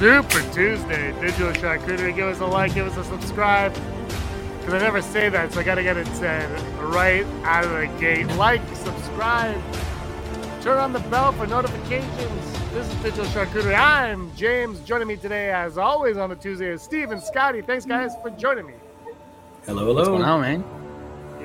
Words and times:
Super 0.00 0.40
Tuesday, 0.54 1.12
Digital 1.20 1.52
Charcuterie. 1.52 2.16
Give 2.16 2.28
us 2.28 2.40
a 2.40 2.46
like, 2.46 2.72
give 2.72 2.86
us 2.86 2.96
a 2.96 3.04
subscribe. 3.04 3.74
Because 4.58 4.72
I 4.72 4.78
never 4.78 5.02
say 5.02 5.28
that, 5.28 5.52
so 5.52 5.60
I 5.60 5.62
got 5.62 5.74
to 5.74 5.82
get 5.82 5.98
it 5.98 6.06
said 6.06 6.48
right 6.82 7.26
out 7.44 7.66
of 7.66 7.72
the 7.72 7.86
gate. 8.00 8.26
Like, 8.28 8.62
subscribe, 8.74 9.60
turn 10.62 10.78
on 10.78 10.94
the 10.94 11.00
bell 11.00 11.32
for 11.32 11.46
notifications. 11.46 12.70
This 12.72 12.88
is 12.88 12.94
Digital 13.02 13.26
Charcuterie. 13.26 13.78
I'm 13.78 14.34
James. 14.34 14.80
Joining 14.80 15.06
me 15.06 15.16
today, 15.16 15.52
as 15.52 15.76
always, 15.76 16.16
on 16.16 16.30
the 16.30 16.36
Tuesday 16.36 16.70
is 16.70 16.80
Steve 16.80 17.10
and 17.10 17.22
Scotty. 17.22 17.60
Thanks, 17.60 17.84
guys, 17.84 18.12
for 18.22 18.30
joining 18.30 18.68
me. 18.68 18.74
Hello, 19.66 19.80
hello. 19.80 19.94
What's 19.96 20.08
going 20.08 20.22
on, 20.22 20.40
man? 20.40 20.64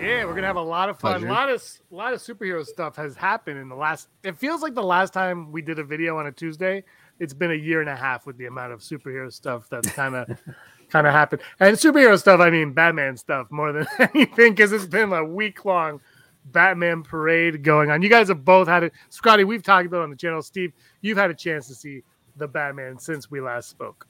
Yeah, 0.01 0.23
we're 0.23 0.33
gonna 0.33 0.47
have 0.47 0.55
a 0.55 0.61
lot 0.61 0.87
of 0.87 0.97
fun. 0.97 1.25
A 1.25 1.29
lot 1.29 1.49
of 1.49 1.61
a 1.91 1.95
lot 1.95 2.13
of 2.13 2.21
superhero 2.21 2.65
stuff 2.65 2.95
has 2.95 3.17
happened 3.17 3.59
in 3.59 3.67
the 3.67 3.75
last. 3.75 4.07
It 4.23 4.37
feels 4.37 4.61
like 4.61 4.75
the 4.75 4.83
last 4.83 5.11
time 5.11 5.51
we 5.51 5.61
did 5.61 5.77
a 5.77 5.83
video 5.83 6.17
on 6.17 6.27
a 6.27 6.31
Tuesday. 6.31 6.85
It's 7.19 7.33
been 7.33 7.51
a 7.51 7.55
year 7.55 7.81
and 7.81 7.89
a 7.89 7.95
half 7.95 8.25
with 8.25 8.37
the 8.37 8.45
amount 8.45 8.73
of 8.73 8.81
superhero 8.81 9.31
stuff 9.31 9.67
that's 9.69 9.89
kind 9.91 10.15
of 10.15 10.27
kind 10.89 11.07
of 11.07 11.13
happened. 11.13 11.41
And 11.59 11.75
superhero 11.77 12.19
stuff, 12.19 12.39
I 12.39 12.49
mean 12.49 12.73
Batman 12.73 13.17
stuff 13.17 13.49
more 13.51 13.71
than 13.71 13.87
anything, 13.99 14.53
because 14.53 14.71
it's 14.71 14.85
been 14.85 15.11
a 15.13 15.23
week 15.23 15.65
long 15.65 16.01
Batman 16.45 17.03
parade 17.03 17.63
going 17.63 17.89
on. 17.89 18.01
You 18.01 18.09
guys 18.09 18.27
have 18.27 18.45
both 18.45 18.67
had 18.67 18.83
it. 18.83 18.93
Scotty, 19.09 19.43
we've 19.43 19.63
talked 19.63 19.87
about 19.87 19.99
it 19.99 20.03
on 20.03 20.09
the 20.09 20.15
channel. 20.15 20.41
Steve, 20.41 20.73
you've 21.01 21.17
had 21.17 21.31
a 21.31 21.33
chance 21.33 21.67
to 21.67 21.75
see 21.75 22.03
the 22.37 22.47
Batman 22.47 22.99
since 22.99 23.31
we 23.31 23.41
last 23.41 23.69
spoke. 23.69 24.07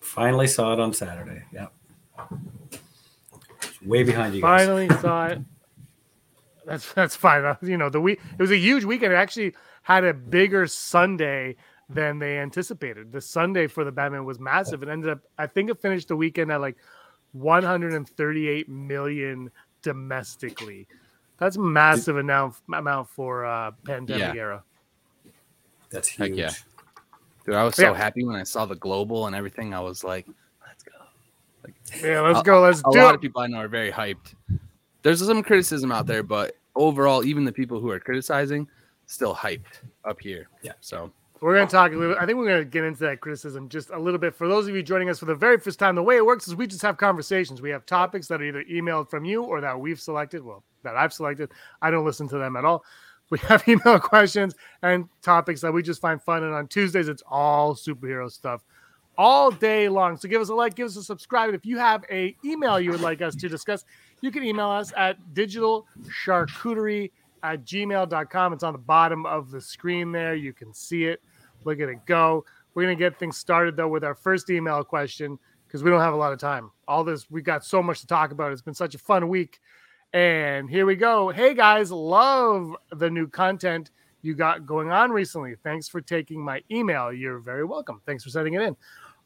Finally 0.00 0.46
saw 0.46 0.72
it 0.72 0.80
on 0.80 0.92
Saturday. 0.92 1.42
Yep. 1.52 1.72
Way 3.84 4.02
behind 4.02 4.34
you 4.34 4.40
guys. 4.40 4.64
Finally 4.64 4.88
saw 5.00 5.26
it. 5.26 5.40
That's 6.64 6.92
that's 6.92 7.14
fine. 7.14 7.56
You 7.62 7.76
know, 7.76 7.88
the 7.88 8.00
week 8.00 8.20
it 8.32 8.42
was 8.42 8.50
a 8.50 8.56
huge 8.56 8.84
weekend. 8.84 9.12
It 9.12 9.16
actually 9.16 9.54
had 9.82 10.04
a 10.04 10.12
bigger 10.12 10.66
Sunday 10.66 11.56
than 11.88 12.18
they 12.18 12.38
anticipated. 12.38 13.12
The 13.12 13.20
Sunday 13.20 13.66
for 13.66 13.84
the 13.84 13.92
Batman 13.92 14.24
was 14.24 14.40
massive. 14.40 14.82
It 14.82 14.88
ended 14.88 15.10
up, 15.10 15.20
I 15.38 15.46
think, 15.46 15.70
it 15.70 15.80
finished 15.80 16.08
the 16.08 16.16
weekend 16.16 16.50
at 16.50 16.60
like 16.60 16.76
138 17.32 18.68
million 18.68 19.50
domestically. 19.82 20.86
That's 21.38 21.56
massive 21.58 22.16
amount 22.16 22.56
amount 22.72 23.08
for 23.10 23.44
uh, 23.44 23.70
pandemic 23.84 24.34
Yeah. 24.34 24.40
era. 24.40 24.64
That's 25.90 26.08
Heck 26.08 26.28
huge. 26.28 26.38
yeah. 26.38 26.50
Dude, 27.44 27.54
I 27.54 27.62
was 27.62 27.76
so 27.76 27.92
Yeah. 27.92 27.94
happy 27.96 28.24
when 28.24 28.34
I 28.36 28.42
saw 28.42 28.66
the 28.66 28.74
global 28.74 29.26
and 29.26 29.36
everything. 29.36 29.72
I 29.74 29.80
was 29.80 30.02
like, 30.02 30.26
let's 30.66 30.82
go. 30.82 30.92
Yeah, 32.08 32.20
let's 32.22 32.40
A- 32.40 32.42
go. 32.42 32.60
Let's 32.62 32.82
do 32.82 32.90
A 32.98 33.02
lot 33.02 33.10
it. 33.12 33.16
of 33.16 33.20
people 33.20 33.42
I 33.42 33.46
know 33.46 33.58
are 33.58 33.68
very 33.68 33.92
hyped. 33.92 34.34
There's 35.02 35.24
some 35.24 35.42
criticism 35.42 35.92
out 35.92 36.06
there, 36.06 36.24
but 36.24 36.56
overall, 36.74 37.24
even 37.24 37.44
the 37.44 37.52
people 37.52 37.78
who 37.80 37.90
are 37.90 38.00
criticizing 38.00 38.66
still 39.06 39.34
hyped 39.34 39.82
up 40.04 40.20
here. 40.20 40.48
Yeah. 40.62 40.72
So 40.80 41.12
We're 41.40 41.54
going 41.54 41.68
to 41.68 41.72
talk. 41.72 41.92
I 41.92 42.24
think 42.24 42.38
we're 42.38 42.48
going 42.48 42.60
to 42.60 42.64
get 42.64 42.84
into 42.84 43.00
that 43.00 43.20
criticism 43.20 43.68
just 43.68 43.90
a 43.90 43.98
little 43.98 44.18
bit. 44.18 44.34
For 44.34 44.48
those 44.48 44.66
of 44.68 44.74
you 44.74 44.82
joining 44.82 45.10
us 45.10 45.18
for 45.18 45.26
the 45.26 45.34
very 45.34 45.58
first 45.58 45.78
time, 45.78 45.94
the 45.94 46.02
way 46.02 46.16
it 46.16 46.24
works 46.24 46.48
is 46.48 46.54
we 46.54 46.66
just 46.66 46.82
have 46.82 46.96
conversations. 46.96 47.60
We 47.60 47.70
have 47.70 47.84
topics 47.84 48.26
that 48.28 48.40
are 48.40 48.44
either 48.44 48.64
emailed 48.64 49.10
from 49.10 49.24
you 49.24 49.42
or 49.42 49.60
that 49.60 49.78
we've 49.78 50.00
selected. 50.00 50.42
Well, 50.42 50.62
that 50.82 50.96
I've 50.96 51.12
selected. 51.12 51.50
I 51.82 51.90
don't 51.90 52.06
listen 52.06 52.28
to 52.28 52.38
them 52.38 52.56
at 52.56 52.64
all. 52.64 52.84
We 53.28 53.40
have 53.40 53.64
email 53.68 53.98
questions 53.98 54.54
and 54.82 55.08
topics 55.20 55.60
that 55.62 55.72
we 55.72 55.82
just 55.82 56.00
find 56.00 56.22
fun. 56.22 56.44
And 56.44 56.54
on 56.54 56.68
Tuesdays, 56.68 57.08
it's 57.08 57.24
all 57.28 57.74
superhero 57.74 58.30
stuff 58.30 58.62
all 59.18 59.50
day 59.50 59.88
long. 59.88 60.16
So 60.16 60.28
give 60.28 60.40
us 60.40 60.48
a 60.48 60.54
like, 60.54 60.76
give 60.76 60.86
us 60.86 60.96
a 60.96 61.02
subscribe. 61.02 61.48
And 61.48 61.56
if 61.56 61.66
you 61.66 61.76
have 61.76 62.04
a 62.08 62.36
email 62.44 62.78
you 62.78 62.92
would 62.92 63.00
like 63.00 63.22
us 63.22 63.34
to 63.34 63.48
discuss, 63.48 63.84
you 64.20 64.30
can 64.30 64.44
email 64.44 64.68
us 64.68 64.92
at 64.96 65.18
digitalcharcuterie 65.34 67.10
at 67.42 67.64
gmail.com. 67.64 68.52
It's 68.52 68.62
on 68.62 68.72
the 68.72 68.78
bottom 68.78 69.26
of 69.26 69.50
the 69.50 69.60
screen 69.60 70.12
there. 70.12 70.34
You 70.34 70.52
can 70.52 70.72
see 70.72 71.04
it. 71.04 71.22
Look 71.64 71.80
at 71.80 71.88
it 71.88 72.06
go. 72.06 72.44
We're 72.74 72.84
going 72.84 72.96
to 72.96 73.02
get 73.02 73.18
things 73.18 73.36
started 73.36 73.76
though 73.76 73.88
with 73.88 74.04
our 74.04 74.14
first 74.14 74.50
email 74.50 74.84
question 74.84 75.38
because 75.66 75.82
we 75.82 75.90
don't 75.90 76.00
have 76.00 76.14
a 76.14 76.16
lot 76.16 76.32
of 76.32 76.38
time. 76.38 76.70
All 76.86 77.04
this, 77.04 77.30
we've 77.30 77.44
got 77.44 77.64
so 77.64 77.82
much 77.82 78.00
to 78.00 78.06
talk 78.06 78.30
about. 78.30 78.52
It's 78.52 78.62
been 78.62 78.74
such 78.74 78.94
a 78.94 78.98
fun 78.98 79.28
week. 79.28 79.60
And 80.12 80.70
here 80.70 80.86
we 80.86 80.94
go. 80.94 81.30
Hey 81.30 81.54
guys, 81.54 81.90
love 81.90 82.74
the 82.92 83.10
new 83.10 83.26
content 83.26 83.90
you 84.22 84.34
got 84.34 84.66
going 84.66 84.90
on 84.90 85.10
recently. 85.10 85.54
Thanks 85.62 85.88
for 85.88 86.00
taking 86.00 86.44
my 86.44 86.62
email. 86.70 87.12
You're 87.12 87.38
very 87.38 87.64
welcome. 87.64 88.00
Thanks 88.06 88.24
for 88.24 88.30
sending 88.30 88.54
it 88.54 88.62
in. 88.62 88.76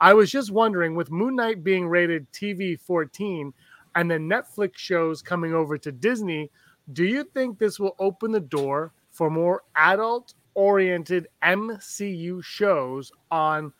I 0.00 0.14
was 0.14 0.30
just 0.30 0.50
wondering 0.50 0.94
with 0.94 1.10
Moon 1.10 1.36
Knight 1.36 1.62
being 1.62 1.86
rated 1.86 2.30
TV 2.32 2.80
14 2.80 3.52
and 3.94 4.10
the 4.10 4.16
Netflix 4.16 4.76
shows 4.76 5.22
coming 5.22 5.52
over 5.52 5.76
to 5.78 5.92
Disney, 5.92 6.50
do 6.92 7.04
you 7.04 7.24
think 7.24 7.58
this 7.58 7.78
will 7.78 7.94
open 7.98 8.32
the 8.32 8.40
door 8.40 8.92
for 9.10 9.30
more 9.30 9.62
adult 9.76 10.34
oriented 10.54 11.28
MCU 11.42 12.42
shows 12.42 13.12
on 13.30 13.72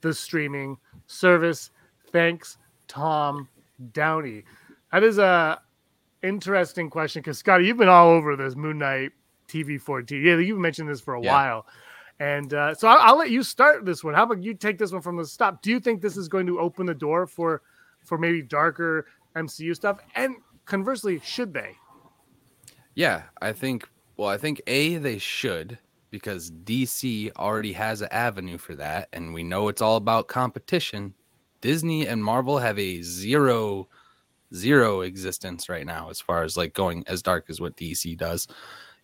the 0.00 0.12
streaming 0.14 0.76
service? 1.06 1.70
Thanks, 2.12 2.58
Tom 2.86 3.48
Downey. 3.92 4.44
That 4.92 5.04
is 5.04 5.18
a 5.18 5.60
interesting 6.22 6.90
question 6.90 7.22
because 7.22 7.38
Scotty, 7.38 7.66
you've 7.66 7.76
been 7.76 7.88
all 7.88 8.08
over 8.10 8.36
this 8.36 8.56
Moon 8.56 8.78
Knight 8.78 9.12
TV 9.48 9.80
14. 9.80 10.22
Yeah, 10.24 10.36
you've 10.38 10.58
mentioned 10.58 10.88
this 10.88 11.00
for 11.00 11.14
a 11.14 11.22
Yeah. 11.22 11.32
while. 11.32 11.66
And 12.20 12.52
uh, 12.52 12.74
so 12.74 12.88
I'll, 12.88 12.98
I'll 13.12 13.18
let 13.18 13.30
you 13.30 13.42
start 13.44 13.84
this 13.84 14.02
one. 14.02 14.12
How 14.14 14.24
about 14.24 14.42
you 14.42 14.52
take 14.54 14.76
this 14.76 14.90
one 14.92 15.02
from 15.02 15.16
the 15.16 15.24
stop? 15.24 15.62
Do 15.62 15.70
you 15.70 15.78
think 15.78 16.02
this 16.02 16.16
is 16.16 16.28
going 16.28 16.46
to 16.46 16.58
open 16.58 16.86
the 16.86 16.94
door 16.94 17.26
for 17.26 17.62
for 18.04 18.18
maybe 18.18 18.42
darker 18.42 19.06
MCU 19.36 19.74
stuff? 19.76 19.98
And 20.16 20.36
conversely, 20.64 21.20
should 21.22 21.54
they? 21.54 21.76
Yeah, 22.98 23.22
I 23.40 23.52
think. 23.52 23.88
Well, 24.16 24.28
I 24.28 24.38
think 24.38 24.60
a 24.66 24.96
they 24.96 25.18
should 25.18 25.78
because 26.10 26.50
DC 26.50 27.30
already 27.36 27.72
has 27.72 28.00
an 28.00 28.08
avenue 28.10 28.58
for 28.58 28.74
that, 28.74 29.08
and 29.12 29.32
we 29.32 29.44
know 29.44 29.68
it's 29.68 29.80
all 29.80 29.94
about 29.94 30.26
competition. 30.26 31.14
Disney 31.60 32.08
and 32.08 32.24
Marvel 32.24 32.58
have 32.58 32.76
a 32.76 33.00
zero 33.02 33.86
zero 34.52 35.02
existence 35.02 35.68
right 35.68 35.86
now 35.86 36.10
as 36.10 36.20
far 36.20 36.42
as 36.42 36.56
like 36.56 36.74
going 36.74 37.04
as 37.06 37.22
dark 37.22 37.44
as 37.48 37.60
what 37.60 37.76
DC 37.76 38.18
does, 38.18 38.48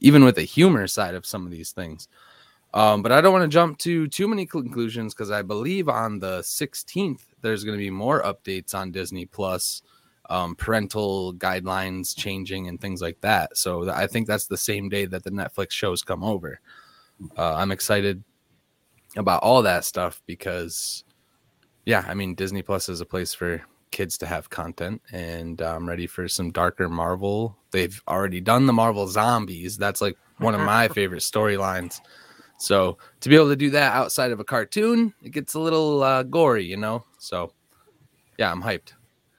even 0.00 0.24
with 0.24 0.34
the 0.34 0.42
humor 0.42 0.88
side 0.88 1.14
of 1.14 1.24
some 1.24 1.44
of 1.44 1.52
these 1.52 1.70
things. 1.70 2.08
Um, 2.72 3.00
but 3.00 3.12
I 3.12 3.20
don't 3.20 3.32
want 3.32 3.44
to 3.44 3.54
jump 3.54 3.78
to 3.78 4.08
too 4.08 4.26
many 4.26 4.44
conclusions 4.44 5.14
because 5.14 5.30
I 5.30 5.42
believe 5.42 5.88
on 5.88 6.18
the 6.18 6.40
16th 6.40 7.26
there's 7.42 7.62
going 7.62 7.78
to 7.78 7.84
be 7.84 7.90
more 7.90 8.24
updates 8.24 8.74
on 8.74 8.90
Disney 8.90 9.24
Plus, 9.24 9.82
um, 10.30 10.54
parental 10.56 11.34
guidelines 11.34 12.16
changing 12.16 12.68
and 12.68 12.80
things 12.80 13.02
like 13.02 13.20
that. 13.20 13.56
So 13.56 13.90
I 13.90 14.06
think 14.06 14.26
that's 14.26 14.46
the 14.46 14.56
same 14.56 14.88
day 14.88 15.06
that 15.06 15.24
the 15.24 15.30
Netflix 15.30 15.72
shows 15.72 16.02
come 16.02 16.24
over. 16.24 16.60
Uh, 17.36 17.54
I'm 17.54 17.70
excited 17.70 18.22
about 19.16 19.42
all 19.42 19.62
that 19.62 19.84
stuff 19.84 20.22
because, 20.26 21.04
yeah, 21.84 22.04
I 22.08 22.14
mean 22.14 22.34
Disney 22.34 22.62
Plus 22.62 22.88
is 22.88 23.00
a 23.00 23.06
place 23.06 23.34
for 23.34 23.62
kids 23.90 24.18
to 24.18 24.26
have 24.26 24.50
content, 24.50 25.00
and 25.12 25.60
I'm 25.60 25.88
ready 25.88 26.06
for 26.06 26.26
some 26.26 26.50
darker 26.50 26.88
Marvel. 26.88 27.56
They've 27.70 28.02
already 28.08 28.40
done 28.40 28.66
the 28.66 28.72
Marvel 28.72 29.06
Zombies. 29.06 29.76
That's 29.76 30.00
like 30.00 30.16
one 30.38 30.54
of 30.54 30.60
my 30.60 30.88
favorite 30.98 31.22
storylines. 31.22 32.00
So 32.58 32.98
to 33.20 33.28
be 33.28 33.36
able 33.36 33.50
to 33.50 33.56
do 33.56 33.70
that 33.70 33.94
outside 33.94 34.32
of 34.32 34.40
a 34.40 34.44
cartoon, 34.44 35.12
it 35.22 35.30
gets 35.30 35.54
a 35.54 35.60
little 35.60 36.02
uh, 36.02 36.22
gory, 36.24 36.64
you 36.64 36.76
know. 36.76 37.04
So 37.18 37.52
yeah, 38.38 38.50
I'm 38.50 38.62
hyped 38.62 38.94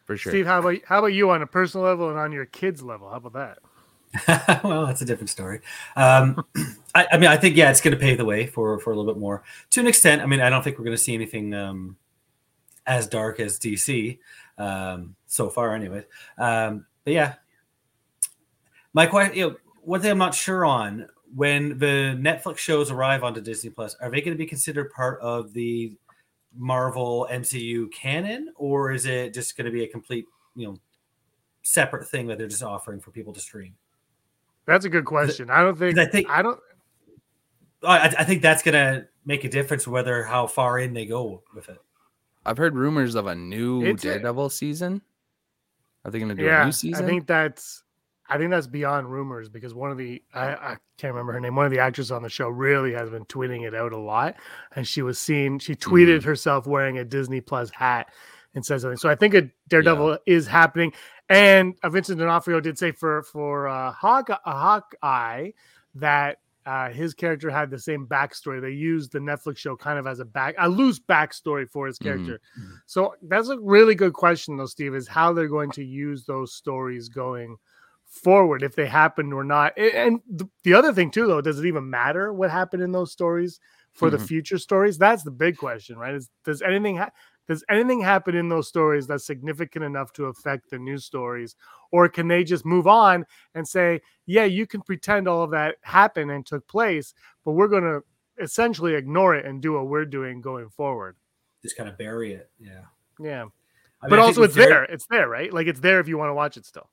for 0.05 0.15
sure. 0.15 0.31
Steve, 0.31 0.45
how 0.45 0.59
about 0.59 0.77
how 0.85 0.99
about 0.99 1.07
you 1.07 1.29
on 1.31 1.41
a 1.41 1.47
personal 1.47 1.85
level 1.85 2.09
and 2.09 2.17
on 2.17 2.31
your 2.31 2.45
kids 2.45 2.81
level? 2.81 3.09
How 3.09 3.17
about 3.17 3.33
that? 3.33 4.63
well, 4.63 4.85
that's 4.85 5.01
a 5.01 5.05
different 5.05 5.29
story. 5.29 5.59
Um, 5.95 6.45
I, 6.95 7.07
I 7.13 7.17
mean, 7.17 7.29
I 7.29 7.37
think 7.37 7.55
yeah, 7.57 7.69
it's 7.69 7.81
going 7.81 7.93
to 7.93 7.99
pave 7.99 8.17
the 8.17 8.25
way 8.25 8.45
for 8.45 8.79
for 8.79 8.91
a 8.91 8.95
little 8.95 9.11
bit 9.11 9.19
more 9.19 9.43
to 9.71 9.79
an 9.79 9.87
extent. 9.87 10.21
I 10.21 10.25
mean, 10.25 10.41
I 10.41 10.49
don't 10.49 10.63
think 10.63 10.77
we're 10.77 10.85
going 10.85 10.97
to 10.97 11.03
see 11.03 11.13
anything 11.13 11.53
um, 11.53 11.97
as 12.85 13.07
dark 13.07 13.39
as 13.39 13.59
DC 13.59 14.19
um, 14.57 15.15
so 15.27 15.49
far, 15.49 15.75
anyway. 15.75 16.05
Um, 16.37 16.85
but 17.03 17.13
yeah, 17.13 17.33
my 18.93 19.05
question, 19.05 19.35
you 19.35 19.49
know, 19.49 19.55
one 19.81 20.01
thing 20.01 20.11
I'm 20.11 20.17
not 20.17 20.35
sure 20.35 20.65
on 20.65 21.07
when 21.35 21.77
the 21.77 22.15
Netflix 22.17 22.59
shows 22.59 22.91
arrive 22.91 23.23
onto 23.23 23.41
Disney 23.41 23.69
Plus, 23.69 23.95
are 23.95 24.09
they 24.09 24.21
going 24.21 24.33
to 24.33 24.37
be 24.37 24.45
considered 24.45 24.89
part 24.91 25.19
of 25.21 25.51
the 25.53 25.97
Marvel 26.57 27.27
MCU 27.31 27.91
canon, 27.91 28.51
or 28.55 28.91
is 28.91 29.05
it 29.05 29.33
just 29.33 29.57
going 29.57 29.65
to 29.65 29.71
be 29.71 29.83
a 29.83 29.87
complete, 29.87 30.25
you 30.55 30.67
know, 30.67 30.77
separate 31.63 32.07
thing 32.07 32.27
that 32.27 32.37
they're 32.37 32.47
just 32.47 32.63
offering 32.63 32.99
for 32.99 33.11
people 33.11 33.33
to 33.33 33.39
stream? 33.39 33.75
That's 34.65 34.85
a 34.85 34.89
good 34.89 35.05
question. 35.05 35.49
I 35.49 35.61
don't 35.61 35.77
think 35.77 35.97
I 35.97 36.05
think- 36.05 36.29
I 36.29 36.41
don't 36.41 36.59
I, 37.83 38.07
I 38.17 38.23
think 38.23 38.41
that's 38.41 38.63
gonna 38.63 39.07
make 39.25 39.43
a 39.43 39.49
difference 39.49 39.87
whether 39.87 40.23
how 40.23 40.47
far 40.47 40.79
in 40.79 40.93
they 40.93 41.05
go 41.05 41.43
with 41.53 41.69
it. 41.69 41.77
I've 42.45 42.57
heard 42.57 42.75
rumors 42.75 43.13
of 43.15 43.27
a 43.27 43.35
new 43.35 43.83
It's 43.85 44.03
a- 44.03 44.07
Daredevil 44.07 44.49
season. 44.49 45.01
Are 46.03 46.11
they 46.11 46.19
going 46.19 46.29
to 46.29 46.35
do 46.35 46.47
a 46.47 46.65
new 46.65 46.71
season? 46.71 47.03
I 47.03 47.07
think 47.07 47.25
that's 47.25 47.83
I 48.27 48.37
think 48.37 48.49
that's 48.51 48.67
beyond 48.67 49.11
rumors 49.11 49.49
because 49.49 49.73
one 49.73 49.91
of 49.91 49.97
the 49.97 50.21
I, 50.33 50.47
I 50.53 50.77
can't 50.97 51.13
remember 51.13 51.33
her 51.33 51.39
name. 51.39 51.55
One 51.55 51.65
of 51.65 51.71
the 51.71 51.79
actors 51.79 52.11
on 52.11 52.23
the 52.23 52.29
show 52.29 52.49
really 52.49 52.93
has 52.93 53.09
been 53.09 53.25
tweeting 53.25 53.67
it 53.67 53.75
out 53.75 53.93
a 53.93 53.97
lot, 53.97 54.35
and 54.75 54.87
she 54.87 55.01
was 55.01 55.19
seen. 55.19 55.59
She 55.59 55.75
tweeted 55.75 56.17
Mm-hmm. 56.19 56.27
herself 56.27 56.65
wearing 56.65 56.97
a 56.97 57.05
Disney 57.05 57.41
Plus 57.41 57.69
hat 57.69 58.07
and 58.55 58.65
said 58.65 58.81
something. 58.81 58.97
So 58.97 59.09
I 59.09 59.15
think 59.15 59.33
a 59.35 59.49
Daredevil 59.67 60.19
is 60.25 60.47
happening. 60.47 60.93
And 61.29 61.75
uh, 61.83 61.89
Vincent 61.89 62.19
D'Onofrio 62.19 62.59
did 62.61 62.77
say 62.77 62.91
for 62.91 63.21
for 63.23 63.67
uh, 63.67 63.91
Hawk 63.91 64.29
a 64.29 64.39
Hawkeye 64.45 65.51
that 65.95 66.37
uh, 66.65 66.89
his 66.89 67.13
character 67.13 67.49
had 67.51 67.69
the 67.69 67.77
same 67.77 68.07
backstory. 68.07 68.59
They 68.59 68.71
used 68.71 69.11
the 69.11 69.19
Netflix 69.19 69.57
show 69.57 69.75
kind 69.75 69.99
of 69.99 70.07
as 70.07 70.19
a 70.19 70.25
back 70.25 70.55
a 70.57 70.67
loose 70.67 70.99
backstory 70.99 71.69
for 71.69 71.85
his 71.85 71.99
Mhm. 71.99 72.03
character. 72.03 72.41
So 72.87 73.13
that's 73.21 73.49
a 73.49 73.59
really 73.59 73.93
good 73.93 74.13
question, 74.13 74.57
though, 74.57 74.65
Steve, 74.65 74.95
is 74.95 75.07
how 75.07 75.31
they're 75.33 75.47
going 75.47 75.71
to 75.71 75.83
use 75.83 76.25
those 76.25 76.53
stories 76.53 77.07
going 77.09 77.57
forward 78.23 78.63
if 78.63 78.75
they 78.75 78.87
happened 78.87 79.33
or 79.33 79.43
not. 79.43 79.77
And 79.77 80.19
the, 80.29 80.47
the 80.63 80.73
other 80.73 80.93
thing 80.93 81.11
too, 81.11 81.27
though, 81.27 81.41
does 81.41 81.59
it 81.59 81.65
even 81.65 81.89
matter 81.89 82.33
what 82.33 82.49
happened 82.49 82.81
in 82.83 82.91
those 82.91 83.11
stories 83.11 83.59
for 83.93 84.09
the 84.09 84.17
Mhm. 84.17 84.27
future 84.27 84.57
stories? 84.57 84.97
That's 84.97 85.23
the 85.23 85.31
big 85.31 85.57
question, 85.57 85.97
right? 85.97 86.15
Is 86.15 86.29
does 86.43 86.61
anything 86.61 86.97
ha- 86.97 87.11
does 87.47 87.63
anything 87.69 88.01
happen 88.01 88.35
in 88.35 88.49
those 88.49 88.67
stories 88.67 89.05
that's 89.05 89.25
significant 89.25 89.85
enough 89.85 90.11
to 90.13 90.25
affect 90.25 90.69
the 90.71 90.79
news 90.79 91.05
stories, 91.05 91.55
or 91.91 92.09
can 92.09 92.27
they 92.27 92.43
just 92.43 92.65
move 92.65 92.87
on 92.87 93.23
and 93.53 93.67
say, 93.67 94.01
yeah, 94.25 94.45
you 94.45 94.65
can 94.65 94.81
pretend 94.81 95.27
all 95.27 95.43
of 95.43 95.51
that 95.51 95.75
happened 95.81 96.31
and 96.31 96.43
took 96.45 96.67
place, 96.67 97.13
but 97.43 97.51
we're 97.51 97.67
going 97.67 97.83
to 97.83 98.01
essentially 98.41 98.95
ignore 98.95 99.35
it 99.35 99.45
and 99.45 99.61
do 99.61 99.73
what 99.73 99.87
we're 99.87 100.05
doing 100.05 100.41
going 100.41 100.69
forward. 100.69 101.15
Just 101.61 101.77
kind 101.77 101.87
of 101.87 101.97
bury 101.97 102.33
it. 102.33 102.49
Yeah. 102.59 102.81
Yeah. 103.19 103.43
I 104.01 104.07
mean, 104.07 104.09
but 104.09 104.19
also 104.19 104.41
it's 104.43 104.55
Dare- 104.55 104.67
there. 104.69 104.83
It's 104.85 105.05
there, 105.07 105.29
right? 105.29 105.53
Like 105.53 105.67
it's 105.67 105.79
there 105.79 105.99
if 105.99 106.07
you 106.07 106.17
want 106.17 106.29
to 106.29 106.33
watch 106.33 106.57
it 106.57 106.65
still. 106.65 106.89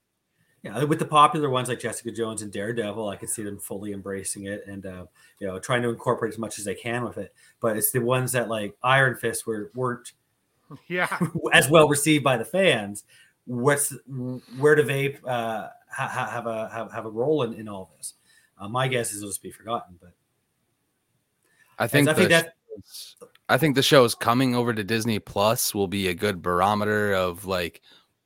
Yeah, 0.63 0.85
with 0.85 1.01
the 1.01 1.05
popular 1.07 1.51
ones 1.51 1.69
like 1.69 1.81
Jessica 1.81 2.13
Jones 2.13 2.41
and 2.41 2.53
Daredevil, 2.53 3.09
I 3.09 3.17
could 3.17 3.29
see 3.29 3.43
them 3.43 3.59
fully 3.59 3.93
embracing 3.93 4.47
it 4.47 4.65
and 4.69 4.87
uh, 4.87 5.07
you 5.41 5.47
know 5.49 5.59
trying 5.59 5.83
to 5.83 5.89
incorporate 5.89 6.33
as 6.33 6.39
much 6.39 6.59
as 6.59 6.65
they 6.65 6.75
can 6.75 7.05
with 7.05 7.19
it. 7.19 7.35
But 7.61 7.77
it's 7.77 7.91
the 7.91 8.01
ones 8.01 8.33
that 8.33 8.49
like 8.49 8.77
Iron 8.83 9.17
Fist 9.17 9.47
were 9.47 9.73
weren't 9.75 10.13
Yeah. 10.89 11.09
as 11.53 11.69
well 11.69 11.89
received 11.89 12.23
by 12.23 12.37
the 12.37 12.45
fans. 12.45 13.05
What's 13.45 13.93
where 14.59 14.77
do 14.77 14.85
they 14.85 15.17
uh, 15.27 15.67
ha- 15.91 16.09
ha- 16.09 16.31
have 16.31 16.47
a 16.47 16.69
have, 16.69 16.93
have 16.93 17.07
a 17.07 17.11
role 17.11 17.43
in, 17.43 17.55
in 17.55 17.69
all 17.69 17.91
this? 17.97 18.15
Uh, 18.57 18.69
my 18.69 18.87
guess 18.87 19.11
is 19.11 19.19
it'll 19.19 19.31
just 19.31 19.43
be 19.43 19.51
forgotten. 19.51 19.97
But 20.01 20.13
I 21.77 21.89
think, 21.89 22.09
I 22.09 22.15
think 22.15 22.31
that- 22.31 22.55
I 23.49 23.59
think 23.59 23.75
the 23.75 23.83
shows 23.83 24.15
coming 24.15 24.55
over 24.55 24.73
to 24.73 24.85
Disney 24.85 25.19
Plus 25.19 25.75
will 25.75 25.89
be 25.89 26.09
a 26.09 26.15
good 26.15 26.41
barometer 26.41 27.13
of 27.13 27.45
like 27.45 27.83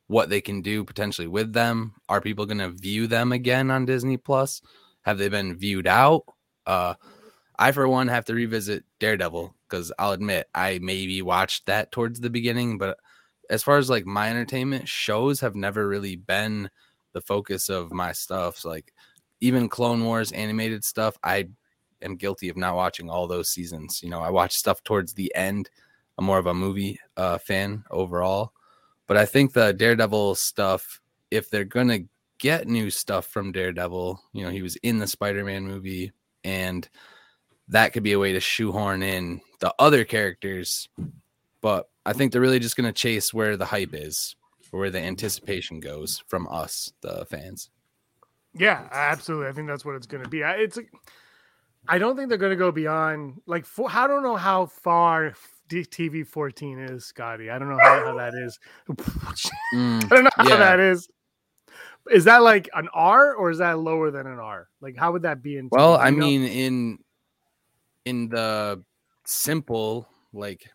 what 0.07 0.29
they 0.29 0.41
can 0.41 0.61
do 0.61 0.83
potentially 0.83 1.27
with 1.27 1.53
them. 1.53 1.93
Are 2.09 2.21
people 2.21 2.45
going 2.45 2.59
to 2.59 2.69
view 2.69 3.07
them 3.07 3.31
again 3.31 3.69
on 3.71 3.85
Disney 3.85 4.17
Plus? 4.17 4.61
Have 5.03 5.17
they 5.17 5.29
been 5.29 5.57
viewed 5.57 5.87
out? 5.87 6.23
Uh, 6.65 6.95
I 7.57 7.71
for 7.71 7.87
one 7.87 8.07
have 8.07 8.25
to 8.25 8.33
revisit 8.33 8.83
Daredevil 8.99 9.55
because 9.67 9.91
I'll 9.97 10.11
admit 10.11 10.47
I 10.53 10.79
maybe 10.81 11.21
watched 11.21 11.65
that 11.65 11.91
towards 11.91 12.19
the 12.19 12.29
beginning, 12.29 12.77
but 12.77 12.97
as 13.49 13.63
far 13.63 13.77
as 13.77 13.89
like 13.89 14.05
my 14.05 14.29
entertainment 14.29 14.87
shows 14.87 15.39
have 15.39 15.55
never 15.55 15.87
really 15.87 16.15
been 16.15 16.69
the 17.13 17.21
focus 17.21 17.69
of 17.69 17.91
my 17.91 18.11
stuff. 18.11 18.57
So, 18.57 18.69
like 18.69 18.93
even 19.41 19.69
Clone 19.69 20.03
Wars 20.03 20.31
animated 20.31 20.83
stuff, 20.83 21.17
I 21.23 21.47
am 22.01 22.15
guilty 22.15 22.49
of 22.49 22.57
not 22.57 22.75
watching 22.75 23.09
all 23.09 23.27
those 23.27 23.49
seasons. 23.49 24.01
You 24.03 24.09
know, 24.09 24.21
I 24.21 24.29
watch 24.29 24.53
stuff 24.53 24.83
towards 24.83 25.13
the 25.13 25.33
end. 25.35 25.69
I'm 26.17 26.25
more 26.25 26.39
of 26.39 26.47
a 26.47 26.53
movie 26.53 26.99
uh, 27.15 27.37
fan 27.37 27.83
overall, 27.91 28.53
but 29.07 29.17
I 29.17 29.25
think 29.25 29.53
the 29.53 29.73
Daredevil 29.73 30.35
stuff, 30.35 31.01
if 31.31 31.49
they're 31.49 31.63
gonna 31.63 32.01
get 32.37 32.67
new 32.67 32.89
stuff 32.89 33.25
from 33.25 33.51
Daredevil, 33.51 34.21
you 34.33 34.43
know, 34.43 34.51
he 34.51 34.61
was 34.61 34.75
in 34.77 34.99
the 34.99 35.07
Spider-Man 35.07 35.65
movie, 35.67 36.11
and 36.43 36.87
that 37.69 37.93
could 37.93 38.03
be 38.03 38.13
a 38.13 38.19
way 38.19 38.33
to 38.33 38.39
shoehorn 38.39 39.01
in 39.01 39.41
the 39.59 39.73
other 39.79 40.05
characters. 40.05 40.87
But 41.61 41.89
I 42.05 42.13
think 42.13 42.31
they're 42.31 42.41
really 42.41 42.59
just 42.59 42.77
gonna 42.77 42.93
chase 42.93 43.33
where 43.33 43.57
the 43.57 43.65
hype 43.65 43.93
is, 43.93 44.35
or 44.71 44.79
where 44.81 44.91
the 44.91 44.99
anticipation 44.99 45.79
goes 45.79 46.23
from 46.27 46.47
us, 46.49 46.93
the 47.01 47.25
fans. 47.25 47.69
Yeah, 48.53 48.87
absolutely. 48.91 49.47
I 49.47 49.51
think 49.51 49.67
that's 49.67 49.85
what 49.85 49.95
it's 49.95 50.07
going 50.07 50.23
to 50.23 50.29
be. 50.29 50.41
It's. 50.41 50.79
I 51.87 51.99
don't 51.99 52.15
think 52.15 52.29
they're 52.29 52.37
going 52.37 52.51
to 52.51 52.57
go 52.57 52.71
beyond 52.71 53.41
like. 53.45 53.65
For, 53.65 53.87
I 53.89 54.07
don't 54.07 54.23
know 54.23 54.35
how 54.35 54.65
far 54.65 55.33
TV 55.69 56.25
fourteen 56.25 56.79
is, 56.79 57.05
Scotty. 57.05 57.49
I 57.49 57.59
don't 57.59 57.69
know 57.69 57.79
how, 57.79 58.05
how 58.05 58.15
that 58.15 58.33
is. 58.33 58.59
Mm, 59.73 60.03
I 60.11 60.15
don't 60.15 60.23
know 60.23 60.29
how 60.35 60.43
Yeah. 60.43 60.57
that 60.57 60.79
is. 60.79 61.07
Is 62.09 62.23
that 62.25 62.41
like 62.41 62.69
an 62.73 62.87
R 62.93 63.35
or 63.35 63.49
is 63.49 63.57
that 63.57 63.79
lower 63.79 64.11
than 64.11 64.27
an 64.27 64.39
R? 64.39 64.69
Like, 64.81 64.95
how 64.97 65.11
would 65.11 65.23
that 65.23 65.41
be 65.41 65.57
in? 65.57 65.69
Well, 65.71 65.97
I 65.97 66.11
mean, 66.11 66.43
in 66.43 66.99
in 68.05 68.29
the 68.29 68.83
simple 69.25 70.07
like 70.31 70.69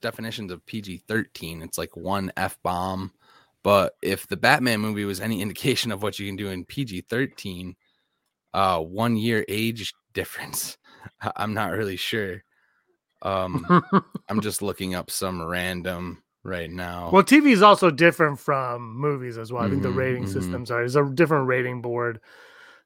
definitions 0.00 0.50
of 0.50 0.64
PG 0.66 1.04
thirteen, 1.06 1.62
it's 1.62 1.78
like 1.78 1.96
one 1.96 2.32
f 2.36 2.58
bomb. 2.62 3.12
But 3.62 3.94
if 4.02 4.26
the 4.26 4.36
Batman 4.36 4.80
movie 4.80 5.04
was 5.04 5.20
any 5.20 5.40
indication 5.42 5.92
of 5.92 6.02
what 6.02 6.18
you 6.18 6.26
can 6.26 6.36
do 6.36 6.48
in 6.48 6.64
PG 6.64 7.02
thirteen, 7.02 7.76
uh, 8.52 8.80
one 8.80 9.16
year 9.16 9.44
age 9.48 9.94
difference, 10.12 10.78
I'm 11.36 11.54
not 11.54 11.70
really 11.72 11.96
sure. 11.96 12.42
Um, 13.22 13.66
I'm 14.28 14.40
just 14.40 14.62
looking 14.62 14.94
up 14.94 15.10
some 15.10 15.42
random 15.42 16.22
right 16.42 16.70
now. 16.70 17.10
Well, 17.12 17.22
TV 17.22 17.52
is 17.52 17.62
also 17.62 17.90
different 17.90 18.38
from 18.38 18.96
movies 18.96 19.38
as 19.38 19.52
well. 19.52 19.62
I 19.62 19.68
think 19.68 19.82
the 19.82 19.88
Mhm, 19.88 19.96
rating 19.96 20.24
mhm. 20.24 20.28
systems 20.28 20.70
are. 20.70 20.78
There's 20.80 20.96
a 20.96 21.04
different 21.10 21.46
rating 21.46 21.82
board. 21.82 22.20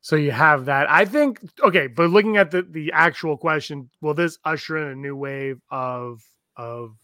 So 0.01 0.17
you 0.17 0.31
have 0.31 0.67
that. 0.67 0.89
I 0.91 1.05
think 1.05 1.41
okay, 1.63 1.87
but 1.89 2.11
looking 2.11 2.37
at 2.37 2.51
the 2.51 2.63
the 2.63 2.93
actual 2.93 3.37
question, 3.37 3.91
will 4.01 4.15
this 4.15 4.39
usher 4.45 4.77
in 4.77 4.89
a 4.89 4.95
new 4.95 5.17
wave 5.17 5.61
of 5.71 6.23
of 6.57 6.97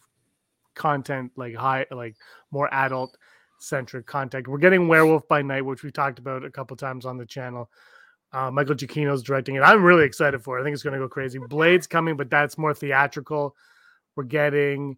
content 0.74 1.32
like 1.36 1.54
high 1.54 1.86
like 1.90 2.16
more 2.50 2.72
adult 2.72 3.16
centric 3.58 4.06
content? 4.06 4.46
We're 4.46 4.58
getting 4.58 4.88
Werewolf 4.88 5.26
by 5.26 5.42
Night, 5.42 5.62
which 5.64 5.82
we 5.82 5.90
talked 5.90 6.18
about 6.18 6.44
a 6.44 6.50
couple 6.50 6.76
times 6.76 7.06
on 7.06 7.16
the 7.16 7.26
channel. 7.26 7.70
Uh, 8.32 8.50
Michael 8.50 8.74
Giacchino's 8.74 9.22
directing 9.22 9.56
it. 9.56 9.60
I'm 9.60 9.82
really 9.82 10.04
excited 10.04 10.42
for 10.42 10.56
it. 10.56 10.62
I 10.62 10.64
think 10.64 10.74
it's 10.74 10.82
going 10.82 10.94
to 10.94 10.98
go 10.98 11.08
crazy. 11.08 11.38
Blade's 11.38 11.86
coming, 11.86 12.16
but 12.16 12.30
that's 12.30 12.56
more 12.56 12.72
theatrical. 12.72 13.54
We're 14.16 14.24
getting 14.24 14.96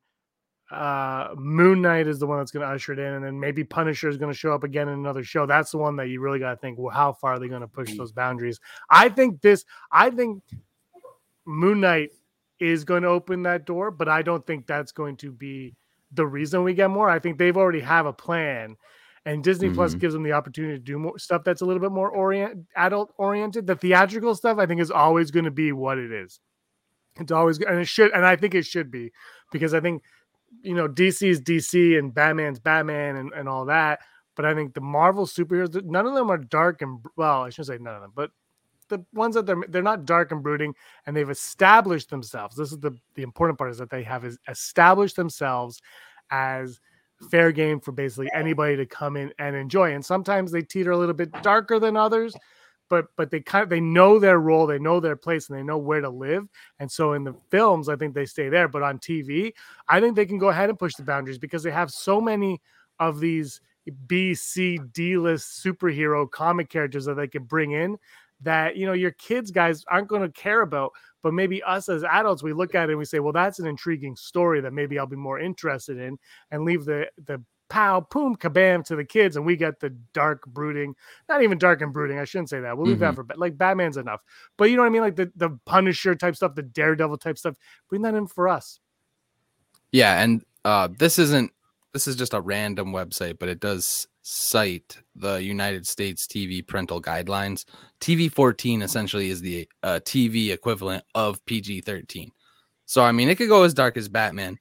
uh 0.70 1.28
Moon 1.36 1.82
Knight 1.82 2.06
is 2.06 2.18
the 2.18 2.26
one 2.26 2.38
that's 2.38 2.50
going 2.50 2.66
to 2.66 2.72
usher 2.72 2.94
it 2.94 2.98
in, 2.98 3.12
and 3.12 3.24
then 3.24 3.38
maybe 3.38 3.64
Punisher 3.64 4.08
is 4.08 4.16
going 4.16 4.32
to 4.32 4.38
show 4.38 4.54
up 4.54 4.64
again 4.64 4.88
in 4.88 4.94
another 4.94 5.22
show. 5.22 5.46
That's 5.46 5.70
the 5.70 5.78
one 5.78 5.96
that 5.96 6.08
you 6.08 6.20
really 6.20 6.38
got 6.38 6.50
to 6.50 6.56
think. 6.56 6.78
Well, 6.78 6.94
how 6.94 7.12
far 7.12 7.34
are 7.34 7.38
they 7.38 7.48
going 7.48 7.60
to 7.60 7.68
push 7.68 7.94
those 7.96 8.12
boundaries? 8.12 8.60
I 8.88 9.10
think 9.10 9.42
this. 9.42 9.64
I 9.92 10.10
think 10.10 10.42
Moon 11.44 11.80
Knight 11.80 12.10
is 12.60 12.84
going 12.84 13.02
to 13.02 13.08
open 13.08 13.42
that 13.42 13.66
door, 13.66 13.90
but 13.90 14.08
I 14.08 14.22
don't 14.22 14.46
think 14.46 14.66
that's 14.66 14.92
going 14.92 15.16
to 15.18 15.30
be 15.30 15.74
the 16.12 16.26
reason 16.26 16.64
we 16.64 16.72
get 16.72 16.90
more. 16.90 17.10
I 17.10 17.18
think 17.18 17.36
they've 17.36 17.56
already 17.56 17.80
have 17.80 18.06
a 18.06 18.12
plan, 18.12 18.76
and 19.26 19.42
Disney 19.42 19.70
Plus 19.70 19.94
Mhm. 19.94 20.00
gives 20.00 20.14
them 20.14 20.22
the 20.22 20.32
opportunity 20.32 20.74
to 20.78 20.82
do 20.84 20.98
more 20.98 21.18
stuff 21.18 21.44
that's 21.44 21.62
a 21.62 21.66
little 21.66 21.80
bit 21.80 21.92
more 21.92 22.10
orient 22.10 22.66
adult 22.76 23.12
oriented. 23.18 23.66
The 23.66 23.76
theatrical 23.76 24.34
stuff, 24.34 24.58
I 24.58 24.66
think, 24.66 24.80
is 24.80 24.90
always 24.90 25.30
going 25.30 25.44
to 25.46 25.50
be 25.50 25.72
what 25.72 25.98
it 25.98 26.12
is. 26.12 26.40
It's 27.16 27.32
always 27.32 27.58
and 27.60 27.78
it 27.78 27.86
should, 27.88 28.12
and 28.12 28.26
I 28.26 28.36
think 28.36 28.54
it 28.54 28.66
should 28.66 28.90
be 28.90 29.12
because 29.52 29.72
I 29.74 29.80
think 29.80 30.02
you 30.62 30.74
know 30.74 30.88
DC 30.88 31.28
is 31.28 31.40
DC 31.40 31.96
and 31.98 32.12
Batman's 32.14 32.58
Batman 32.60 33.16
and, 33.16 33.32
and 33.32 33.48
all 33.48 33.66
that. 33.66 34.00
But 34.36 34.44
I 34.46 34.54
think 34.54 34.74
the 34.74 34.80
Marvel 34.80 35.26
superheroes, 35.26 35.80
none 35.84 36.06
of 36.06 36.14
them 36.14 36.30
are 36.30 36.38
dark 36.38 36.82
and 36.82 36.98
well, 37.16 37.42
I 37.42 37.50
shouldn't 37.50 37.68
say 37.68 37.78
none 37.82 37.94
of 37.94 38.02
them, 38.02 38.12
but 38.14 38.30
the 38.88 39.04
ones 39.14 39.34
that 39.36 39.46
they're 39.46 39.62
they're 39.68 39.82
not 39.82 40.04
dark 40.06 40.32
and 40.32 40.42
brooding, 40.42 40.74
and 41.06 41.16
they've 41.16 41.30
established 41.30 42.10
themselves. 42.10 42.56
This 42.56 42.72
is 42.72 42.78
the 42.80 42.96
the 43.14 43.22
important 43.22 43.58
part 43.58 43.70
is 43.70 43.78
that 43.78 43.90
they 43.90 44.02
have 44.02 44.24
is 44.24 44.38
established 44.48 45.16
themselves 45.16 45.80
as 46.30 46.80
fair 47.30 47.52
game 47.52 47.80
for 47.80 47.92
basically 47.92 48.28
anybody 48.34 48.76
to 48.76 48.86
come 48.86 49.16
in 49.16 49.32
and 49.38 49.56
enjoy. 49.56 49.94
And 49.94 50.04
sometimes 50.04 50.50
they 50.50 50.62
teeter 50.62 50.92
a 50.92 50.96
little 50.96 51.14
bit 51.14 51.30
darker 51.42 51.78
than 51.78 51.96
others, 51.96 52.34
but 52.88 53.06
but 53.16 53.30
they 53.30 53.40
kind 53.40 53.62
of 53.62 53.68
they 53.68 53.80
know 53.80 54.18
their 54.18 54.38
role, 54.38 54.66
they 54.66 54.78
know 54.78 55.00
their 55.00 55.16
place, 55.16 55.48
and 55.48 55.58
they 55.58 55.62
know 55.62 55.78
where 55.78 56.00
to 56.00 56.10
live. 56.10 56.46
And 56.78 56.90
so 56.90 57.14
in 57.14 57.24
the 57.24 57.34
films, 57.50 57.88
I 57.88 57.96
think 57.96 58.14
they 58.14 58.26
stay 58.26 58.48
there. 58.48 58.68
But 58.68 58.82
on 58.82 58.98
TV, 58.98 59.52
I 59.88 60.00
think 60.00 60.16
they 60.16 60.26
can 60.26 60.38
go 60.38 60.48
ahead 60.48 60.70
and 60.70 60.78
push 60.78 60.94
the 60.94 61.02
boundaries 61.02 61.38
because 61.38 61.62
they 61.62 61.70
have 61.70 61.90
so 61.90 62.20
many 62.20 62.60
of 62.98 63.20
these 63.20 63.60
B, 64.06 64.34
C, 64.34 64.78
D 64.92 65.16
list 65.16 65.64
superhero 65.64 66.30
comic 66.30 66.70
characters 66.70 67.04
that 67.04 67.14
they 67.14 67.28
can 67.28 67.44
bring 67.44 67.72
in 67.72 67.98
that 68.40 68.76
you 68.76 68.86
know 68.86 68.92
your 68.92 69.12
kids 69.12 69.50
guys 69.50 69.84
aren't 69.88 70.08
going 70.08 70.22
to 70.22 70.30
care 70.30 70.62
about 70.62 70.92
but 71.22 71.32
maybe 71.32 71.62
us 71.62 71.88
as 71.88 72.04
adults 72.04 72.42
we 72.42 72.52
look 72.52 72.74
at 72.74 72.88
it 72.88 72.92
and 72.92 72.98
we 72.98 73.04
say 73.04 73.20
well 73.20 73.32
that's 73.32 73.58
an 73.58 73.66
intriguing 73.66 74.16
story 74.16 74.60
that 74.60 74.72
maybe 74.72 74.98
i'll 74.98 75.06
be 75.06 75.16
more 75.16 75.38
interested 75.38 75.98
in 75.98 76.18
and 76.50 76.64
leave 76.64 76.84
the 76.84 77.06
the 77.26 77.42
pow 77.70 78.06
boom 78.10 78.36
kabam 78.36 78.84
to 78.84 78.94
the 78.94 79.04
kids 79.04 79.36
and 79.36 79.46
we 79.46 79.56
get 79.56 79.80
the 79.80 79.90
dark 80.12 80.44
brooding 80.46 80.94
not 81.28 81.42
even 81.42 81.58
dark 81.58 81.80
and 81.80 81.92
brooding 81.92 82.18
i 82.18 82.24
shouldn't 82.24 82.50
say 82.50 82.60
that 82.60 82.76
we'll 82.76 82.86
leave 82.86 82.98
that 82.98 83.14
for 83.14 83.26
like 83.36 83.56
batman's 83.56 83.96
enough. 83.96 84.20
But 84.56 84.70
you 84.70 84.76
know 84.76 84.82
what 84.82 84.88
i 84.88 84.90
mean? 84.90 85.02
Like 85.02 85.16
the 85.16 85.32
the 85.34 85.58
punisher 85.64 86.14
type 86.14 86.36
stuff 86.36 86.54
the 86.54 86.62
daredevil 86.62 87.18
type 87.18 87.38
stuff 87.38 87.56
bring 87.88 88.02
that 88.02 88.14
in 88.14 88.26
for 88.26 88.48
us. 88.48 88.80
Yeah, 89.92 90.20
and 90.22 90.44
uh, 90.64 90.88
this 90.98 91.18
isn't 91.18 91.52
this 91.92 92.06
is 92.06 92.16
just 92.16 92.34
a 92.34 92.40
random 92.40 92.92
website, 92.92 93.38
but 93.38 93.48
it 93.48 93.60
does 93.60 94.08
cite 94.26 94.96
the 95.14 95.36
United 95.36 95.86
States 95.86 96.26
TV 96.26 96.66
parental 96.66 97.00
guidelines. 97.00 97.66
TV 98.00 98.32
14 98.32 98.80
essentially 98.80 99.28
is 99.28 99.42
the 99.42 99.68
uh, 99.82 100.00
TV 100.02 100.50
equivalent 100.50 101.04
of 101.14 101.44
PG 101.44 101.82
13. 101.82 102.32
So 102.86 103.04
I 103.04 103.12
mean, 103.12 103.28
it 103.28 103.36
could 103.36 103.50
go 103.50 103.64
as 103.64 103.74
dark 103.74 103.98
as 103.98 104.08
Batman, 104.08 104.58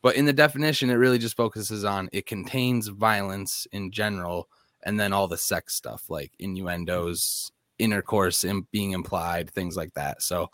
but 0.00 0.14
in 0.14 0.26
the 0.26 0.32
definition, 0.32 0.90
it 0.90 0.94
really 0.94 1.18
just 1.18 1.36
focuses 1.36 1.84
on 1.84 2.08
it 2.12 2.26
contains 2.26 2.86
violence 2.86 3.66
in 3.72 3.90
general, 3.90 4.48
and 4.84 4.98
then 4.98 5.12
all 5.12 5.26
the 5.26 5.38
sex 5.38 5.74
stuff 5.74 6.08
like 6.08 6.30
innuendos, 6.38 7.50
intercourse 7.80 8.44
and 8.44 8.70
being 8.70 8.92
implied, 8.92 9.50
things 9.50 9.76
like 9.76 9.92
that. 9.94 10.22
So, 10.22 10.50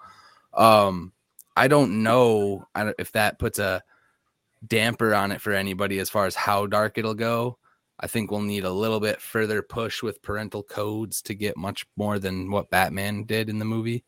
um, 0.54 1.12
I 1.56 1.68
don't 1.68 2.02
know 2.02 2.66
if 2.98 3.12
that 3.12 3.38
puts 3.38 3.58
a 3.58 3.82
damper 4.66 5.14
on 5.14 5.30
it 5.30 5.42
for 5.42 5.52
anybody 5.52 5.98
as 5.98 6.08
far 6.08 6.24
as 6.24 6.34
how 6.34 6.66
dark 6.66 6.96
it'll 6.96 7.14
go. 7.14 7.58
I 8.00 8.06
think 8.06 8.30
we'll 8.30 8.40
need 8.40 8.64
a 8.64 8.72
little 8.72 8.98
bit 8.98 9.20
further 9.20 9.62
push 9.62 10.02
with 10.02 10.22
parental 10.22 10.62
codes 10.62 11.20
to 11.22 11.34
get 11.34 11.56
much 11.56 11.86
more 11.96 12.18
than 12.18 12.50
what 12.50 12.70
Batman 12.70 13.24
did 13.24 13.50
in 13.50 13.58
the 13.58 13.64
movie. 13.64 14.04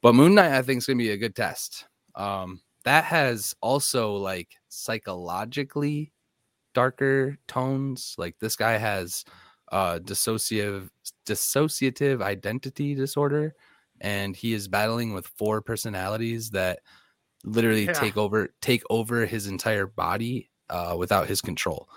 But 0.00 0.14
Moon 0.14 0.34
Knight, 0.34 0.52
I 0.52 0.62
think, 0.62 0.78
is 0.78 0.86
going 0.86 0.98
to 0.98 1.04
be 1.04 1.10
a 1.10 1.18
good 1.18 1.36
test. 1.36 1.86
Um, 2.14 2.62
that 2.84 3.04
has 3.04 3.54
also 3.60 4.14
like 4.14 4.56
psychologically 4.68 6.12
darker 6.74 7.38
tones. 7.46 8.14
Like 8.18 8.38
this 8.38 8.56
guy 8.56 8.78
has 8.78 9.24
uh 9.72 10.00
dissociative 10.00 10.88
dissociative 11.26 12.22
identity 12.22 12.92
disorder 12.94 13.54
and 14.00 14.34
he 14.34 14.52
is 14.52 14.66
battling 14.66 15.14
with 15.14 15.28
four 15.36 15.60
personalities 15.60 16.50
that 16.50 16.80
literally 17.44 17.84
yeah. 17.84 17.92
take 17.92 18.16
over 18.16 18.48
take 18.60 18.82
over 18.90 19.26
his 19.26 19.46
entire 19.46 19.86
body 19.86 20.50
uh 20.70 20.96
without 20.98 21.28
his 21.28 21.40
control. 21.40 21.88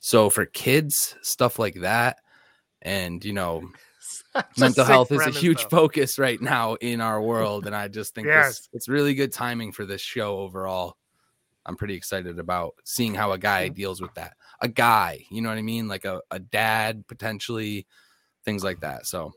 So 0.00 0.30
for 0.30 0.46
kids, 0.46 1.14
stuff 1.22 1.58
like 1.58 1.80
that 1.80 2.18
and 2.82 3.24
you 3.24 3.32
know 3.32 3.62
mental 4.58 4.84
health 4.84 5.12
is 5.12 5.26
a 5.26 5.30
huge 5.30 5.62
though. 5.64 5.68
focus 5.68 6.18
right 6.18 6.40
now 6.40 6.74
in 6.74 7.00
our 7.00 7.20
world 7.20 7.66
and 7.66 7.74
i 7.74 7.88
just 7.88 8.14
think 8.14 8.26
yes. 8.26 8.58
this, 8.58 8.68
it's 8.72 8.88
really 8.88 9.14
good 9.14 9.32
timing 9.32 9.72
for 9.72 9.84
this 9.84 10.00
show 10.00 10.38
overall. 10.38 10.96
I'm 11.66 11.76
pretty 11.76 11.94
excited 11.94 12.38
about 12.38 12.74
seeing 12.84 13.14
how 13.14 13.32
a 13.32 13.38
guy 13.38 13.68
deals 13.68 14.00
with 14.00 14.14
that. 14.14 14.32
A 14.62 14.68
guy 14.68 15.24
you 15.30 15.42
know 15.42 15.50
what 15.50 15.58
i 15.58 15.62
mean? 15.62 15.88
Like 15.88 16.04
a, 16.04 16.20
a 16.30 16.38
dad 16.38 17.06
potentially 17.06 17.86
things 18.44 18.64
like 18.64 18.80
that 18.80 19.06
so 19.06 19.32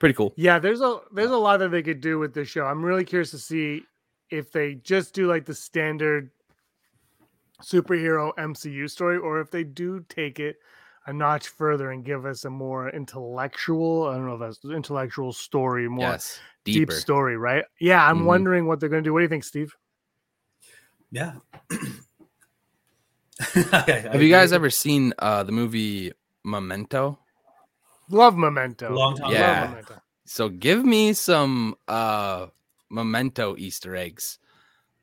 pretty 0.00 0.14
cool. 0.14 0.34
Yeah 0.36 0.58
there's 0.58 0.80
a 0.80 1.00
there's 1.14 1.30
a 1.30 1.36
lot 1.36 1.58
that 1.58 1.70
they 1.70 1.82
could 1.82 2.00
do 2.00 2.18
with 2.18 2.34
this 2.34 2.48
show. 2.48 2.66
I'm 2.66 2.84
really 2.84 3.04
curious 3.04 3.30
to 3.30 3.38
see 3.38 3.82
if 4.30 4.50
they 4.50 4.74
just 4.74 5.14
do 5.14 5.28
like 5.28 5.44
the 5.44 5.54
standard 5.54 6.30
superhero 7.62 8.32
mcu 8.36 8.90
story 8.90 9.16
or 9.16 9.40
if 9.40 9.50
they 9.50 9.64
do 9.64 10.04
take 10.08 10.38
it 10.38 10.56
a 11.06 11.12
notch 11.12 11.48
further 11.48 11.92
and 11.92 12.04
give 12.04 12.26
us 12.26 12.44
a 12.44 12.50
more 12.50 12.90
intellectual, 12.90 14.08
I 14.08 14.14
don't 14.14 14.26
know 14.26 14.34
if 14.34 14.40
that's 14.40 14.64
intellectual 14.64 15.32
story, 15.32 15.88
more 15.88 16.10
yes, 16.10 16.40
deep 16.64 16.90
story, 16.90 17.36
right? 17.36 17.64
Yeah, 17.80 18.04
I'm 18.04 18.18
mm-hmm. 18.18 18.26
wondering 18.26 18.66
what 18.66 18.80
they're 18.80 18.88
going 18.88 19.04
to 19.04 19.08
do. 19.08 19.12
What 19.12 19.20
do 19.20 19.22
you 19.22 19.28
think, 19.28 19.44
Steve? 19.44 19.74
Yeah. 21.12 21.34
Have 23.52 24.22
you 24.22 24.30
guys 24.30 24.52
ever 24.52 24.70
seen 24.70 25.12
uh, 25.18 25.44
the 25.44 25.52
movie 25.52 26.12
Memento? 26.44 27.18
Love 28.10 28.36
Memento. 28.36 28.92
Long 28.92 29.16
time. 29.16 29.30
Yeah. 29.30 29.68
Memento. 29.68 30.02
So 30.24 30.48
give 30.48 30.84
me 30.84 31.12
some 31.12 31.76
uh, 31.86 32.46
Memento 32.90 33.56
Easter 33.56 33.94
eggs, 33.94 34.40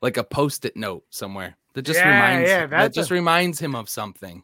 like 0.02 0.18
a 0.18 0.24
post-it 0.24 0.76
note 0.76 1.04
somewhere 1.08 1.56
that 1.74 1.82
just 1.82 1.98
yeah, 1.98 2.08
reminds 2.08 2.50
yeah, 2.50 2.66
that 2.66 2.92
just 2.92 3.10
a... 3.10 3.14
reminds 3.14 3.58
him 3.58 3.74
of 3.74 3.88
something. 3.88 4.42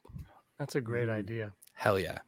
That's 0.59 0.75
a 0.75 0.81
great 0.81 1.09
idea. 1.09 1.53
Hell 1.75 1.99
yeah. 1.99 2.19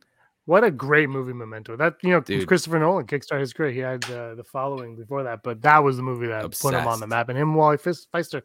What 0.46 0.64
a 0.64 0.70
great 0.70 1.08
movie, 1.08 1.32
Memento. 1.32 1.76
That 1.76 1.96
you 2.02 2.10
know, 2.10 2.20
Dude. 2.20 2.48
Christopher 2.48 2.78
Nolan 2.78 3.06
kickstarted 3.06 3.40
his 3.40 3.52
career. 3.52 3.70
He 3.70 3.78
had 3.78 4.04
uh, 4.10 4.34
the 4.34 4.42
following 4.42 4.96
before 4.96 5.22
that, 5.22 5.42
but 5.44 5.62
that 5.62 5.84
was 5.84 5.96
the 5.96 6.02
movie 6.02 6.26
that 6.26 6.44
Obsessed. 6.44 6.62
put 6.62 6.74
him 6.74 6.88
on 6.88 6.98
the 6.98 7.06
map. 7.06 7.28
And 7.28 7.38
him, 7.38 7.54
Wally 7.54 7.76
Pfister, 7.76 8.42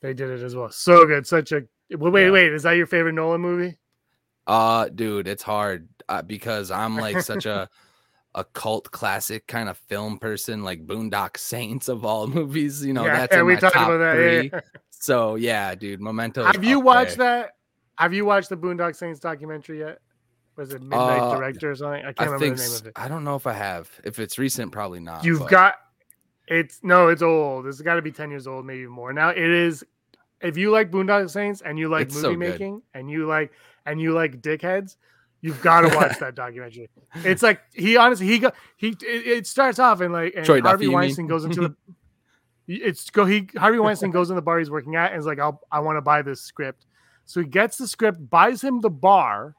they 0.00 0.12
did 0.12 0.30
it 0.30 0.42
as 0.42 0.56
well. 0.56 0.70
So 0.72 1.06
good. 1.06 1.26
Such 1.26 1.52
a 1.52 1.62
wait, 1.90 2.24
yeah. 2.24 2.30
wait. 2.30 2.52
Is 2.52 2.64
that 2.64 2.72
your 2.72 2.86
favorite 2.86 3.12
Nolan 3.12 3.40
movie? 3.40 3.76
Uh, 4.46 4.88
dude, 4.88 5.28
it's 5.28 5.42
hard 5.42 5.88
uh, 6.08 6.22
because 6.22 6.72
I'm 6.72 6.96
like 6.96 7.20
such 7.20 7.46
a 7.46 7.68
a 8.34 8.44
cult 8.44 8.90
classic 8.90 9.46
kind 9.46 9.68
of 9.68 9.76
film 9.76 10.18
person, 10.18 10.62
like 10.62 10.86
Boondock 10.86 11.36
Saints 11.36 11.88
of 11.88 12.04
all 12.04 12.26
movies. 12.28 12.84
You 12.84 12.92
know, 12.92 13.04
yeah, 13.04 13.18
that's 13.18 13.36
yeah, 13.36 13.42
we 13.42 13.56
talked 13.56 13.76
about 13.76 13.98
that. 13.98 14.14
Three. 14.14 14.50
Yeah. 14.52 14.60
So 15.00 15.34
yeah, 15.34 15.74
dude, 15.74 16.00
Memento. 16.00 16.44
Have 16.44 16.62
you 16.62 16.78
watched 16.78 17.16
there. 17.16 17.42
that? 17.42 17.56
Have 17.98 18.14
you 18.14 18.24
watched 18.24 18.50
the 18.50 18.56
Boondock 18.56 18.94
Saints 18.94 19.18
documentary 19.18 19.80
yet? 19.80 19.98
Was 20.56 20.72
it 20.72 20.82
Midnight 20.82 21.20
uh, 21.20 21.36
Director 21.36 21.70
or 21.70 21.74
something? 21.74 22.00
I 22.00 22.12
can't 22.12 22.20
I 22.20 22.24
remember 22.24 22.56
the 22.56 22.62
name 22.62 22.74
of 22.74 22.86
it. 22.86 22.92
I 22.96 23.08
don't 23.08 23.24
know 23.24 23.34
if 23.34 23.46
I 23.46 23.54
have. 23.54 23.90
If 24.04 24.18
it's 24.18 24.38
recent, 24.38 24.72
probably 24.72 25.00
not. 25.00 25.24
You've 25.24 25.40
but... 25.40 25.50
got 25.50 25.74
it's 26.46 26.80
no, 26.82 27.08
it's 27.08 27.22
old. 27.22 27.66
It's 27.66 27.80
got 27.80 27.94
to 27.94 28.02
be 28.02 28.12
ten 28.12 28.30
years 28.30 28.46
old, 28.46 28.66
maybe 28.66 28.86
more. 28.86 29.12
Now 29.12 29.30
it 29.30 29.38
is. 29.38 29.82
If 30.42 30.56
you 30.56 30.70
like 30.70 30.90
Boondock 30.90 31.30
Saints 31.30 31.62
and 31.62 31.78
you 31.78 31.88
like 31.88 32.08
it's 32.08 32.14
movie 32.14 32.34
so 32.34 32.36
making 32.36 32.82
and 32.94 33.10
you 33.10 33.26
like 33.26 33.52
and 33.86 34.00
you 34.00 34.12
like 34.12 34.42
dickheads, 34.42 34.96
you've 35.40 35.62
got 35.62 35.82
to 35.82 35.96
watch 35.96 36.18
that 36.20 36.34
documentary. 36.34 36.90
It's 37.16 37.42
like 37.42 37.60
he 37.72 37.96
honestly 37.96 38.26
he 38.26 38.38
got 38.38 38.54
he 38.76 38.88
it, 38.88 39.26
it 39.26 39.46
starts 39.46 39.78
off 39.78 40.00
and 40.00 40.12
like 40.12 40.34
and 40.34 40.44
Troy 40.44 40.60
Harvey 40.60 40.86
Duffy, 40.86 40.94
Weinstein 40.94 41.26
goes 41.26 41.44
into 41.44 41.60
the 41.60 41.74
it's 42.74 43.10
go 43.10 43.24
he 43.24 43.48
Harvey 43.56 43.78
Weinstein 43.78 44.10
goes 44.10 44.30
in 44.30 44.36
the 44.36 44.42
bar 44.42 44.58
he's 44.58 44.70
working 44.70 44.96
at 44.96 45.12
and 45.12 45.20
is 45.20 45.26
like 45.26 45.38
I'll 45.38 45.60
I 45.72 45.80
want 45.80 45.96
to 45.96 46.02
buy 46.02 46.22
this 46.22 46.40
script 46.40 46.86
so 47.30 47.38
he 47.38 47.46
gets 47.46 47.76
the 47.76 47.86
script, 47.86 48.28
buys 48.28 48.60
him 48.60 48.80
the 48.80 48.90
bar, 48.90 49.54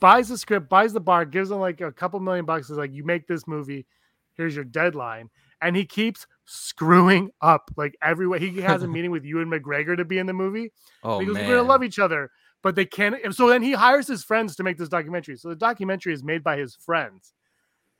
buys 0.00 0.28
the 0.28 0.36
script, 0.36 0.68
buys 0.68 0.92
the 0.92 0.98
bar, 0.98 1.24
gives 1.24 1.48
him 1.48 1.60
like 1.60 1.80
a 1.80 1.92
couple 1.92 2.18
million 2.18 2.44
bucks. 2.44 2.70
Is 2.70 2.76
like, 2.76 2.92
you 2.92 3.04
make 3.04 3.28
this 3.28 3.46
movie. 3.46 3.86
Here's 4.34 4.56
your 4.56 4.64
deadline. 4.64 5.30
And 5.62 5.76
he 5.76 5.84
keeps 5.84 6.26
screwing 6.44 7.30
up 7.40 7.70
like 7.76 7.96
everywhere. 8.02 8.40
He 8.40 8.60
has 8.62 8.82
a 8.82 8.88
meeting 8.94 9.12
with 9.12 9.24
Ewan 9.24 9.48
McGregor 9.48 9.96
to 9.96 10.04
be 10.04 10.18
in 10.18 10.26
the 10.26 10.32
movie. 10.32 10.72
Oh, 11.04 11.20
because 11.20 11.36
we're 11.36 11.46
gonna 11.46 11.62
love 11.62 11.84
each 11.84 12.00
other, 12.00 12.32
but 12.64 12.74
they 12.74 12.84
can't. 12.84 13.32
So 13.32 13.48
then 13.48 13.62
he 13.62 13.74
hires 13.74 14.08
his 14.08 14.24
friends 14.24 14.56
to 14.56 14.64
make 14.64 14.76
this 14.76 14.88
documentary. 14.88 15.36
So 15.36 15.50
the 15.50 15.54
documentary 15.54 16.14
is 16.14 16.24
made 16.24 16.42
by 16.42 16.56
his 16.56 16.74
friends. 16.74 17.32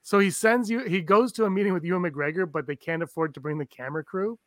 So 0.02 0.18
he 0.18 0.30
sends 0.30 0.68
you. 0.68 0.80
He 0.80 1.02
goes 1.02 1.30
to 1.34 1.44
a 1.44 1.50
meeting 1.50 1.72
with 1.72 1.84
Ewan 1.84 2.02
McGregor, 2.02 2.50
but 2.50 2.66
they 2.66 2.74
can't 2.74 3.04
afford 3.04 3.32
to 3.34 3.40
bring 3.40 3.58
the 3.58 3.66
camera 3.66 4.02
crew 4.02 4.40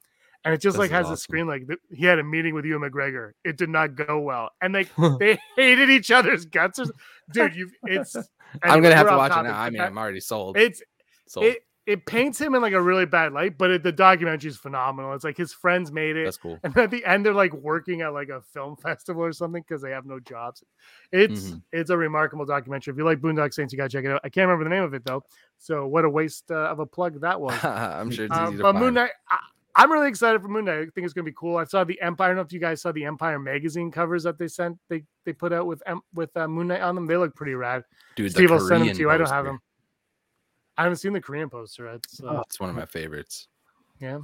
and 0.43 0.53
it 0.53 0.61
just 0.61 0.77
like 0.77 0.91
has 0.91 1.05
awesome. 1.05 1.13
a 1.13 1.17
screen 1.17 1.47
like 1.47 1.63
he 1.89 2.05
had 2.05 2.19
a 2.19 2.23
meeting 2.23 2.53
with 2.53 2.65
Ewan 2.65 2.89
McGregor. 2.89 3.31
It 3.43 3.57
did 3.57 3.69
not 3.69 3.95
go 3.95 4.19
well, 4.19 4.49
and 4.61 4.73
they 4.73 4.87
they 5.19 5.39
hated 5.55 5.89
each 5.89 6.11
other's 6.11 6.45
guts. 6.45 6.79
Dude, 7.31 7.55
you 7.55 7.69
it's. 7.83 8.15
I'm 8.63 8.81
gonna 8.81 8.95
have 8.95 9.09
to 9.09 9.17
watch 9.17 9.31
it 9.31 9.43
now. 9.43 9.59
I 9.59 9.69
mean, 9.69 9.81
I'm 9.81 9.97
already 9.97 10.21
sold. 10.21 10.57
It's 10.57 10.81
sold. 11.27 11.47
it 11.47 11.63
it 11.87 12.05
paints 12.05 12.39
him 12.39 12.53
in 12.53 12.61
like 12.61 12.73
a 12.73 12.81
really 12.81 13.05
bad 13.05 13.31
light, 13.31 13.57
but 13.57 13.71
it, 13.71 13.81
the 13.81 13.93
documentary 13.93 14.49
is 14.49 14.57
phenomenal. 14.57 15.13
It's 15.13 15.23
like 15.23 15.37
his 15.37 15.53
friends 15.53 15.89
made 15.89 16.17
it. 16.17 16.25
That's 16.25 16.37
cool. 16.37 16.59
And 16.61 16.77
at 16.77 16.91
the 16.91 17.03
end, 17.05 17.25
they're 17.25 17.33
like 17.33 17.53
working 17.53 18.01
at 18.01 18.09
like 18.13 18.27
a 18.27 18.41
film 18.41 18.75
festival 18.75 19.23
or 19.23 19.31
something 19.31 19.63
because 19.65 19.81
they 19.81 19.91
have 19.91 20.05
no 20.05 20.19
jobs. 20.19 20.63
It's 21.13 21.45
mm-hmm. 21.45 21.57
it's 21.71 21.89
a 21.89 21.97
remarkable 21.97 22.45
documentary. 22.45 22.91
If 22.91 22.97
you 22.97 23.05
like 23.05 23.19
Boondock 23.19 23.53
Saints, 23.53 23.71
you 23.71 23.77
gotta 23.77 23.89
check 23.89 24.03
it 24.03 24.11
out. 24.11 24.19
I 24.25 24.29
can't 24.29 24.47
remember 24.47 24.65
the 24.65 24.75
name 24.75 24.83
of 24.83 24.93
it 24.93 25.05
though. 25.05 25.23
So 25.59 25.87
what 25.87 26.03
a 26.03 26.09
waste 26.09 26.51
uh, 26.51 26.55
of 26.55 26.79
a 26.79 26.85
plug 26.85 27.21
that 27.21 27.39
was. 27.39 27.61
I'm 27.63 28.11
sure 28.11 28.25
it's 28.25 28.35
um, 28.35 28.47
easy 28.47 28.57
to 28.57 28.63
but 28.63 28.73
find. 28.73 28.83
Moon 28.83 28.93
Knight, 28.93 29.11
I, 29.29 29.37
I'm 29.77 29.91
really 29.91 30.09
excited 30.09 30.41
for 30.41 30.47
Moon 30.47 30.65
Knight. 30.65 30.79
I 30.79 30.85
think 30.93 31.05
it's 31.05 31.13
gonna 31.13 31.23
be 31.23 31.33
cool. 31.33 31.57
I 31.57 31.63
saw 31.63 31.83
the 31.83 32.01
Empire. 32.01 32.25
I 32.25 32.29
don't 32.29 32.37
know 32.37 32.41
if 32.41 32.51
you 32.51 32.59
guys 32.59 32.81
saw 32.81 32.91
the 32.91 33.05
Empire 33.05 33.37
magazine 33.37 33.91
covers 33.91 34.23
that 34.23 34.39
they 34.39 34.47
sent. 34.47 34.77
They 34.89 35.03
they 35.23 35.33
put 35.33 35.53
out 35.53 35.67
with 35.67 35.83
with 36.13 36.35
uh, 36.35 36.47
Moon 36.47 36.67
Knight 36.67 36.81
on 36.81 36.95
them. 36.95 37.05
They 37.05 37.15
look 37.15 37.35
pretty 37.35 37.53
rad. 37.53 37.83
Dude, 38.15 38.31
Steve 38.31 38.49
will 38.49 38.59
send 38.59 38.87
them 38.87 38.95
to 38.95 38.99
you. 38.99 39.11
I 39.11 39.17
don't 39.17 39.29
have 39.29 39.45
them. 39.45 39.61
I 40.77 40.83
haven't 40.83 40.97
seen 40.97 41.13
the 41.13 41.21
Korean 41.21 41.49
poster. 41.49 41.87
It's 41.89 42.21
uh, 42.23 42.41
it's 42.47 42.59
one 42.59 42.71
of 42.71 42.75
my 42.75 42.85
favorites. 42.85 43.47
Yeah, 43.99 44.19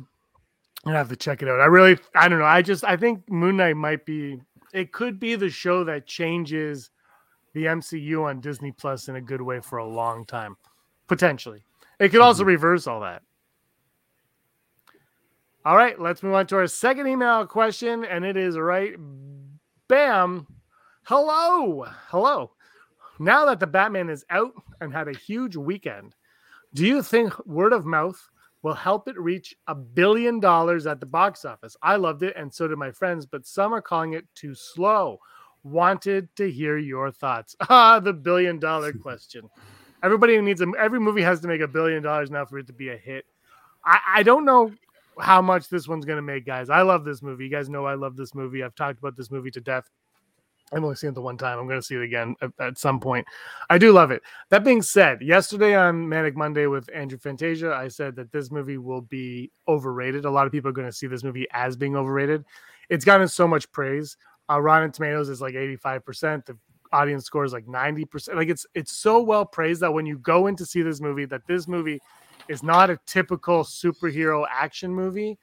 I 0.85 0.91
have 0.91 1.09
to 1.09 1.15
check 1.15 1.41
it 1.41 1.47
out. 1.47 1.59
I 1.59 1.65
really, 1.65 1.97
I 2.15 2.27
don't 2.27 2.39
know. 2.39 2.45
I 2.45 2.61
just, 2.61 2.83
I 2.83 2.97
think 2.97 3.29
Moon 3.29 3.57
Knight 3.57 3.77
might 3.77 4.05
be. 4.05 4.41
It 4.73 4.91
could 4.91 5.19
be 5.19 5.35
the 5.35 5.49
show 5.49 5.83
that 5.83 6.07
changes 6.07 6.89
the 7.53 7.65
MCU 7.65 8.23
on 8.23 8.41
Disney 8.41 8.71
Plus 8.71 9.07
in 9.07 9.15
a 9.15 9.21
good 9.21 9.41
way 9.41 9.59
for 9.59 9.77
a 9.77 9.85
long 9.85 10.25
time, 10.25 10.57
potentially. 11.07 11.63
It 11.99 12.09
could 12.09 12.21
also 12.21 12.41
mm-hmm. 12.41 12.49
reverse 12.49 12.87
all 12.87 13.01
that. 13.01 13.21
All 15.65 15.77
right, 15.77 15.97
let's 15.97 16.21
move 16.21 16.33
on 16.33 16.45
to 16.47 16.57
our 16.57 16.67
second 16.67 17.07
email 17.07 17.47
question, 17.47 18.03
and 18.03 18.25
it 18.25 18.35
is 18.35 18.57
right. 18.57 18.95
Bam. 19.87 20.45
Hello. 21.03 21.85
Hello. 22.09 22.51
Now 23.17 23.45
that 23.45 23.61
the 23.61 23.67
Batman 23.67 24.09
is 24.09 24.25
out 24.29 24.51
and 24.81 24.91
had 24.91 25.07
a 25.07 25.17
huge 25.17 25.55
weekend, 25.55 26.15
do 26.73 26.85
you 26.85 27.01
think 27.01 27.33
word 27.45 27.71
of 27.71 27.85
mouth 27.85 28.21
will 28.61 28.73
help 28.73 29.07
it 29.07 29.17
reach 29.17 29.55
a 29.67 29.73
billion 29.73 30.41
dollars 30.41 30.85
at 30.85 30.99
the 30.99 31.05
box 31.05 31.45
office? 31.45 31.77
I 31.81 31.95
loved 31.95 32.23
it, 32.23 32.35
and 32.35 32.53
so 32.53 32.67
did 32.67 32.77
my 32.77 32.91
friends, 32.91 33.25
but 33.25 33.45
some 33.45 33.73
are 33.73 33.81
calling 33.81 34.13
it 34.13 34.25
too 34.35 34.53
slow. 34.55 35.19
Wanted 35.63 36.27
to 36.35 36.51
hear 36.51 36.77
your 36.77 37.09
thoughts. 37.09 37.55
Ah, 37.69 38.01
the 38.01 38.11
billion 38.11 38.59
dollar 38.59 38.91
question. 39.01 39.49
Everybody 40.03 40.41
needs 40.41 40.59
a 40.59 40.67
every 40.77 40.99
movie 40.99 41.21
has 41.21 41.39
to 41.39 41.47
make 41.47 41.61
a 41.61 41.69
billion 41.69 42.03
dollars 42.03 42.29
now 42.29 42.43
for 42.43 42.57
it 42.57 42.67
to 42.67 42.73
be 42.73 42.89
a 42.89 42.97
hit. 42.97 43.23
I, 43.85 43.99
I 44.15 44.23
don't 44.23 44.43
know 44.43 44.73
how 45.19 45.41
much 45.41 45.69
this 45.69 45.87
one's 45.87 46.05
going 46.05 46.17
to 46.17 46.21
make, 46.21 46.45
guys. 46.45 46.69
I 46.69 46.81
love 46.81 47.05
this 47.05 47.21
movie. 47.21 47.45
You 47.45 47.51
guys 47.51 47.69
know 47.69 47.85
I 47.85 47.95
love 47.95 48.15
this 48.15 48.33
movie. 48.33 48.63
I've 48.63 48.75
talked 48.75 48.99
about 48.99 49.15
this 49.15 49.31
movie 49.31 49.51
to 49.51 49.61
death. 49.61 49.89
I've 50.71 50.83
only 50.83 50.95
seen 50.95 51.11
it 51.11 51.13
the 51.13 51.21
one 51.21 51.37
time. 51.37 51.59
I'm 51.59 51.67
going 51.67 51.79
to 51.79 51.85
see 51.85 51.95
it 51.95 52.01
again 52.01 52.35
at, 52.41 52.51
at, 52.59 52.77
some 52.77 52.99
point. 52.99 53.27
I 53.69 53.77
do 53.77 53.91
love 53.91 54.11
it. 54.11 54.23
That 54.49 54.63
being 54.63 54.81
said, 54.81 55.21
yesterday 55.21 55.75
on 55.75 56.07
Manic 56.09 56.35
Monday 56.35 56.65
with 56.65 56.89
Andrew 56.93 57.19
Fantasia, 57.19 57.73
I 57.73 57.89
said 57.89 58.15
that 58.15 58.31
this 58.31 58.49
movie 58.49 58.77
will 58.77 59.01
be 59.01 59.51
overrated. 59.67 60.25
A 60.25 60.31
lot 60.31 60.47
of 60.47 60.51
people 60.51 60.69
are 60.69 60.73
going 60.73 60.87
to 60.87 60.95
see 60.95 61.07
this 61.07 61.23
movie 61.23 61.47
as 61.51 61.75
being 61.75 61.95
overrated. 61.95 62.43
It's 62.89 63.05
gotten 63.05 63.27
so 63.27 63.47
much 63.47 63.71
praise. 63.71 64.17
Uh, 64.49 64.59
Rotten 64.61 64.91
Tomatoes 64.91 65.29
is 65.29 65.41
like 65.41 65.53
85%. 65.53 66.45
The 66.45 66.57
audience 66.91 67.25
score 67.25 67.45
is 67.45 67.53
like 67.53 67.65
90%. 67.65 68.35
Like 68.35 68.49
it's 68.49 68.65
it's 68.73 68.95
so 68.95 69.21
well 69.21 69.45
praised 69.45 69.81
that 69.81 69.93
when 69.93 70.05
you 70.05 70.17
go 70.19 70.47
in 70.47 70.55
to 70.57 70.65
see 70.65 70.81
this 70.81 71.01
movie, 71.01 71.25
that 71.25 71.45
this 71.47 71.67
movie 71.67 71.99
is 72.49 72.63
not 72.63 72.89
a 72.89 72.99
typical 73.05 73.63
superhero 73.63 74.45
action 74.49 74.93
movie. 74.93 75.37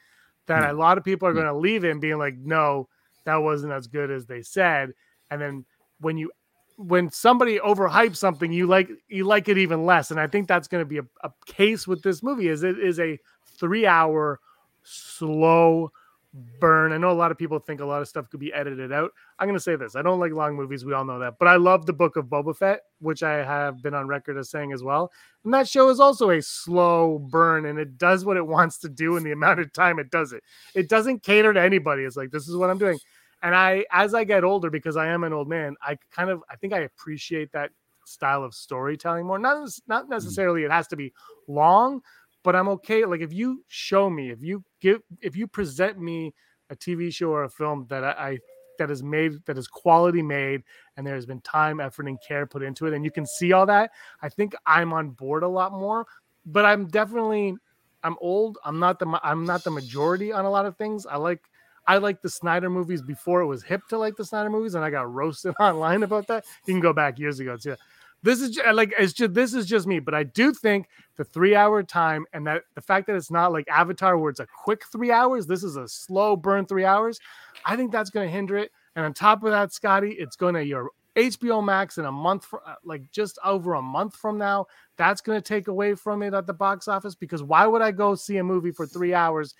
That 0.46 0.64
Mm. 0.64 0.70
a 0.70 0.72
lot 0.72 0.98
of 0.98 1.04
people 1.04 1.28
are 1.28 1.32
Mm. 1.32 1.36
going 1.36 1.46
to 1.46 1.54
leave 1.54 1.84
it 1.84 1.90
and 1.90 2.00
being 2.00 2.18
like, 2.18 2.36
no, 2.36 2.88
that 3.24 3.36
wasn't 3.36 3.72
as 3.72 3.86
good 3.86 4.10
as 4.10 4.26
they 4.26 4.42
said. 4.42 4.92
And 5.30 5.40
then 5.40 5.64
when 6.00 6.16
you 6.16 6.30
when 6.76 7.10
somebody 7.10 7.58
overhypes 7.58 8.16
something, 8.16 8.50
you 8.50 8.66
like 8.66 8.90
you 9.06 9.24
like 9.24 9.48
it 9.48 9.58
even 9.58 9.84
less. 9.84 10.10
And 10.10 10.18
I 10.18 10.26
think 10.26 10.48
that's 10.48 10.66
going 10.66 10.80
to 10.80 10.88
be 10.88 10.98
a, 10.98 11.04
a 11.22 11.30
case 11.44 11.86
with 11.86 12.02
this 12.02 12.22
movie. 12.22 12.48
Is 12.48 12.62
it 12.62 12.78
is 12.78 12.98
a 12.98 13.18
three 13.58 13.86
hour 13.86 14.40
slow 14.82 15.92
burn. 16.32 16.92
I 16.92 16.96
know 16.96 17.10
a 17.10 17.12
lot 17.12 17.30
of 17.30 17.38
people 17.38 17.58
think 17.58 17.80
a 17.80 17.84
lot 17.84 18.02
of 18.02 18.08
stuff 18.08 18.30
could 18.30 18.40
be 18.40 18.52
edited 18.52 18.92
out. 18.92 19.10
I'm 19.38 19.46
going 19.46 19.56
to 19.56 19.62
say 19.62 19.76
this: 19.76 19.96
I 19.96 20.02
don't 20.02 20.20
like 20.20 20.32
long 20.32 20.54
movies. 20.54 20.84
We 20.84 20.92
all 20.92 21.04
know 21.04 21.18
that, 21.18 21.34
but 21.38 21.48
I 21.48 21.56
love 21.56 21.86
the 21.86 21.92
Book 21.92 22.16
of 22.16 22.26
Boba 22.26 22.56
Fett, 22.56 22.80
which 23.00 23.22
I 23.22 23.44
have 23.44 23.82
been 23.82 23.94
on 23.94 24.06
record 24.08 24.36
as 24.38 24.50
saying 24.50 24.72
as 24.72 24.82
well. 24.82 25.10
And 25.44 25.52
that 25.54 25.68
show 25.68 25.88
is 25.88 26.00
also 26.00 26.30
a 26.30 26.42
slow 26.42 27.18
burn, 27.18 27.66
and 27.66 27.78
it 27.78 27.98
does 27.98 28.24
what 28.24 28.36
it 28.36 28.46
wants 28.46 28.78
to 28.78 28.88
do 28.88 29.16
in 29.16 29.24
the 29.24 29.32
amount 29.32 29.60
of 29.60 29.72
time 29.72 29.98
it 29.98 30.10
does 30.10 30.32
it. 30.32 30.42
It 30.74 30.88
doesn't 30.88 31.22
cater 31.22 31.52
to 31.52 31.60
anybody. 31.60 32.04
It's 32.04 32.16
like 32.16 32.30
this 32.30 32.48
is 32.48 32.56
what 32.56 32.70
I'm 32.70 32.78
doing. 32.78 32.98
And 33.42 33.54
I, 33.54 33.86
as 33.90 34.14
I 34.14 34.24
get 34.24 34.44
older, 34.44 34.70
because 34.70 34.96
I 34.96 35.06
am 35.06 35.24
an 35.24 35.32
old 35.32 35.48
man, 35.48 35.74
I 35.80 35.96
kind 36.10 36.28
of, 36.28 36.42
I 36.50 36.56
think 36.56 36.74
I 36.74 36.80
appreciate 36.80 37.52
that 37.52 37.70
style 38.04 38.44
of 38.44 38.54
storytelling 38.54 39.26
more. 39.26 39.38
Not, 39.38 39.68
not 39.86 40.08
necessarily 40.08 40.64
it 40.64 40.70
has 40.70 40.88
to 40.88 40.96
be 40.96 41.12
long, 41.48 42.02
but 42.42 42.56
I'm 42.56 42.68
okay. 42.68 43.04
Like 43.04 43.20
if 43.20 43.32
you 43.32 43.64
show 43.68 44.08
me, 44.08 44.30
if 44.30 44.42
you 44.42 44.64
give, 44.80 45.02
if 45.20 45.36
you 45.36 45.46
present 45.46 45.98
me 45.98 46.34
a 46.70 46.76
TV 46.76 47.12
show 47.12 47.30
or 47.30 47.44
a 47.44 47.50
film 47.50 47.86
that 47.90 48.04
I, 48.04 48.10
I 48.10 48.38
that 48.78 48.90
is 48.90 49.02
made, 49.02 49.44
that 49.44 49.58
is 49.58 49.68
quality 49.68 50.22
made, 50.22 50.62
and 50.96 51.06
there 51.06 51.14
has 51.14 51.26
been 51.26 51.40
time, 51.42 51.80
effort, 51.80 52.06
and 52.06 52.18
care 52.26 52.46
put 52.46 52.62
into 52.62 52.86
it, 52.86 52.94
and 52.94 53.04
you 53.04 53.10
can 53.10 53.26
see 53.26 53.52
all 53.52 53.66
that, 53.66 53.90
I 54.22 54.28
think 54.28 54.54
I'm 54.66 54.92
on 54.92 55.10
board 55.10 55.42
a 55.42 55.48
lot 55.48 55.72
more. 55.72 56.06
But 56.46 56.64
I'm 56.64 56.88
definitely, 56.88 57.54
I'm 58.02 58.16
old. 58.20 58.58
I'm 58.64 58.78
not 58.78 58.98
the, 58.98 59.20
I'm 59.22 59.44
not 59.44 59.62
the 59.62 59.70
majority 59.70 60.32
on 60.32 60.46
a 60.46 60.50
lot 60.50 60.66
of 60.66 60.76
things. 60.76 61.06
I 61.06 61.16
like. 61.16 61.40
I 61.86 61.96
like 61.96 62.20
the 62.20 62.28
Snyder 62.28 62.68
movies 62.70 63.02
before 63.02 63.40
it 63.40 63.46
was 63.46 63.64
hip 63.64 63.80
to 63.88 63.98
like 63.98 64.14
the 64.14 64.24
Snyder 64.24 64.50
movies, 64.50 64.74
and 64.74 64.84
I 64.84 64.90
got 64.90 65.12
roasted 65.12 65.54
online 65.60 66.02
about 66.02 66.26
that. 66.28 66.44
You 66.66 66.74
can 66.74 66.80
go 66.80 66.92
back 66.92 67.18
years 67.18 67.40
ago 67.40 67.56
too. 67.56 67.74
This 68.22 68.42
is 68.42 68.58
like 68.74 68.92
it's 68.98 69.14
just 69.14 69.32
this 69.32 69.54
is 69.54 69.66
just 69.66 69.86
me, 69.86 69.98
but 69.98 70.14
I 70.14 70.24
do 70.24 70.52
think 70.52 70.88
the 71.16 71.24
three 71.24 71.54
hour 71.54 71.82
time 71.82 72.26
and 72.32 72.46
that 72.46 72.64
the 72.74 72.82
fact 72.82 73.06
that 73.06 73.16
it's 73.16 73.30
not 73.30 73.52
like 73.52 73.66
Avatar 73.68 74.18
where 74.18 74.30
it's 74.30 74.40
a 74.40 74.46
quick 74.46 74.82
three 74.92 75.10
hours, 75.10 75.46
this 75.46 75.64
is 75.64 75.76
a 75.76 75.88
slow 75.88 76.36
burn 76.36 76.66
three 76.66 76.84
hours. 76.84 77.18
I 77.64 77.76
think 77.76 77.92
that's 77.92 78.10
going 78.10 78.26
to 78.28 78.32
hinder 78.32 78.58
it. 78.58 78.72
And 78.94 79.04
on 79.04 79.14
top 79.14 79.42
of 79.42 79.50
that, 79.52 79.72
Scotty, 79.72 80.10
it's 80.12 80.36
going 80.36 80.54
to 80.54 80.64
your 80.64 80.90
HBO 81.16 81.64
Max 81.64 81.98
in 81.98 82.04
a 82.04 82.12
month, 82.12 82.44
for, 82.44 82.60
uh, 82.66 82.74
like 82.84 83.10
just 83.10 83.38
over 83.44 83.74
a 83.74 83.82
month 83.82 84.16
from 84.16 84.38
now. 84.38 84.66
That's 84.96 85.20
going 85.20 85.40
to 85.40 85.42
take 85.42 85.68
away 85.68 85.94
from 85.94 86.22
it 86.22 86.34
at 86.34 86.46
the 86.46 86.52
box 86.52 86.88
office 86.88 87.14
because 87.14 87.42
why 87.42 87.66
would 87.66 87.82
I 87.82 87.90
go 87.90 88.14
see 88.14 88.36
a 88.36 88.44
movie 88.44 88.70
for 88.70 88.86
three 88.86 89.14
hours 89.14 89.54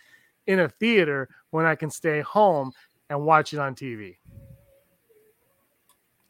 in 0.47 0.61
a 0.61 0.69
theater 0.69 1.29
when 1.51 1.65
I 1.65 1.75
can 1.75 1.91
stay 1.91 2.21
home 2.21 2.73
and 3.09 3.25
watch 3.25 3.53
it 3.53 3.59
on 3.59 3.75
TV? 3.75 4.17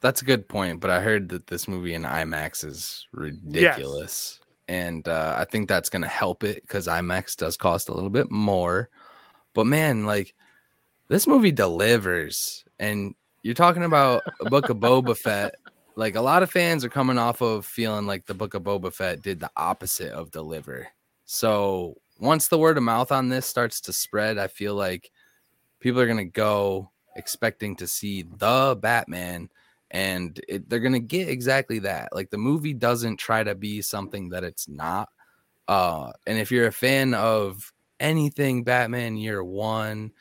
That's 0.01 0.23
a 0.23 0.25
good 0.25 0.49
point, 0.49 0.81
but 0.81 0.91
I 0.91 1.01
heard 1.01 1.29
that 1.29 1.47
this 1.47 1.69
movie 1.69 1.95
in 1.95 2.03
IMAX 2.03 2.65
is 2.65 3.07
ridiculous. 3.13 4.41
And 4.67 5.07
uh, 5.07 5.35
I 5.37 5.45
think 5.45 5.69
that's 5.69 5.91
going 5.91 6.03
to 6.03 6.09
help 6.09 6.45
it 6.45 6.63
because 6.63 6.87
IMAX 6.87 7.37
does 7.37 7.57
cost 7.57 7.89
a 7.89 7.93
little 7.93 8.09
bit 8.09 8.31
more. 8.31 8.89
But 9.53 9.67
man, 9.67 10.07
like 10.07 10.35
this 11.09 11.27
movie 11.27 11.53
delivers. 11.53 12.65
And 12.79 13.15
you're 13.43 13.55
talking 13.55 13.85
about 13.85 14.23
a 14.41 14.49
book 14.49 14.69
of 14.69 14.79
Boba 14.79 15.17
Fett. 15.17 15.57
Like 15.97 16.15
a 16.15 16.21
lot 16.21 16.43
of 16.43 16.51
fans 16.51 16.85
are 16.85 16.89
coming 16.89 17.19
off 17.19 17.43
of 17.43 17.67
feeling 17.67 18.07
like 18.07 18.27
the 18.27 18.35
book 18.35 18.55
of 18.55 18.63
Boba 18.63 18.93
Fett 18.93 19.21
did 19.21 19.41
the 19.41 19.51
opposite 19.57 20.13
of 20.13 20.31
deliver. 20.31 20.89
So 21.27 21.97
once 22.21 22.49
the 22.49 22.59
word 22.59 22.77
of 22.77 22.85
mouth 22.85 23.13
on 23.13 23.29
this 23.29 23.47
starts 23.47 23.81
to 23.83 23.93
spread, 23.93 24.39
I 24.39 24.47
feel 24.47 24.75
like 24.75 25.11
people 25.81 26.01
are 26.01 26.07
going 26.07 26.17
to 26.19 26.25
go 26.25 26.91
expecting 27.17 27.77
to 27.77 27.87
see 27.87 28.23
the 28.23 28.79
Batman 28.81 29.51
and 29.91 30.41
it, 30.49 30.69
they're 30.69 30.81
gonna 30.81 30.99
get 31.01 31.29
exactly 31.29 31.81
that. 31.81 32.15
Like 32.15 32.31
the 32.31 32.39
movie 32.39 32.75
doesn't 32.75 33.17
try 33.17 33.43
to 33.45 33.55
be 33.55 33.83
something 33.83 34.29
that 34.31 34.45
it's 34.45 34.69
not. 34.69 35.09
Uh, 35.69 36.13
and 36.27 36.39
if 36.39 36.51
you're 36.51 36.67
a 36.67 36.73
fan 36.73 37.15
of 37.15 37.73
anything 38.01 38.65
Batman 38.65 39.17
Year 39.17 39.43
One, 39.45 40.13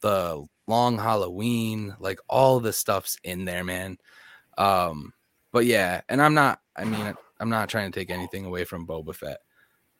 the 0.00 0.44
Long 0.66 0.98
Halloween, 0.98 1.94
like 2.00 2.18
all 2.28 2.60
the 2.60 2.72
stuff's 2.72 3.18
in 3.24 3.44
there, 3.44 3.62
man. 3.64 3.98
Um, 4.58 5.12
but 5.52 5.66
yeah, 5.66 6.00
and 6.08 6.20
I'm 6.20 6.34
not. 6.34 6.60
I 6.76 6.84
mean, 6.84 7.14
I'm 7.40 7.50
not 7.50 7.68
trying 7.68 7.90
to 7.90 7.98
take 7.98 8.10
anything 8.10 8.44
away 8.46 8.64
from 8.64 8.86
Boba 8.86 9.14
Fett, 9.14 9.38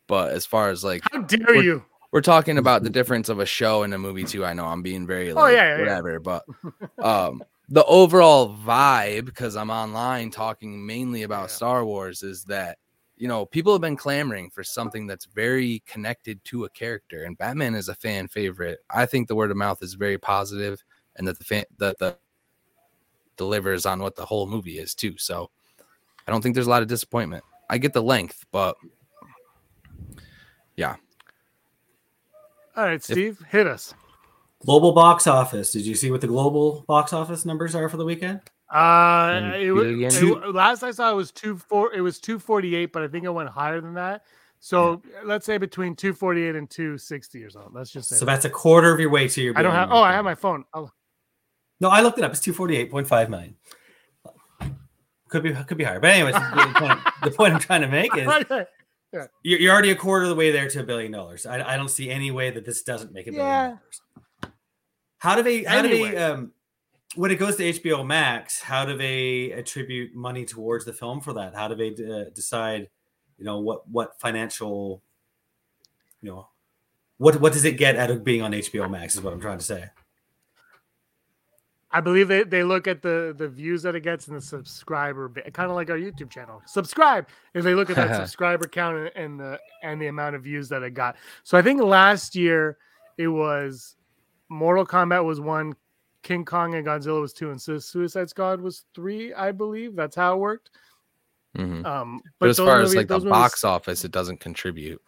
but 0.06 0.32
as 0.32 0.44
far 0.46 0.70
as 0.70 0.82
like 0.84 1.02
How 1.10 1.20
dare 1.22 1.46
We're- 1.48 1.64
you? 1.64 1.84
we're 2.12 2.20
talking 2.22 2.56
about 2.58 2.82
the 2.82 2.90
difference 2.98 3.28
of 3.28 3.38
a 3.40 3.46
show 3.46 3.82
and 3.82 3.92
a 3.92 3.98
movie 3.98 4.24
too. 4.24 4.44
I 4.44 4.54
know 4.54 4.64
I'm 4.66 4.82
being 4.82 5.06
very 5.06 5.32
Oh, 5.32 5.34
like 5.34 5.54
yeah, 5.54 5.62
yeah, 5.64 5.74
yeah. 5.74 5.80
whatever, 5.80 6.20
but 6.20 6.44
um 7.02 7.42
the 7.68 7.84
overall 7.84 8.56
vibe 8.56 9.24
because 9.24 9.56
I'm 9.56 9.70
online 9.70 10.30
talking 10.30 10.84
mainly 10.84 11.24
about 11.24 11.42
Yeah. 11.42 11.46
Star 11.48 11.84
Wars 11.84 12.22
is 12.22 12.44
that 12.44 12.78
you 13.16 13.28
know 13.28 13.46
people 13.46 13.72
have 13.72 13.80
been 13.80 13.96
clamoring 13.96 14.50
for 14.50 14.62
something 14.62 15.06
that's 15.06 15.24
very 15.24 15.82
connected 15.86 16.42
to 16.44 16.64
a 16.64 16.70
character 16.70 17.24
and 17.24 17.36
Batman 17.36 17.74
is 17.74 17.88
a 17.88 17.94
fan 17.94 18.28
favorite. 18.28 18.78
I 18.90 19.06
think 19.06 19.26
the 19.26 19.34
word 19.34 19.50
of 19.50 19.56
mouth 19.56 19.82
is 19.82 19.94
very 19.94 20.18
positive 20.18 20.82
and 21.16 21.26
that 21.26 21.38
the 21.38 21.44
fan 21.44 21.64
that 21.78 21.98
the 21.98 22.16
delivers 23.36 23.84
on 23.84 24.00
what 24.00 24.16
the 24.16 24.24
whole 24.24 24.46
movie 24.46 24.78
is 24.78 24.94
too. 24.94 25.16
So 25.18 25.50
I 26.26 26.30
don't 26.30 26.42
think 26.42 26.54
there's 26.54 26.66
a 26.66 26.70
lot 26.70 26.82
of 26.82 26.88
disappointment. 26.88 27.44
I 27.68 27.78
get 27.78 27.92
the 27.92 28.02
length, 28.02 28.44
but 28.52 28.76
yeah. 30.76 30.96
All 32.76 32.84
right, 32.84 33.02
Steve, 33.02 33.40
hit 33.48 33.66
us. 33.66 33.94
Global 34.66 34.92
box 34.92 35.26
office. 35.26 35.70
Did 35.72 35.86
you 35.86 35.94
see 35.94 36.10
what 36.10 36.20
the 36.20 36.26
global 36.26 36.84
box 36.86 37.12
office 37.12 37.44
numbers 37.46 37.74
are 37.74 37.88
for 37.88 37.96
the 37.96 38.04
weekend? 38.04 38.40
Uh, 38.68 39.52
it, 39.54 39.62
you 39.62 39.74
wa- 39.76 39.80
it 39.82 39.86
it 40.00 40.16
again? 40.16 40.30
wa- 40.30 40.48
last 40.48 40.82
I 40.82 40.90
saw 40.90 41.10
it 41.10 41.14
was 41.14 41.30
two 41.30 41.56
four. 41.56 41.94
It 41.94 42.00
was 42.00 42.18
two 42.18 42.38
forty 42.38 42.74
eight, 42.74 42.92
but 42.92 43.02
I 43.02 43.08
think 43.08 43.24
it 43.24 43.30
went 43.30 43.48
higher 43.48 43.80
than 43.80 43.94
that. 43.94 44.22
So 44.58 45.02
let's 45.24 45.46
say 45.46 45.56
between 45.56 45.94
two 45.94 46.12
forty 46.12 46.42
eight 46.42 46.56
and 46.56 46.68
two 46.68 46.98
sixty 46.98 47.44
or 47.44 47.50
something. 47.50 47.72
Let's 47.72 47.90
just 47.92 48.08
say. 48.08 48.16
So 48.16 48.24
that. 48.24 48.32
that's 48.32 48.44
a 48.44 48.50
quarter 48.50 48.92
of 48.92 48.98
your 48.98 49.10
way 49.10 49.28
to 49.28 49.40
your. 49.40 49.56
I 49.56 49.62
don't 49.62 49.72
have. 49.72 49.90
Oh, 49.92 50.02
right 50.02 50.10
I 50.10 50.12
have 50.14 50.24
my 50.24 50.34
phone. 50.34 50.64
Oh, 50.74 50.90
No, 51.80 51.88
I 51.90 52.00
looked 52.00 52.18
it 52.18 52.24
up. 52.24 52.32
It's 52.32 52.40
two 52.40 52.52
forty 52.52 52.76
eight 52.76 52.90
point 52.90 53.06
five 53.06 53.30
million. 53.30 53.54
Could 55.28 55.42
be 55.42 55.52
could 55.52 55.76
be 55.78 55.84
higher, 55.84 56.00
but 56.00 56.10
anyways, 56.10 56.34
the, 56.34 56.72
point, 56.76 57.00
the 57.22 57.30
point 57.30 57.54
I'm 57.54 57.60
trying 57.60 57.80
to 57.82 57.88
make 57.88 58.16
is 58.16 58.26
okay. 58.28 58.64
you're, 59.12 59.58
you're 59.60 59.72
already 59.72 59.90
a 59.90 59.96
quarter 59.96 60.24
of 60.24 60.28
the 60.28 60.36
way 60.36 60.50
there 60.52 60.68
to 60.68 60.80
a 60.80 60.84
billion 60.84 61.10
dollars. 61.12 61.46
I, 61.46 61.74
I 61.74 61.76
don't 61.76 61.88
see 61.90 62.10
any 62.10 62.30
way 62.30 62.50
that 62.50 62.64
this 62.64 62.82
doesn't 62.82 63.12
make 63.12 63.26
a 63.26 63.30
billion 63.30 63.46
Yeah. 63.46 63.64
dollars. 63.66 64.00
How 65.18 65.34
do 65.34 65.42
they? 65.42 65.64
How 65.64 65.82
do 65.82 65.88
they? 65.88 66.16
Um, 66.16 66.52
when 67.14 67.30
it 67.30 67.36
goes 67.36 67.56
to 67.56 67.72
HBO 67.72 68.06
Max, 68.06 68.60
how 68.60 68.84
do 68.84 68.96
they 68.96 69.52
attribute 69.52 70.14
money 70.14 70.44
towards 70.44 70.84
the 70.84 70.92
film 70.92 71.20
for 71.20 71.32
that? 71.34 71.54
How 71.54 71.68
do 71.68 71.74
they 71.74 71.90
uh, 72.04 72.30
decide? 72.34 72.88
You 73.38 73.44
know 73.44 73.60
what 73.60 73.88
what 73.88 74.18
financial, 74.20 75.02
you 76.20 76.30
know, 76.30 76.48
what 77.18 77.40
what 77.40 77.52
does 77.52 77.64
it 77.64 77.72
get 77.72 77.96
out 77.96 78.10
of 78.10 78.24
being 78.24 78.42
on 78.42 78.52
HBO 78.52 78.90
Max? 78.90 79.14
Is 79.14 79.22
what 79.22 79.32
I'm 79.32 79.40
trying 79.40 79.58
to 79.58 79.64
say. 79.64 79.90
I 81.90 82.00
believe 82.00 82.28
they, 82.28 82.42
they 82.42 82.62
look 82.62 82.86
at 82.86 83.00
the 83.00 83.34
the 83.36 83.48
views 83.48 83.82
that 83.82 83.94
it 83.94 84.00
gets 84.00 84.28
and 84.28 84.36
the 84.36 84.40
subscriber, 84.40 85.32
kind 85.52 85.70
of 85.70 85.76
like 85.76 85.88
our 85.88 85.96
YouTube 85.96 86.30
channel. 86.30 86.60
Subscribe, 86.66 87.26
if 87.54 87.64
they 87.64 87.74
look 87.74 87.88
at 87.88 87.96
that 87.96 88.16
subscriber 88.20 88.68
count 88.68 88.96
and, 88.98 89.10
and 89.16 89.40
the 89.40 89.58
and 89.82 90.00
the 90.00 90.08
amount 90.08 90.36
of 90.36 90.42
views 90.42 90.68
that 90.68 90.82
it 90.82 90.92
got. 90.92 91.16
So 91.42 91.56
I 91.56 91.62
think 91.62 91.80
last 91.80 92.36
year 92.36 92.76
it 93.16 93.28
was 93.28 93.96
Mortal 94.48 94.86
Kombat 94.86 95.24
was 95.24 95.40
one, 95.40 95.74
King 96.22 96.44
Kong 96.44 96.74
and 96.74 96.86
Godzilla 96.86 97.20
was 97.20 97.32
two, 97.32 97.50
and 97.50 97.60
Su- 97.60 97.80
Suicide 97.80 98.28
Squad 98.30 98.60
was 98.60 98.84
three. 98.94 99.32
I 99.34 99.52
believe 99.52 99.94
that's 99.96 100.16
how 100.16 100.34
it 100.34 100.38
worked. 100.38 100.70
mhm. 101.56 101.84
Um, 101.86 102.20
but, 102.38 102.48
as 102.50 102.56
those 102.58 102.66
far 102.66 102.80
as 102.80 102.94
like 102.94 103.08
the 103.08 103.14
movies- 103.18 103.30
box 103.30 103.64
office, 103.64 104.04
it 104.04 104.10
doesn't 104.12 104.40
contribute. 104.40 105.00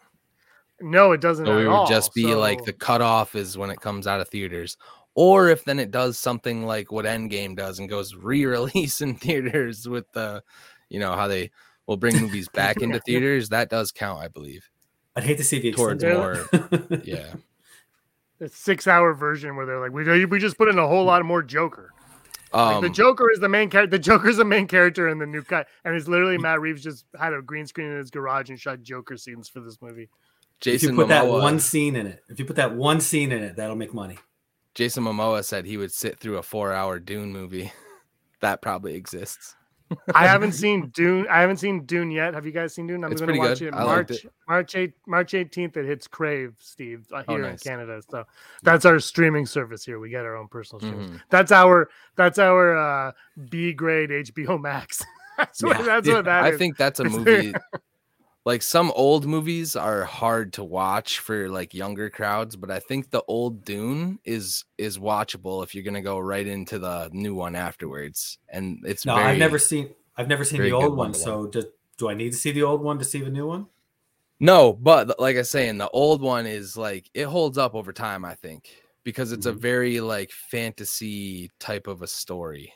no, 0.80 1.12
it 1.12 1.20
doesn't. 1.20 1.44
So 1.46 1.52
at 1.58 1.62
it 1.62 1.66
would 1.68 1.74
all. 1.74 1.86
just 1.88 2.14
be 2.14 2.34
like 2.34 2.64
the 2.64 2.72
cutoff 2.72 3.34
is 3.34 3.58
when 3.58 3.70
it 3.70 3.80
comes 3.80 4.06
out 4.06 4.20
of 4.20 4.28
theaters. 4.28 4.76
Or 5.14 5.48
if 5.48 5.64
then 5.64 5.80
it 5.80 5.90
does 5.90 6.16
something 6.18 6.64
like 6.64 6.92
what 6.92 7.04
Endgame 7.04 7.56
does 7.56 7.80
and 7.80 7.88
goes 7.88 8.14
re-release 8.16 9.00
in 9.00 9.16
theaters 9.16 9.88
with 9.88 10.10
the, 10.12 10.42
you 10.88 11.00
know, 11.00 11.12
how 11.14 11.26
they 11.26 11.50
will 11.88 11.96
bring 11.96 12.20
movies 12.20 12.48
back 12.48 12.76
into 12.82 13.00
theaters. 13.00 13.48
That 13.48 13.68
does 13.70 13.90
count, 13.90 14.22
I 14.22 14.28
believe. 14.28 14.70
I'd 15.16 15.24
hate 15.24 15.38
to 15.38 15.44
see 15.44 15.58
the 15.58 15.72
Towards 15.72 16.04
more, 16.04 16.46
yeah. 17.02 17.34
The 18.38 18.48
six 18.48 18.86
hour 18.86 19.14
version 19.14 19.56
where 19.56 19.66
they're 19.66 19.80
like, 19.80 19.92
we 19.92 20.24
we 20.24 20.38
just 20.38 20.58
put 20.58 20.68
in 20.68 20.78
a 20.78 20.86
whole 20.86 21.04
lot 21.04 21.24
more 21.24 21.42
Joker. 21.42 21.92
Like, 22.52 22.76
Um, 22.76 22.82
the 22.82 22.88
Joker 22.90 23.30
is 23.30 23.40
the 23.40 23.48
main 23.48 23.68
character. 23.68 23.96
The 23.96 24.02
Joker's 24.02 24.38
the 24.38 24.44
main 24.44 24.66
character 24.66 25.08
in 25.08 25.18
the 25.18 25.26
new 25.26 25.42
cut, 25.42 25.66
and 25.84 25.94
it's 25.94 26.08
literally 26.08 26.38
Matt 26.38 26.60
Reeves 26.60 26.82
just 26.82 27.04
had 27.18 27.34
a 27.34 27.42
green 27.42 27.66
screen 27.66 27.90
in 27.90 27.98
his 27.98 28.10
garage 28.10 28.48
and 28.48 28.58
shot 28.58 28.82
Joker 28.82 29.16
scenes 29.16 29.48
for 29.48 29.60
this 29.60 29.78
movie. 29.82 30.04
if 30.04 30.66
you 30.66 30.72
Jason 30.72 30.96
put 30.96 31.08
that 31.08 31.26
one 31.26 31.60
scene 31.60 31.94
in 31.94 32.06
it, 32.06 32.22
if 32.28 32.38
you 32.38 32.44
put 32.44 32.56
that 32.56 32.74
one 32.74 33.00
scene 33.00 33.32
in 33.32 33.42
it, 33.42 33.56
that'll 33.56 33.76
make 33.76 33.92
money. 33.92 34.18
Jason 34.74 35.04
Momoa 35.04 35.44
said 35.44 35.66
he 35.66 35.76
would 35.76 35.92
sit 35.92 36.18
through 36.20 36.38
a 36.38 36.42
four-hour 36.42 37.00
Dune 37.00 37.32
movie. 37.32 37.72
that 38.40 38.62
probably 38.62 38.94
exists. 38.94 39.56
I 40.14 40.26
haven't 40.26 40.52
seen 40.52 40.88
Dune. 40.88 41.26
I 41.28 41.40
haven't 41.40 41.58
seen 41.58 41.84
Dune 41.84 42.10
yet. 42.10 42.34
Have 42.34 42.44
you 42.46 42.52
guys 42.52 42.74
seen 42.74 42.86
Dune? 42.86 43.04
I'm 43.04 43.12
going 43.14 43.32
to 43.32 43.38
watch 43.38 43.58
good. 43.60 43.68
it 43.68 43.74
March 43.74 44.10
it. 44.10 44.32
March 44.48 44.74
8 44.76 44.92
March 45.06 45.32
18th. 45.32 45.76
It 45.76 45.86
hits 45.86 46.06
Crave, 46.06 46.54
Steve, 46.58 47.06
uh, 47.12 47.22
Oh, 47.28 47.34
here 47.34 47.42
nice. 47.42 47.62
in 47.64 47.70
Canada. 47.70 48.02
So 48.10 48.24
that's 48.62 48.84
our 48.84 48.98
streaming 48.98 49.46
service 49.46 49.84
here. 49.84 49.98
We 49.98 50.10
get 50.10 50.24
our 50.24 50.36
own 50.36 50.48
personal 50.48 50.80
streams. 50.80 51.10
Mhm. 51.10 51.20
That's 51.30 51.52
our 51.52 51.88
that's 52.16 52.38
our 52.38 52.76
uh, 52.76 53.12
B 53.48 53.72
grade 53.72 54.10
HBO 54.10 54.60
Max. 54.60 55.02
that's 55.38 55.62
what, 55.62 55.84
that's 55.84 56.06
yeah. 56.06 56.14
what 56.14 56.24
that 56.26 56.44
I 56.44 56.50
is. 56.50 56.58
think 56.58 56.76
that's 56.76 57.00
a 57.00 57.04
movie. 57.08 57.54
Like 58.44 58.62
some 58.62 58.90
old 58.94 59.26
movies 59.26 59.76
are 59.76 60.04
hard 60.04 60.52
to 60.54 60.64
watch 60.64 61.18
for 61.20 61.48
like 61.48 61.74
younger 61.74 62.08
crowds, 62.10 62.56
but 62.56 62.70
I 62.70 62.80
think 62.80 63.10
the 63.10 63.22
old 63.28 63.64
Dune 63.64 64.18
is 64.24 64.64
is 64.78 64.98
watchable 64.98 65.62
if 65.64 65.74
you're 65.74 65.84
gonna 65.84 66.02
go 66.02 66.18
right 66.18 66.46
into 66.46 66.78
the 66.78 67.10
new 67.12 67.34
one 67.34 67.54
afterwards. 67.54 68.38
And 68.48 68.78
it's 68.86 69.04
No, 69.04 69.14
very, 69.14 69.24
I've 69.24 69.38
never 69.38 69.58
seen. 69.58 69.94
I've 70.16 70.28
never 70.28 70.44
seen 70.44 70.62
the 70.62 70.72
old 70.72 70.96
one 70.96 71.12
one. 71.12 71.14
So 71.14 71.46
do, 71.46 71.64
do 71.96 72.08
I 72.08 72.14
need 72.14 72.32
to 72.32 72.38
see 72.38 72.50
the 72.52 72.62
old 72.62 72.80
one 72.82 72.98
to 72.98 73.04
see 73.04 73.20
the 73.20 73.30
new 73.30 73.46
one? 73.46 73.68
no, 74.40 74.72
but 74.72 75.18
like 75.18 75.36
I 75.36 75.40
was 75.40 75.50
saying, 75.50 75.78
the 75.78 75.88
old 75.90 76.22
one 76.22 76.46
is 76.46 76.76
like 76.76 77.10
it 77.14 77.24
holds 77.24 77.58
up 77.58 77.74
over 77.74 77.92
time. 77.92 78.24
I 78.24 78.34
think 78.34 78.70
because 79.04 79.32
it's 79.32 79.46
a 79.46 79.52
Mhm. 79.52 79.60
very 79.60 80.00
like 80.00 80.30
fantasy 80.30 81.50
type 81.58 81.86
of 81.86 82.02
a 82.02 82.06
story. 82.06 82.72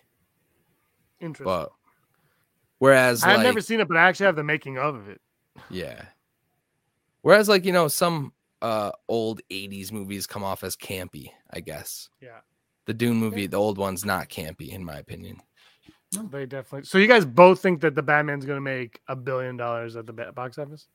Interesting. 1.20 1.66
But 1.66 1.72
whereas 2.78 3.26
I've 3.26 3.34
like, 3.34 3.42
never 3.42 3.60
seen 3.60 3.80
it, 3.80 3.88
but 3.88 3.96
I 3.96 4.02
actually 4.08 4.26
have 4.26 4.36
the 4.36 4.44
making 4.44 4.78
of 4.78 5.08
it. 5.08 5.20
Yeah. 5.70 6.04
Whereas, 7.22 7.48
like, 7.48 7.64
you 7.64 7.72
know, 7.72 7.88
some 7.88 8.32
uh 8.60 8.92
old 9.08 9.40
80s 9.50 9.90
movies 9.90 10.26
come 10.26 10.44
off 10.44 10.62
as 10.64 10.76
campy, 10.76 11.30
I 11.50 11.60
guess. 11.60 12.08
Yeah. 12.20 12.40
The 12.86 12.94
Dune 12.94 13.16
movie, 13.16 13.46
the 13.46 13.56
old 13.56 13.78
one's 13.78 14.04
not 14.04 14.28
campy, 14.28 14.70
in 14.70 14.84
my 14.84 14.96
opinion. 14.98 15.40
They 16.30 16.46
definitely. 16.46 16.84
So 16.86 16.98
you 16.98 17.06
guys 17.08 17.24
both 17.24 17.60
think 17.60 17.80
that 17.80 17.94
the 17.94 18.02
Batman's 18.02 18.44
going 18.44 18.56
to 18.58 18.60
make 18.60 19.00
a 19.08 19.16
billion 19.16 19.56
dollars 19.56 19.96
at 19.96 20.04
the 20.06 20.12
box 20.12 20.58
office? 20.58 20.88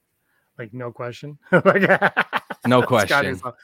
Like 0.59 0.73
no 0.73 0.91
question. 0.91 1.37
like, 1.51 1.83
No 2.67 2.81
question. 2.83 3.23
yourself. 3.25 3.55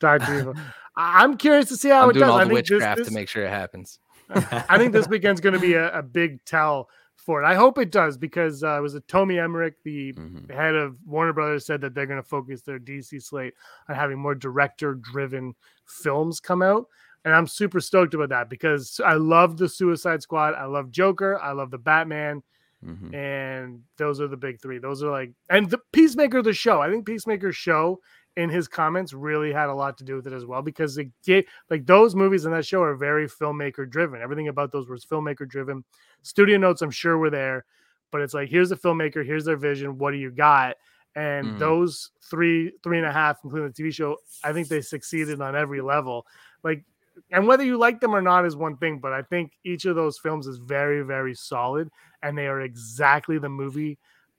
Talk 0.00 0.20
to. 0.26 0.54
I- 0.96 1.22
I'm 1.22 1.36
curious 1.36 1.68
to 1.68 1.76
see 1.76 1.88
how 1.88 2.02
I'm 2.04 2.10
it 2.10 2.14
doing 2.14 2.22
does. 2.26 2.30
all 2.30 2.38
I 2.38 2.44
the 2.44 2.50
think 2.50 2.66
this, 2.66 2.70
witchcraft 2.72 2.98
this, 2.98 3.08
to 3.08 3.14
make 3.14 3.28
sure 3.28 3.44
it 3.44 3.50
happens. 3.50 4.00
I 4.30 4.76
think 4.76 4.92
this 4.92 5.08
weekend's 5.08 5.40
going 5.40 5.54
to 5.54 5.60
be 5.60 5.74
a, 5.74 5.96
a 5.98 6.02
big 6.02 6.44
tell 6.44 6.88
for 7.28 7.42
it. 7.42 7.46
I 7.46 7.54
hope 7.54 7.76
it 7.76 7.92
does 7.92 8.16
because 8.16 8.64
uh, 8.64 8.78
it 8.78 8.80
was 8.80 8.94
a 8.94 9.00
Toby 9.00 9.38
Emmerich, 9.38 9.74
the 9.84 10.14
Mhm. 10.14 10.50
head 10.50 10.74
of 10.74 10.96
Warner 11.04 11.34
Brothers, 11.34 11.66
said 11.66 11.82
that 11.82 11.92
they're 11.94 12.06
going 12.06 12.22
to 12.22 12.26
focus 12.26 12.62
their 12.62 12.78
DC 12.78 13.18
slate 13.22 13.52
on 13.86 13.94
having 13.96 14.18
more 14.18 14.34
director-driven 14.34 15.54
films 15.84 16.40
come 16.40 16.62
out, 16.62 16.86
and 17.26 17.34
I'm 17.34 17.46
super 17.46 17.80
stoked 17.80 18.14
about 18.14 18.30
that 18.30 18.48
because 18.48 18.98
I 19.04 19.12
love 19.14 19.58
the 19.58 19.68
Suicide 19.68 20.22
Squad, 20.22 20.54
I 20.54 20.64
love 20.64 20.90
Joker, 20.90 21.38
I 21.38 21.52
love 21.52 21.70
the 21.70 21.76
Batman, 21.76 22.42
Mhm. 22.82 23.12
and 23.14 23.82
those 23.98 24.22
are 24.22 24.28
the 24.28 24.38
big 24.38 24.58
three. 24.62 24.78
Those 24.78 25.02
are 25.02 25.10
like, 25.10 25.32
and 25.50 25.68
the 25.68 25.80
Peacemaker, 25.92 26.40
the 26.40 26.54
show. 26.54 26.80
I 26.80 26.88
think 26.88 27.04
Peacemaker 27.04 27.52
show 27.52 28.00
in 28.38 28.48
his 28.48 28.68
comments 28.68 29.12
really 29.12 29.52
had 29.52 29.68
a 29.68 29.74
lot 29.74 29.98
to 29.98 30.04
do 30.04 30.14
with 30.14 30.26
it 30.28 30.32
as 30.32 30.46
well 30.46 30.62
because 30.62 30.96
it 30.96 31.08
get 31.24 31.44
like 31.70 31.84
those 31.84 32.14
movies 32.14 32.44
in 32.44 32.52
that 32.52 32.64
show 32.64 32.80
are 32.80 32.94
very 32.94 33.28
filmmaker 33.28 33.88
driven. 33.88 34.22
Everything 34.22 34.46
about 34.46 34.70
those 34.70 34.88
was 34.88 35.04
filmmaker 35.04 35.46
driven. 35.46 35.84
Studio 36.22 36.56
notes, 36.56 36.80
I'm 36.80 36.90
sure, 36.92 37.18
were 37.18 37.30
there, 37.30 37.64
but 38.12 38.20
it's 38.20 38.34
like 38.34 38.48
here's 38.48 38.68
the 38.68 38.76
filmmaker, 38.76 39.26
here's 39.26 39.44
their 39.44 39.56
vision. 39.56 39.98
What 39.98 40.12
do 40.12 40.18
you 40.18 40.30
got? 40.30 40.76
And 41.16 41.48
Mhm. 41.48 41.58
those 41.58 42.10
three, 42.22 42.72
three 42.84 42.98
and 42.98 43.06
a 43.06 43.12
half, 43.12 43.38
including 43.42 43.68
the 43.68 43.74
TV 43.74 43.92
show, 43.92 44.18
I 44.44 44.52
think 44.52 44.68
they 44.68 44.82
succeeded 44.82 45.40
on 45.40 45.56
every 45.56 45.80
level. 45.80 46.24
Like, 46.62 46.84
and 47.32 47.44
whether 47.48 47.64
you 47.64 47.76
like 47.76 47.98
them 48.00 48.14
or 48.14 48.22
not 48.22 48.46
is 48.46 48.54
one 48.54 48.76
thing, 48.76 49.00
but 49.00 49.12
I 49.12 49.22
think 49.22 49.58
each 49.64 49.84
of 49.84 49.96
those 49.96 50.16
films 50.16 50.46
is 50.46 50.58
very, 50.58 51.02
very 51.02 51.34
solid, 51.34 51.90
and 52.22 52.38
they 52.38 52.46
are 52.46 52.60
exactly 52.60 53.38
the 53.38 53.48
movie 53.48 53.98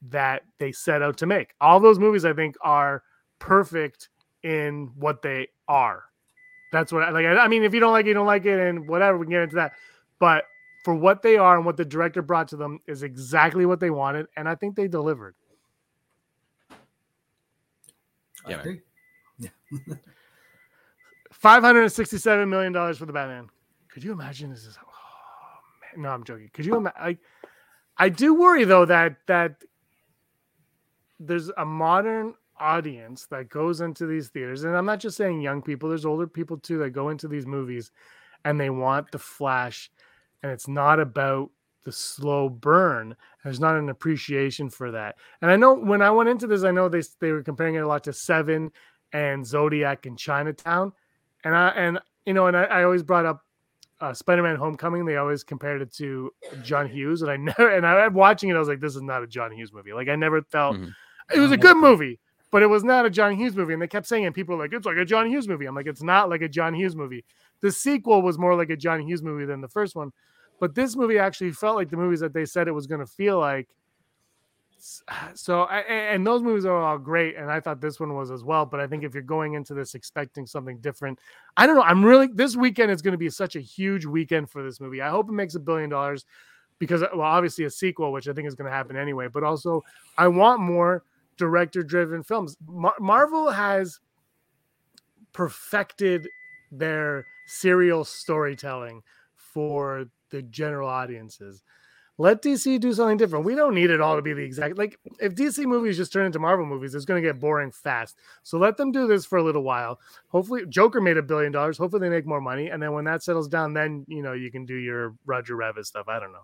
that 0.09 0.43
they 0.57 0.71
set 0.71 1.01
out 1.01 1.17
to 1.17 1.25
make. 1.25 1.53
All 1.59 1.81
those 1.81 1.99
movies, 1.99 2.23
I 2.23 2.31
think, 2.31 2.55
are 2.62 3.03
perfect 3.39 4.10
in 4.43 4.91
what 4.95 5.21
they 5.21 5.47
are. 5.67 6.04
That's 6.71 6.91
what 6.91 7.04
I 7.04 7.10
like. 7.10 7.25
I 7.25 7.38
I 7.38 7.47
mean, 7.47 7.63
if 7.63 7.73
you 7.73 7.80
don't 7.80 7.93
like 7.93 8.06
it, 8.06 8.10
you 8.10 8.13
don't 8.13 8.28
like 8.28 8.45
it, 8.45 8.60
and 8.60 8.88
whatever, 8.88 9.17
we 9.17 9.25
can 9.25 9.32
get 9.32 9.41
into 9.43 9.56
that. 9.56 9.73
But 10.19 10.45
for 10.84 10.93
what 10.93 11.21
they 11.21 11.38
are 11.38 11.58
and 11.58 11.65
what 11.65 11.78
the 11.78 11.86
director 11.86 12.21
brought 12.21 12.47
to 12.49 12.56
them 12.58 12.80
is 12.88 13.04
exactly 13.04 13.65
what 13.65 13.80
they 13.80 13.89
wanted, 13.89 14.28
and 14.38 14.47
I 14.47 14.56
think 14.56 14.75
they 14.75 14.88
delivered. 14.88 15.36
I 18.45 18.52
Yeah, 18.52 18.58
man. 18.58 18.60
agree. 18.60 18.82
Five 21.32 21.63
hundred 21.63 21.84
and 21.84 21.91
sixty-seven 21.91 22.49
million 22.49 22.73
dollars 22.73 22.97
for 22.97 23.06
the 23.06 23.13
Batman. 23.13 23.49
Could 23.89 24.04
you 24.04 24.12
imagine 24.12 24.49
this? 24.49 24.65
Is 24.65 24.78
oh, 24.82 24.88
man. 25.95 26.04
No, 26.04 26.10
I'm 26.10 26.23
joking. 26.23 26.49
Could 26.54 26.65
you 26.65 26.75
imagine? 26.75 26.99
I, 26.99 27.17
I 27.97 28.10
do 28.10 28.34
worry 28.34 28.65
though 28.65 28.86
that 28.86 29.17
that 29.28 29.63
there's 31.19 31.49
a 31.58 31.65
modern 31.65 32.34
audience 32.60 33.26
that 33.28 33.50
goes 33.50 33.82
into 33.82 34.06
these 34.06 34.30
theaters, 34.30 34.63
and 34.63 34.76
I'm 34.76 34.86
not 34.86 35.00
just 35.00 35.17
saying 35.17 35.41
young 35.41 35.62
people. 35.62 35.89
There's 35.89 36.06
older 36.06 36.28
people 36.28 36.58
too 36.58 36.78
that 36.80 36.91
go 36.91 37.10
into 37.10 37.28
these 37.28 37.45
movies, 37.45 37.91
and 38.45 38.60
they 38.60 38.69
want 38.69 39.12
the 39.12 39.19
flash, 39.19 39.89
and 40.43 40.52
it's 40.52 40.67
not 40.67 41.00
about 41.00 41.50
the 41.86 41.91
slow 41.91 42.50
burn. 42.50 43.15
There's 43.43 43.60
not 43.60 43.76
an 43.78 43.89
appreciation 43.89 44.69
for 44.69 44.91
that. 44.91 45.15
And 45.41 45.50
I 45.50 45.56
know 45.56 45.74
when 45.74 46.02
I 46.02 46.12
went 46.12 46.30
into 46.30 46.48
this, 46.48 46.63
I 46.63 46.72
know 46.72 46.89
they 46.89 47.02
they 47.19 47.32
were 47.32 47.43
comparing 47.43 47.76
it 47.76 47.80
a 47.80 47.88
lot 47.88 48.04
to 48.06 48.13
Seven 48.13 48.72
and 49.13 49.45
Zodiac 49.45 50.06
and 50.06 50.17
Chinatown, 50.17 50.91
and 51.43 51.56
I 51.56 51.69
and 51.69 52.00
you 52.26 52.34
know, 52.34 52.48
and 52.48 52.58
I, 52.58 52.63
I 52.63 52.84
always 52.84 53.04
brought 53.04 53.26
up 53.26 53.41
uh, 54.02 54.13
Spider-Man: 54.13 54.56
Homecoming. 54.58 55.06
They 55.06 55.17
always 55.17 55.43
compared 55.43 55.82
it 55.82 55.93
to 55.95 56.32
John 56.62 56.88
Hughes, 56.88 57.22
and 57.22 57.32
I 57.32 57.38
never 57.58 57.69
and 57.69 57.86
I 57.86 58.08
watching 58.10 58.50
it, 58.50 58.56
I 58.56 58.60
was 58.60 58.67
like, 58.67 58.80
this 58.82 58.95
is 58.95 59.02
not 59.02 59.24
a 59.24 59.28
John 59.28 59.52
Hughes 59.52 59.74
movie. 59.74 59.93
Like 59.93 60.10
I 60.10 60.15
never 60.15 60.41
felt 60.43 60.78
Mhm. 60.78 60.93
it 61.34 61.39
was 61.39 61.52
a 61.52 61.58
good 61.58 61.78
movie, 61.78 62.19
but 62.51 62.63
it 62.63 62.67
was 62.67 62.83
not 62.83 63.05
a 63.05 63.09
John 63.09 63.35
Hughes 63.35 63.55
movie. 63.55 63.73
And 63.73 63.81
they 63.81 63.88
kept 63.88 64.07
saying, 64.07 64.23
it. 64.23 64.33
people 64.33 64.55
were 64.55 64.63
like, 64.63 64.73
it's 64.73 64.85
like 64.85 64.97
a 64.97 65.05
John 65.05 65.27
Hughes 65.27 65.47
movie. 65.47 65.65
I'm 65.65 65.75
like, 65.75 65.88
it's 65.88 66.01
not 66.01 66.29
like 66.29 66.41
a 66.41 66.49
John 66.49 66.73
Hughes 66.73 66.95
movie. 66.95 67.23
The 67.62 67.71
sequel 67.71 68.21
was 68.21 68.38
more 68.38 68.55
like 68.55 68.69
a 68.69 68.77
John 68.77 69.01
Hughes 69.01 69.21
movie 69.21 69.45
than 69.45 69.62
the 69.62 69.67
first 69.67 69.95
one, 69.95 70.12
but 70.59 70.75
this 70.75 70.95
movie 70.95 71.19
actually 71.19 71.51
felt 71.51 71.75
like 71.75 71.89
the 71.89 71.97
movies 71.97 72.21
that 72.21 72.33
they 72.33 72.45
said 72.45 72.67
it 72.67 72.71
was 72.71 72.88
going 72.88 73.01
to 73.01 73.07
feel 73.07 73.39
like. 73.39 73.67
So, 75.35 75.65
and 75.65 76.25
those 76.25 76.41
movies 76.41 76.65
are 76.65 76.75
all 76.75 76.97
great, 76.97 77.35
and 77.35 77.51
I 77.51 77.59
thought 77.59 77.81
this 77.81 77.99
one 77.99 78.15
was 78.15 78.31
as 78.31 78.43
well. 78.43 78.65
But 78.65 78.79
I 78.79 78.88
think 78.88 79.03
if 79.03 79.13
you're 79.13 79.23
going 79.23 79.53
into 79.53 79.73
this 79.73 79.93
expecting 79.93 80.45
something 80.45 80.79
different, 80.79 81.19
I 81.57 81.67
don't 81.67 81.75
know. 81.75 81.83
I'm 81.83 82.03
really 82.03 82.27
this 82.27 82.55
weekend 82.55 82.91
is 82.91 83.01
going 83.01 83.12
to 83.12 83.17
be 83.17 83.29
such 83.29 83.55
a 83.55 83.59
huge 83.59 84.05
weekend 84.05 84.49
for 84.49 84.63
this 84.63 84.79
movie. 84.79 85.01
I 85.01 85.09
hope 85.09 85.29
it 85.29 85.33
makes 85.33 85.55
a 85.55 85.59
billion 85.59 85.89
dollars 85.89 86.25
because, 86.79 87.01
well, 87.01 87.21
obviously 87.21 87.65
a 87.65 87.69
sequel, 87.69 88.12
which 88.12 88.27
I 88.27 88.33
think 88.33 88.47
is 88.47 88.55
going 88.55 88.69
to 88.69 88.75
happen 88.75 88.95
anyway. 88.95 89.27
But 89.27 89.43
also, 89.43 89.83
I 90.17 90.29
want 90.29 90.62
more 90.62 91.03
director-driven 91.39 92.21
films. 92.21 92.56
Mar- 92.67 92.95
Marvel 92.99 93.49
has 93.49 93.99
perfected 95.34 96.28
their 96.71 97.25
serial 97.47 98.04
storytelling 98.04 99.02
for 99.36 100.06
the 100.30 100.43
general 100.43 100.88
audiences. 100.88 101.63
Let 102.19 102.41
DC 102.41 102.82
do 102.82 102.91
something 102.91 103.15
different. 103.15 103.45
We 103.45 103.56
don't 103.56 103.73
need 103.73 103.89
it 103.89 104.02
all 104.02 104.17
to 104.17 104.21
be 104.21 104.34
the 104.34 104.43
exact 104.43 104.78
like 104.78 104.99
if 105.21 105.36
DC 105.36 105.65
movies 105.65 105.95
just 105.95 106.12
turn 106.12 106.25
into 106.25 106.38
Marvel 106.38 106.65
movies, 106.65 106.93
it's 106.93 107.06
going 107.06 107.23
to 107.23 107.28
get 107.28 107.39
boring 107.39 107.71
fast. 107.71 108.17
So 108.43 108.58
let 108.58 108.75
them 108.75 108.91
do 108.91 109.08
this 109.08 109.25
for 109.25 109.38
a 109.38 109.43
little 109.43 109.63
while. 109.63 110.02
Hopefully, 110.28 110.65
Joker 110.67 110.99
made 110.99 111.15
a 111.15 111.23
billion 111.23 111.54
dollars. 111.54 111.78
Hopefully, 111.78 112.02
they 112.02 112.10
make 112.10 112.25
more 112.25 112.41
money, 112.41 112.67
and 112.67 112.84
then 112.84 112.91
when 112.91 113.06
that 113.06 113.23
settles 113.23 113.47
down, 113.47 113.73
then 113.73 114.04
you 114.10 114.21
know 114.21 114.34
you 114.34 114.52
can 114.52 114.65
do 114.65 114.75
your 114.75 115.15
Roger 115.25 115.56
Rabbit 115.56 115.86
stuff. 115.86 116.10
I 116.10 116.19
don't 116.19 116.34
know. 116.34 116.43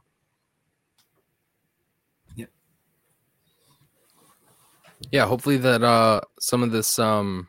Yeah, 5.12 5.26
hopefully 5.28 5.58
that 5.58 5.84
uh 5.84 6.22
some 6.40 6.64
of 6.64 6.72
this 6.72 7.00
um 7.00 7.48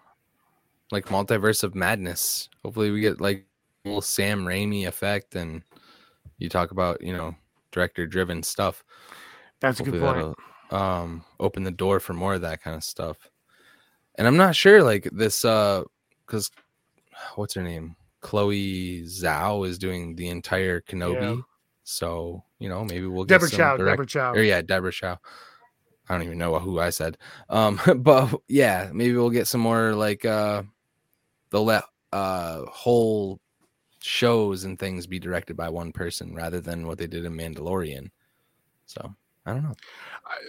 like 0.92 1.06
multiverse 1.06 1.62
of 1.64 1.74
madness. 1.74 2.48
Hopefully 2.64 2.90
we 2.90 3.00
get 3.00 3.20
like 3.20 3.46
a 3.84 3.88
little 3.88 4.02
Sam 4.02 4.44
Raimi 4.44 4.86
effect 4.86 5.34
and 5.34 5.62
you 6.38 6.48
talk 6.48 6.70
about, 6.70 7.00
you 7.02 7.12
know, 7.12 7.34
director 7.72 8.06
driven 8.06 8.42
stuff. 8.42 8.84
That's 9.60 9.80
a 9.80 9.84
good 9.84 10.00
Hopefully 10.00 10.34
point. 10.70 10.82
um 10.82 11.24
open 11.40 11.64
the 11.64 11.70
door 11.70 12.00
for 12.00 12.12
more 12.12 12.34
of 12.34 12.42
that 12.42 12.62
kind 12.62 12.76
of 12.76 12.84
stuff. 12.84 13.16
And 14.16 14.26
I'm 14.26 14.36
not 14.36 14.56
sure 14.56 14.82
like 14.82 15.08
this 15.12 15.44
uh 15.44 15.82
cuz 16.26 16.50
what's 17.36 17.54
her 17.54 17.62
name? 17.62 17.96
Chloe 18.20 19.02
Zhao 19.04 19.66
is 19.66 19.78
doing 19.78 20.16
the 20.16 20.28
entire 20.28 20.80
Kenobi. 20.80 21.36
Yeah. 21.36 21.42
So, 21.84 22.42
you 22.58 22.68
know, 22.68 22.84
maybe 22.84 23.06
we'll 23.06 23.24
get 23.24 23.34
Deborah 23.36 23.48
some 23.48 23.56
Chow. 23.58 23.76
direct- 23.76 23.92
Deborah 23.92 24.06
Chow. 24.06 24.32
or 24.32 24.42
yeah, 24.42 24.60
Deborah 24.62 24.92
Chow. 24.92 25.18
I 26.08 26.14
don't 26.14 26.24
even 26.24 26.38
know 26.38 26.58
who 26.58 26.78
I 26.78 26.90
said. 26.90 27.18
Um, 27.48 27.80
but 27.98 28.34
yeah, 28.48 28.90
maybe 28.92 29.14
we'll 29.14 29.30
get 29.30 29.46
some 29.46 29.60
more 29.60 29.94
like 29.94 30.24
uh 30.24 30.62
they'll 31.50 31.64
let 31.64 31.84
uh 32.12 32.62
whole 32.66 33.40
shows 34.00 34.64
and 34.64 34.78
things 34.78 35.06
be 35.06 35.18
directed 35.18 35.56
by 35.56 35.68
one 35.68 35.92
person 35.92 36.34
rather 36.34 36.60
than 36.60 36.86
what 36.86 36.98
they 36.98 37.06
did 37.06 37.24
in 37.24 37.32
Mandalorian. 37.36 38.10
So 38.86 39.14
I 39.44 39.52
don't 39.52 39.62
know. 39.64 39.74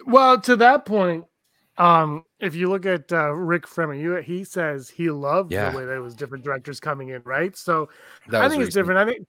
Well, 0.05 0.39
to 0.41 0.55
that 0.57 0.85
point, 0.85 1.25
um, 1.77 2.23
if 2.39 2.55
you 2.55 2.69
look 2.69 2.85
at 2.85 3.11
uh, 3.11 3.31
Rick 3.31 3.65
Fremen, 3.67 3.99
you, 3.99 4.15
he 4.17 4.43
says 4.43 4.89
he 4.89 5.09
loved 5.09 5.51
Yeah. 5.51 5.71
the 5.71 5.77
way 5.77 5.85
that 5.85 5.95
it 5.95 5.99
was 5.99 6.15
different 6.15 6.43
directors 6.43 6.79
coming 6.79 7.09
in, 7.09 7.21
right? 7.23 7.55
So 7.55 7.89
That 8.27 8.43
I 8.43 8.49
think 8.49 8.63
it's 8.63 8.73
different. 8.73 8.99
I 8.99 9.05
think, 9.11 9.27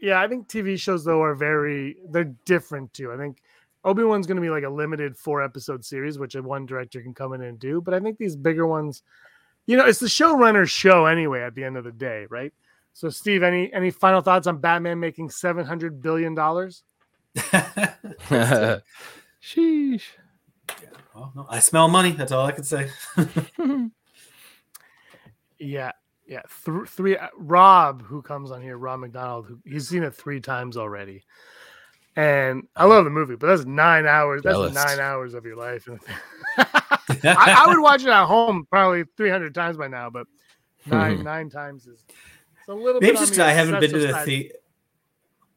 yeah, 0.00 0.20
I 0.20 0.28
think 0.28 0.48
TV 0.48 0.78
shows 0.78 1.04
though 1.04 1.22
are 1.22 1.34
very 1.34 1.96
they're 2.10 2.32
different 2.44 2.92
too. 2.94 3.12
I 3.12 3.16
think 3.16 3.42
Obi 3.84 4.02
Wan's 4.02 4.26
going 4.26 4.36
to 4.36 4.42
be 4.42 4.50
like 4.50 4.64
a 4.64 4.68
limited 4.68 5.16
four 5.16 5.42
episode 5.42 5.84
series, 5.84 6.18
which 6.18 6.34
one 6.34 6.66
director 6.66 7.00
can 7.00 7.14
come 7.14 7.32
in 7.32 7.42
and 7.42 7.58
do. 7.58 7.80
But 7.80 7.94
I 7.94 8.00
think 8.00 8.18
these 8.18 8.36
bigger 8.36 8.66
ones, 8.66 9.02
you 9.66 9.76
know, 9.76 9.86
it's 9.86 10.00
the 10.00 10.06
showrunner's 10.06 10.70
show 10.70 11.06
anyway. 11.06 11.42
At 11.42 11.54
the 11.54 11.64
end 11.64 11.76
of 11.76 11.84
the 11.84 11.92
day, 11.92 12.26
right? 12.28 12.52
So, 12.92 13.08
Steve, 13.10 13.44
any 13.44 13.72
any 13.72 13.90
final 13.90 14.20
thoughts 14.20 14.48
on 14.48 14.58
Batman 14.58 14.98
making 14.98 15.30
seven 15.30 15.64
hundred 15.64 16.02
billion 16.02 16.34
dollars? 16.34 16.82
Sheesh. 17.36 18.82
well, 21.14 21.32
no, 21.36 21.46
I 21.48 21.60
smell 21.60 21.86
money. 21.88 22.10
That's 22.10 22.32
all 22.32 22.44
I 22.46 22.52
can 22.52 22.64
say. 22.64 22.90
yeah, 25.58 25.92
yeah. 26.26 26.42
Th- 26.64 26.88
three. 26.88 27.16
Uh, 27.16 27.28
Rob, 27.36 28.02
who 28.02 28.20
comes 28.20 28.50
on 28.50 28.62
here, 28.62 28.76
Rob 28.76 28.98
McDonald, 28.98 29.46
who 29.46 29.60
he's 29.64 29.88
seen 29.88 30.02
it 30.02 30.14
three 30.14 30.40
times 30.40 30.76
already. 30.76 31.22
And 32.18 32.66
I 32.74 32.84
love 32.84 33.04
the 33.04 33.10
movie, 33.10 33.36
but 33.36 33.46
that's 33.46 33.64
nine 33.64 34.04
hours. 34.04 34.42
That's 34.42 34.74
nine 34.74 34.98
hours 34.98 35.34
of 35.34 35.44
your 35.44 35.54
life. 35.54 35.88
I, 36.58 37.06
I, 37.24 37.64
would 37.68 37.78
watch 37.78 38.02
it 38.02 38.08
at 38.08 38.24
home 38.24 38.66
probably 38.68 39.04
300 39.16 39.54
times 39.54 39.76
by 39.76 39.86
now, 39.86 40.10
but 40.10 40.26
9 40.86 41.22
nine 41.22 41.48
times 41.48 41.86
is 41.86 42.04
a 42.66 42.74
little 42.74 43.00
bit. 43.00 43.06
Maybe 43.06 43.18
just 43.18 43.30
because 43.30 43.46
I 43.46 43.52
haven't 43.52 43.78
been 43.78 43.92
to 43.92 44.00
the 44.00 44.14
theater. 44.24 44.54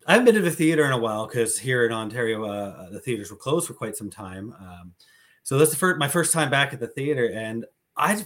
I 0.05 0.11
haven't 0.11 0.25
been 0.25 0.35
to 0.35 0.41
the 0.41 0.51
theater 0.51 0.85
in 0.85 0.91
a 0.91 0.99
while 0.99 1.25
because 1.25 1.57
here 1.57 1.83
in 1.83 1.91
Ontario, 1.91 2.45
uh, 2.45 2.91
the 2.91 2.99
theaters 2.99 3.31
were 3.31 3.37
closed 3.37 3.65
for 3.65 3.73
quite 3.73 3.97
some 3.97 4.11
time. 4.11 4.53
Um, 4.59 4.93
so 5.41 5.57
that's 5.57 5.71
the 5.71 5.77
first, 5.77 5.97
my 5.97 6.07
first 6.07 6.31
time 6.31 6.51
back 6.51 6.73
at 6.73 6.79
the 6.79 6.87
theater, 6.87 7.25
and 7.33 7.65
I, 7.97 8.23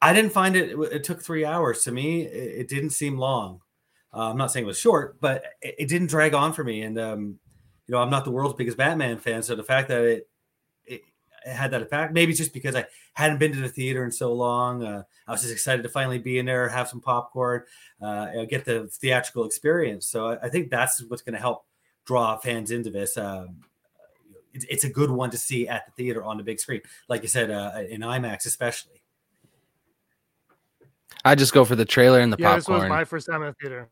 I 0.00 0.12
didn't 0.12 0.30
find 0.30 0.54
it. 0.54 0.78
It 0.92 1.02
took 1.02 1.20
three 1.20 1.44
hours 1.44 1.82
to 1.84 1.90
me. 1.90 2.22
It, 2.22 2.60
it 2.60 2.68
didn't 2.68 2.90
seem 2.90 3.18
long. 3.18 3.62
Uh, 4.14 4.30
I'm 4.30 4.36
not 4.36 4.52
saying 4.52 4.64
it 4.64 4.68
was 4.68 4.78
short, 4.78 5.20
but 5.20 5.42
it, 5.60 5.74
it 5.80 5.88
didn't 5.88 6.08
drag 6.08 6.34
on 6.34 6.52
for 6.52 6.62
me. 6.62 6.82
And 6.82 6.98
um, 7.00 7.38
you 7.88 7.94
know, 7.94 7.98
I'm 7.98 8.10
not 8.10 8.24
the 8.24 8.30
world's 8.30 8.54
biggest 8.54 8.76
Batman 8.76 9.18
fan, 9.18 9.42
so 9.42 9.56
the 9.56 9.64
fact 9.64 9.88
that 9.88 10.04
it 10.04 10.28
it, 10.84 11.02
it 11.44 11.52
had 11.52 11.70
that 11.70 11.82
effect, 11.82 12.12
maybe 12.12 12.34
just 12.34 12.52
because 12.52 12.76
I 12.76 12.84
hadn't 13.14 13.38
been 13.38 13.52
to 13.52 13.60
the 13.60 13.68
theater 13.68 14.04
in 14.04 14.12
so 14.12 14.32
long, 14.32 14.84
uh, 14.84 15.02
I 15.26 15.32
was 15.32 15.40
just 15.40 15.52
excited 15.52 15.82
to 15.82 15.88
finally 15.88 16.18
be 16.18 16.38
in 16.38 16.46
there, 16.46 16.68
have 16.68 16.88
some 16.88 17.00
popcorn, 17.00 17.62
uh, 18.02 18.44
get 18.44 18.64
the 18.64 18.88
theatrical 18.88 19.44
experience. 19.44 20.06
So 20.06 20.28
I, 20.28 20.46
I 20.46 20.48
think 20.48 20.70
that's 20.70 21.02
what's 21.04 21.22
going 21.22 21.34
to 21.34 21.40
help 21.40 21.64
draw 22.04 22.36
fans 22.36 22.70
into 22.70 22.90
this. 22.90 23.16
Um, 23.16 23.62
it's, 24.52 24.66
it's 24.68 24.84
a 24.84 24.90
good 24.90 25.10
one 25.10 25.30
to 25.30 25.38
see 25.38 25.68
at 25.68 25.86
the 25.86 25.92
theater 25.92 26.22
on 26.22 26.36
the 26.36 26.42
big 26.42 26.60
screen, 26.60 26.82
like 27.08 27.22
you 27.22 27.28
said, 27.28 27.50
uh, 27.50 27.82
in 27.88 28.02
IMAX 28.02 28.46
especially. 28.46 29.02
I 31.24 31.34
just 31.34 31.52
go 31.52 31.64
for 31.64 31.76
the 31.76 31.84
trailer 31.84 32.20
and 32.20 32.32
the 32.32 32.36
yeah, 32.38 32.56
popcorn. 32.56 32.76
This 32.76 32.82
was 32.84 32.88
my 32.88 33.04
first 33.04 33.26
time 33.26 33.42
in 33.42 33.48
the 33.48 33.54
theater. 33.54 33.88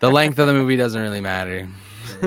the 0.00 0.10
length 0.10 0.38
of 0.38 0.46
the 0.46 0.52
movie 0.60 0.76
doesn't 0.76 1.00
really 1.00 1.20
matter. 1.20 1.68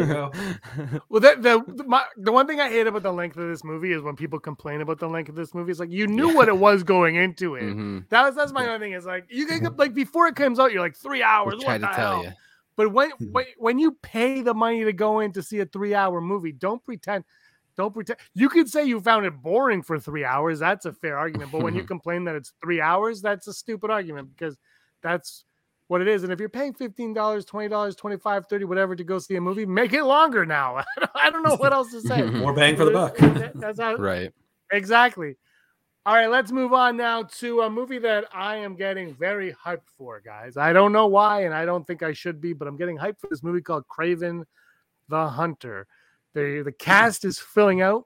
well, 1.10 1.22
the, 1.22 1.36
the 1.40 1.84
my, 1.86 2.04
the 2.18 2.32
one 2.32 2.48
thing 2.48 2.60
I 2.60 2.70
hate 2.70 2.88
about 2.88 3.04
the 3.04 3.12
length 3.12 3.38
of 3.38 3.48
this 3.48 3.64
movie 3.64 3.92
is 3.92 4.02
when 4.02 4.16
people 4.16 4.40
complain 4.40 4.82
about 4.82 5.00
the 5.00 5.08
length 5.08 5.30
of 5.30 5.36
this 5.36 5.54
movie. 5.54 5.72
It's 5.72 5.80
like 5.80 5.92
you 5.92 6.08
knew 6.08 6.30
yeah. 6.30 6.36
what 6.36 6.48
it 6.48 6.58
was 6.58 6.84
going 6.84 7.16
into 7.16 7.56
it. 7.56 7.64
Mm-hmm. 7.64 8.00
That 8.10 8.24
was 8.24 8.36
that's 8.36 8.52
my 8.52 8.68
other 8.68 8.80
thing. 8.80 8.94
Is 8.94 9.06
like 9.06 9.26
you 9.30 9.46
can 9.46 9.76
like 9.78 9.94
before 9.94 10.28
it 10.28 10.36
comes 10.36 10.60
out, 10.60 10.72
you're 10.72 10.82
like 10.82 10.96
three 10.96 11.24
hours. 11.24 11.64
What 11.64 11.82
the 11.82 11.88
hell? 11.88 12.24
You. 12.24 12.32
But 12.76 12.92
when, 12.92 13.12
when 13.32 13.46
when 13.58 13.80
you 13.80 13.94
pay 14.02 14.42
the 14.42 14.54
money 14.54 14.84
to 14.84 14.94
go 14.94 15.20
in 15.20 15.32
to 15.34 15.44
see 15.44 15.60
a 15.60 15.66
three 15.66 15.94
hour 15.94 16.22
movie, 16.22 16.52
don't 16.52 16.84
pretend. 16.84 17.24
Don't 17.76 17.94
pretend. 17.94 18.20
You 18.36 18.50
could 18.50 18.70
say 18.70 18.86
you 18.86 19.00
found 19.00 19.26
it 19.26 19.42
boring 19.42 19.82
for 19.82 20.00
three 20.00 20.24
hours. 20.24 20.60
That's 20.60 20.86
a 20.86 20.94
fair 20.94 21.18
argument. 21.18 21.52
But 21.52 21.64
when 21.64 21.76
you 21.76 21.84
complain 21.86 22.24
that 22.26 22.36
it's 22.36 22.54
three 22.62 22.82
hours, 22.82 23.22
that's 23.22 23.48
a 23.48 23.54
stupid 23.54 23.90
argument 23.90 24.30
because 24.36 24.58
that's 25.02 25.46
what 25.88 26.02
it 26.02 26.08
is. 26.08 26.24
And 26.24 26.32
if 26.32 26.40
you're 26.40 26.50
paying 26.50 26.74
$15, 26.74 27.14
$20, 27.14 27.46
$25, 27.46 28.50
30 28.50 28.66
whatever 28.66 28.96
to 28.96 29.04
go 29.04 29.20
see 29.20 29.36
a 29.36 29.42
movie, 29.42 29.66
make 29.66 29.94
it 29.94 30.04
longer 30.04 30.46
now. 30.46 30.84
I 31.16 31.30
don't 31.30 31.44
know 31.44 31.56
what 31.56 31.74
else 31.74 31.92
to 31.92 32.02
say. 32.02 32.22
More 32.30 32.54
bang 32.56 32.76
for 32.76 32.86
the 32.86 32.92
buck. 32.92 33.18
That's 33.56 33.80
how, 33.80 33.96
right. 33.96 34.32
Exactly. 34.72 35.36
All 36.06 36.16
right, 36.16 36.28
let's 36.28 36.52
move 36.52 36.74
on 36.74 36.98
now 36.98 37.24
to 37.24 37.62
a 37.62 37.70
movie 37.70 38.00
that 38.00 38.26
I 38.34 38.58
am 38.58 38.76
getting 38.76 39.14
very 39.16 39.54
hyped 39.54 39.88
for, 39.98 40.20
guys. 40.20 40.58
I 40.58 40.74
don't 40.74 40.92
know 40.92 41.08
why, 41.08 41.44
and 41.44 41.54
I 41.54 41.64
don't 41.64 41.88
think 41.88 42.04
I 42.04 42.12
should 42.12 42.42
be, 42.42 42.52
but 42.52 42.68
I'm 42.68 42.76
getting 42.76 42.98
hyped 42.98 43.22
for 43.22 43.28
this 43.30 43.42
movie 43.42 43.62
called 43.62 43.86
Kraven 43.88 44.44
the 45.08 45.30
Hunter. 45.30 45.88
The, 46.34 46.62
the 46.66 46.74
cast 46.74 47.24
is 47.24 47.40
filling 47.40 47.82
out. 47.82 48.06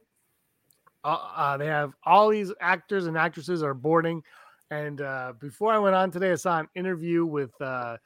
Uh, 1.04 1.18
uh, 1.36 1.58
they 1.58 1.66
have 1.66 1.94
all 2.04 2.30
these 2.30 2.52
actors 2.60 3.08
and 3.08 3.18
actresses 3.18 3.64
are 3.64 3.74
boarding. 3.74 4.22
And 4.70 5.02
uh, 5.02 5.34
before 5.40 5.74
I 5.74 5.80
went 5.80 5.96
on 5.96 6.12
today, 6.12 6.32
I 6.32 6.36
saw 6.36 6.60
an 6.60 6.68
interview 6.76 7.26
with 7.26 7.52
uh, 7.62 7.98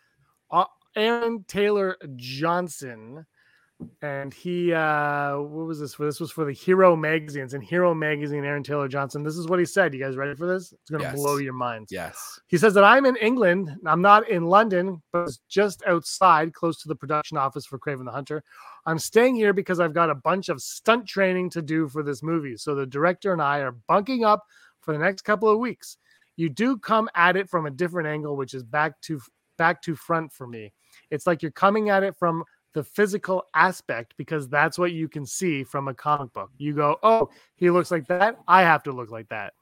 Aaron 0.96 1.46
Taylor 1.48 1.98
Johnson, 2.16 3.26
and 4.04 4.32
he 4.32 4.72
uh, 4.74 5.38
what 5.38 5.66
was 5.66 5.80
this 5.80 5.96
for? 5.96 6.06
This 6.06 6.20
was 6.20 6.32
for 6.32 6.46
the 6.46 6.54
Hero 6.54 6.96
magazines 6.96 7.54
and 7.54 7.64
Hero 7.64 7.96
magazine. 7.96 8.44
Aaron 8.44 8.62
Taylor 8.62 8.88
Johnson. 8.88 9.24
This 9.24 9.38
is 9.38 9.48
what 9.48 9.58
he 9.58 9.66
said. 9.66 9.94
You 9.94 10.00
guys 10.00 10.18
ready 10.18 10.36
for 10.36 10.46
this? 10.46 10.72
It's 10.72 10.90
going 10.92 11.02
to 11.02 11.08
yes. 11.08 11.16
blow 11.16 11.38
your 11.38 11.54
minds. 11.54 11.92
Yes. 11.92 12.40
He 12.48 12.58
says 12.58 12.74
that 12.76 12.84
I'm 12.84 13.06
in 13.06 13.16
England. 13.16 13.76
I'm 13.86 14.02
not 14.02 14.30
in 14.30 14.46
London, 14.46 15.02
but 15.12 15.32
just 15.48 15.82
outside, 15.88 16.54
close 16.54 16.82
to 16.82 16.88
the 16.88 16.96
production 16.96 17.38
office 17.38 17.66
for 17.66 17.80
Kraven 17.80 18.06
the 18.06 18.12
Hunter. 18.12 18.44
I'm 18.86 19.00
staying 19.00 19.36
here 19.36 19.54
because 19.54 19.80
I've 19.80 19.94
got 19.94 20.10
a 20.10 20.16
bunch 20.16 20.50
of 20.50 20.62
stunt 20.62 21.08
training 21.08 21.50
to 21.52 21.62
do 21.62 21.88
for 21.88 22.04
this 22.04 22.22
movie. 22.22 22.58
So 22.58 22.76
the 22.76 22.86
director 22.86 23.34
and 23.34 23.42
I 23.42 23.60
are 23.60 23.72
bunking 23.72 24.26
up 24.26 24.46
for 24.82 24.92
the 24.92 25.00
next 25.00 25.22
couple 25.22 25.50
of 25.50 25.58
weeks 25.58 25.98
you 26.42 26.50
do 26.50 26.76
come 26.76 27.08
at 27.14 27.36
it 27.38 27.48
from 27.48 27.68
a 27.68 27.70
different 27.70 28.08
angle, 28.08 28.36
which 28.36 28.56
is 28.56 28.64
back 28.64 29.00
to 29.02 29.22
back 29.60 29.80
to 29.84 29.96
front 29.96 30.34
for 30.34 30.48
me. 30.48 30.74
It's 31.12 31.28
like 31.28 31.44
you're 31.44 31.52
coming 31.52 31.92
at 31.92 32.02
it 32.02 32.16
from 32.18 32.44
the 32.74 32.84
physical 32.84 33.44
aspect 33.54 34.16
because 34.18 34.50
that's 34.50 34.80
what 34.80 34.92
you 34.92 35.08
can 35.08 35.24
see 35.24 35.64
from 35.64 35.88
a 35.88 35.94
comic 35.94 36.34
book. 36.34 36.50
You 36.58 36.74
go, 36.74 36.98
oh, 37.04 37.30
he 37.58 37.70
looks 37.70 37.92
like 37.92 38.08
that. 38.08 38.38
I 38.48 38.64
have 38.64 38.82
to 38.84 38.92
look 38.92 39.12
like 39.12 39.30
that. 39.30 39.54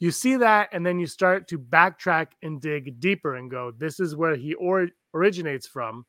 You 0.00 0.10
see 0.10 0.34
that, 0.36 0.70
and 0.72 0.84
then 0.84 0.98
you 0.98 1.06
start 1.06 1.46
to 1.48 1.58
backtrack 1.58 2.28
and 2.42 2.60
dig 2.60 2.98
deeper 2.98 3.36
and 3.36 3.48
go, 3.48 3.70
this 3.76 4.00
is 4.00 4.16
where 4.16 4.34
he 4.34 4.54
or- 4.54 4.88
originates 5.14 5.68
from. 5.68 6.04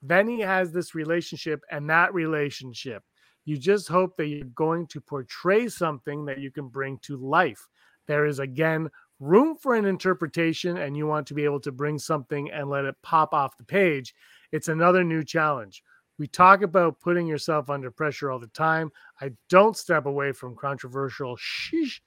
Then 0.00 0.26
he 0.26 0.40
has 0.40 0.72
this 0.72 0.92
relationship, 0.94 1.60
and 1.70 1.88
that 1.88 2.12
relationship. 2.14 3.04
You 3.44 3.58
just 3.58 3.86
hope 3.86 4.16
that 4.16 4.26
you're 4.26 4.44
going 4.56 4.88
to 4.88 5.00
portray 5.00 5.68
something 5.68 6.24
that 6.26 6.40
you 6.40 6.50
can 6.50 6.66
bring 6.68 6.98
to 7.02 7.16
life. 7.16 7.68
There 8.08 8.26
is 8.26 8.38
again 8.40 8.88
room 9.22 9.54
for 9.54 9.76
an 9.76 9.84
interpretation 9.84 10.76
and 10.78 10.96
you 10.96 11.06
want 11.06 11.28
to 11.28 11.34
be 11.34 11.44
able 11.44 11.60
to 11.60 11.70
bring 11.70 11.96
something 11.96 12.50
and 12.50 12.68
let 12.68 12.84
it 12.84 12.96
pop 13.02 13.32
off 13.32 13.56
the 13.56 13.64
page, 13.64 14.14
it's 14.50 14.66
another 14.66 15.04
new 15.04 15.22
challenge. 15.22 15.84
We 16.18 16.26
talk 16.26 16.62
about 16.62 17.00
putting 17.00 17.26
yourself 17.26 17.70
under 17.70 17.90
pressure 17.90 18.30
all 18.30 18.40
the 18.40 18.48
time. 18.48 18.90
I 19.20 19.30
don't 19.48 19.76
step 19.76 20.06
away 20.06 20.32
from 20.32 20.56
controversial 20.56 21.36
sheesh. 21.36 22.00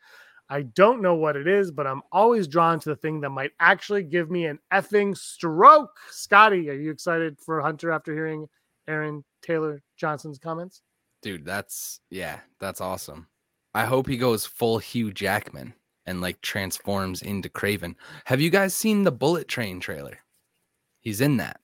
I 0.50 0.64
don't 0.64 1.02
know 1.02 1.16
what 1.16 1.38
it 1.38 1.48
is, 1.48 1.72
but 1.72 1.88
I'm 1.88 2.02
always 2.12 2.48
drawn 2.48 2.80
to 2.82 2.90
the 2.90 2.96
thing 2.98 3.22
that 3.22 3.30
might 3.30 3.52
actually 3.62 4.04
give 4.04 4.30
me 4.30 4.46
an 4.46 4.60
effing 4.72 5.18
stroke. 5.18 5.98
Scotty, 6.12 6.70
are 6.70 6.74
you 6.74 6.92
excited 6.92 7.40
for 7.40 7.62
Hunter 7.62 7.92
after 7.92 8.14
hearing 8.14 8.48
Aaron 8.88 9.24
Taylor 9.42 9.82
Johnson's 9.98 10.38
comments? 10.38 10.82
Dude, 11.24 11.46
that's 11.46 12.02
yeah, 12.12 12.42
that's 12.60 12.82
awesome. 12.82 13.28
I 13.74 13.86
hope 13.86 14.08
he 14.08 14.18
goes 14.18 14.46
full 14.46 14.78
Hugh 14.78 15.12
Jackman 15.12 15.74
and 16.06 16.22
like 16.22 16.42
transforms 16.42 17.22
into 17.22 17.50
Kraven. 17.50 17.96
Have 18.26 18.42
you 18.42 18.50
guys 18.50 18.74
seen 18.74 19.04
the 19.04 19.12
Bullet 19.12 19.48
Train 19.48 19.80
trailer? 19.80 20.20
He's 21.02 21.22
in 21.22 21.38
that. 21.38 21.60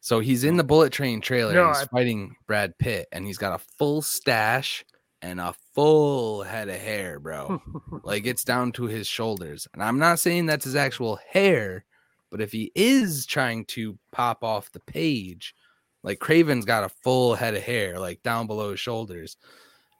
So 0.00 0.20
he's 0.20 0.44
in 0.44 0.56
the 0.56 0.64
Bullet 0.64 0.92
Train 0.92 1.20
trailer. 1.20 1.52
No, 1.52 1.68
he's 1.68 1.82
I... 1.82 1.86
fighting 1.86 2.36
Brad 2.46 2.76
Pitt, 2.78 3.08
and 3.12 3.26
he's 3.26 3.38
got 3.38 3.58
a 3.60 3.64
full 3.78 4.02
stash 4.02 4.84
and 5.22 5.40
a 5.40 5.54
full 5.74 6.42
head 6.42 6.68
of 6.68 6.76
hair, 6.76 7.20
bro. 7.20 7.60
like 8.04 8.26
it's 8.26 8.44
down 8.44 8.72
to 8.72 8.84
his 8.84 9.06
shoulders. 9.06 9.68
And 9.74 9.82
I'm 9.82 9.98
not 9.98 10.18
saying 10.18 10.46
that's 10.46 10.64
his 10.64 10.76
actual 10.76 11.18
hair, 11.28 11.84
but 12.30 12.40
if 12.40 12.52
he 12.52 12.72
is 12.74 13.26
trying 13.26 13.66
to 13.66 13.98
pop 14.12 14.42
off 14.42 14.72
the 14.72 14.80
page, 14.80 15.54
like 16.02 16.18
Kraven's 16.18 16.64
got 16.64 16.84
a 16.84 16.94
full 17.02 17.34
head 17.34 17.54
of 17.54 17.62
hair, 17.62 17.98
like 17.98 18.22
down 18.22 18.46
below 18.46 18.70
his 18.70 18.80
shoulders, 18.80 19.36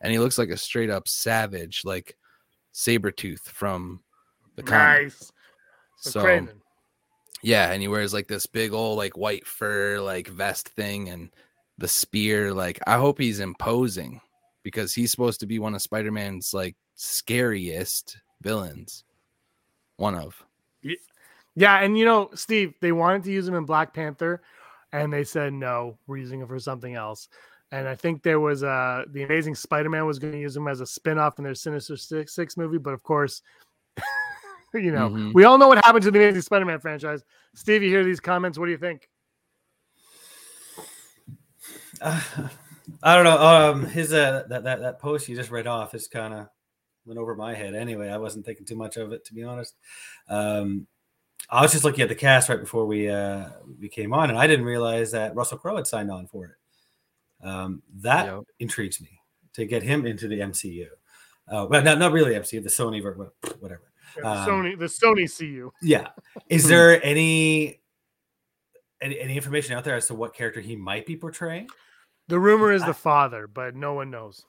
and 0.00 0.10
he 0.10 0.18
looks 0.18 0.38
like 0.38 0.48
a 0.48 0.56
straight 0.56 0.88
up 0.88 1.06
savage. 1.08 1.82
Like 1.84 2.16
Sabretooth 2.74 3.40
from 3.40 4.00
the 4.56 4.62
nice. 4.62 5.32
So, 5.96 6.22
Kraven. 6.22 6.60
yeah, 7.42 7.70
and 7.70 7.82
he 7.82 7.88
wears 7.88 8.14
like 8.14 8.28
this 8.28 8.46
big 8.46 8.72
old 8.72 8.96
like 8.96 9.16
white 9.16 9.46
fur 9.46 10.00
like 10.00 10.28
vest 10.28 10.68
thing 10.68 11.08
and 11.08 11.30
the 11.78 11.88
spear. 11.88 12.52
Like, 12.52 12.78
I 12.86 12.96
hope 12.96 13.18
he's 13.18 13.40
imposing 13.40 14.20
because 14.62 14.94
he's 14.94 15.10
supposed 15.10 15.40
to 15.40 15.46
be 15.46 15.58
one 15.58 15.74
of 15.74 15.82
Spider-Man's 15.82 16.54
like 16.54 16.76
scariest 16.94 18.18
villains. 18.40 19.04
One 19.96 20.14
of. 20.14 20.42
Yeah, 21.56 21.80
and 21.80 21.98
you 21.98 22.04
know, 22.04 22.30
Steve, 22.34 22.74
they 22.80 22.92
wanted 22.92 23.24
to 23.24 23.32
use 23.32 23.46
him 23.46 23.54
in 23.54 23.64
Black 23.64 23.92
Panther, 23.92 24.40
and 24.92 25.12
they 25.12 25.24
said 25.24 25.52
no, 25.52 25.98
we're 26.06 26.16
using 26.16 26.40
him 26.40 26.48
for 26.48 26.58
something 26.58 26.94
else 26.94 27.28
and 27.72 27.88
I 27.88 27.94
think 27.94 28.22
there 28.22 28.40
was 28.40 28.62
uh 28.62 29.04
the 29.10 29.22
Amazing 29.22 29.54
Spider-Man 29.54 30.06
was 30.06 30.18
going 30.18 30.32
to 30.32 30.40
use 30.40 30.56
him 30.56 30.68
as 30.68 30.80
a 30.80 30.86
spin-off 30.86 31.38
in 31.38 31.44
their 31.44 31.54
Sinister 31.54 31.96
Six, 31.96 32.34
Six 32.34 32.56
movie, 32.56 32.78
but 32.78 32.92
of 32.92 33.02
course, 33.02 33.42
you 34.74 34.92
know, 34.92 35.08
mm-hmm. 35.08 35.32
we 35.32 35.44
all 35.44 35.58
know 35.58 35.68
what 35.68 35.84
happened 35.84 36.04
to 36.04 36.10
the 36.10 36.18
Amazing 36.18 36.42
Spider-Man 36.42 36.80
franchise. 36.80 37.22
Steve, 37.54 37.82
you 37.82 37.88
hear 37.88 38.04
these 38.04 38.20
comments? 38.20 38.58
What 38.58 38.66
do 38.66 38.72
you 38.72 38.78
think? 38.78 39.08
Uh, 42.00 42.20
I 43.02 43.14
don't 43.14 43.24
know. 43.24 43.38
Um, 43.38 43.86
his 43.86 44.12
uh, 44.12 44.44
that 44.48 44.64
that 44.64 44.80
that 44.80 44.98
post 44.98 45.28
you 45.28 45.36
just 45.36 45.50
read 45.50 45.68
off 45.68 45.94
is 45.94 46.08
kind 46.08 46.34
of 46.34 46.48
went 47.04 47.18
over 47.18 47.36
my 47.36 47.54
head. 47.54 47.74
Anyway, 47.74 48.08
I 48.08 48.16
wasn't 48.16 48.44
thinking 48.44 48.66
too 48.66 48.76
much 48.76 48.96
of 48.96 49.12
it 49.12 49.24
to 49.26 49.34
be 49.34 49.44
honest. 49.44 49.76
Um, 50.28 50.86
I 51.48 51.62
was 51.62 51.72
just 51.72 51.84
looking 51.84 52.02
at 52.02 52.08
the 52.08 52.14
cast 52.14 52.48
right 52.48 52.60
before 52.60 52.86
we 52.86 53.08
uh 53.08 53.48
we 53.80 53.88
came 53.88 54.12
on, 54.12 54.30
and 54.30 54.38
I 54.38 54.46
didn't 54.46 54.64
realize 54.64 55.12
that 55.12 55.34
Russell 55.36 55.58
Crowe 55.58 55.76
had 55.76 55.86
signed 55.86 56.10
on 56.10 56.26
for 56.26 56.46
it. 56.46 56.52
Um, 57.42 57.82
that 57.96 58.26
Yep. 58.26 58.44
intrigues 58.58 59.00
me 59.00 59.20
to 59.54 59.64
get 59.66 59.82
him 59.82 60.06
into 60.06 60.28
the 60.28 60.40
MCU. 60.40 60.88
Uh, 61.48 61.66
well, 61.68 61.82
not 61.82 61.98
not 61.98 62.12
really 62.12 62.34
MCU, 62.34 62.60
the 62.62 62.68
Sony, 62.68 63.02
ver- 63.02 63.32
whatever. 63.58 63.90
Yeah, 64.16 64.22
the 64.22 64.28
Um, 64.28 64.48
Sony, 64.48 64.78
the 64.78 64.84
Sony 64.86 65.28
CU. 65.38 65.72
Yeah. 65.82 66.08
Is 66.48 66.66
there 66.68 67.02
any, 67.04 67.80
any 69.00 69.18
any 69.20 69.36
information 69.36 69.74
out 69.74 69.84
there 69.84 69.96
as 69.96 70.06
to 70.08 70.14
what 70.14 70.34
character 70.34 70.60
he 70.60 70.76
might 70.76 71.06
be 71.06 71.16
portraying? 71.16 71.68
The 72.28 72.38
rumor 72.38 72.72
is 72.72 72.82
I- 72.82 72.86
the 72.88 72.94
father, 72.94 73.46
but 73.46 73.74
no 73.74 73.94
one 73.94 74.10
knows. 74.10 74.44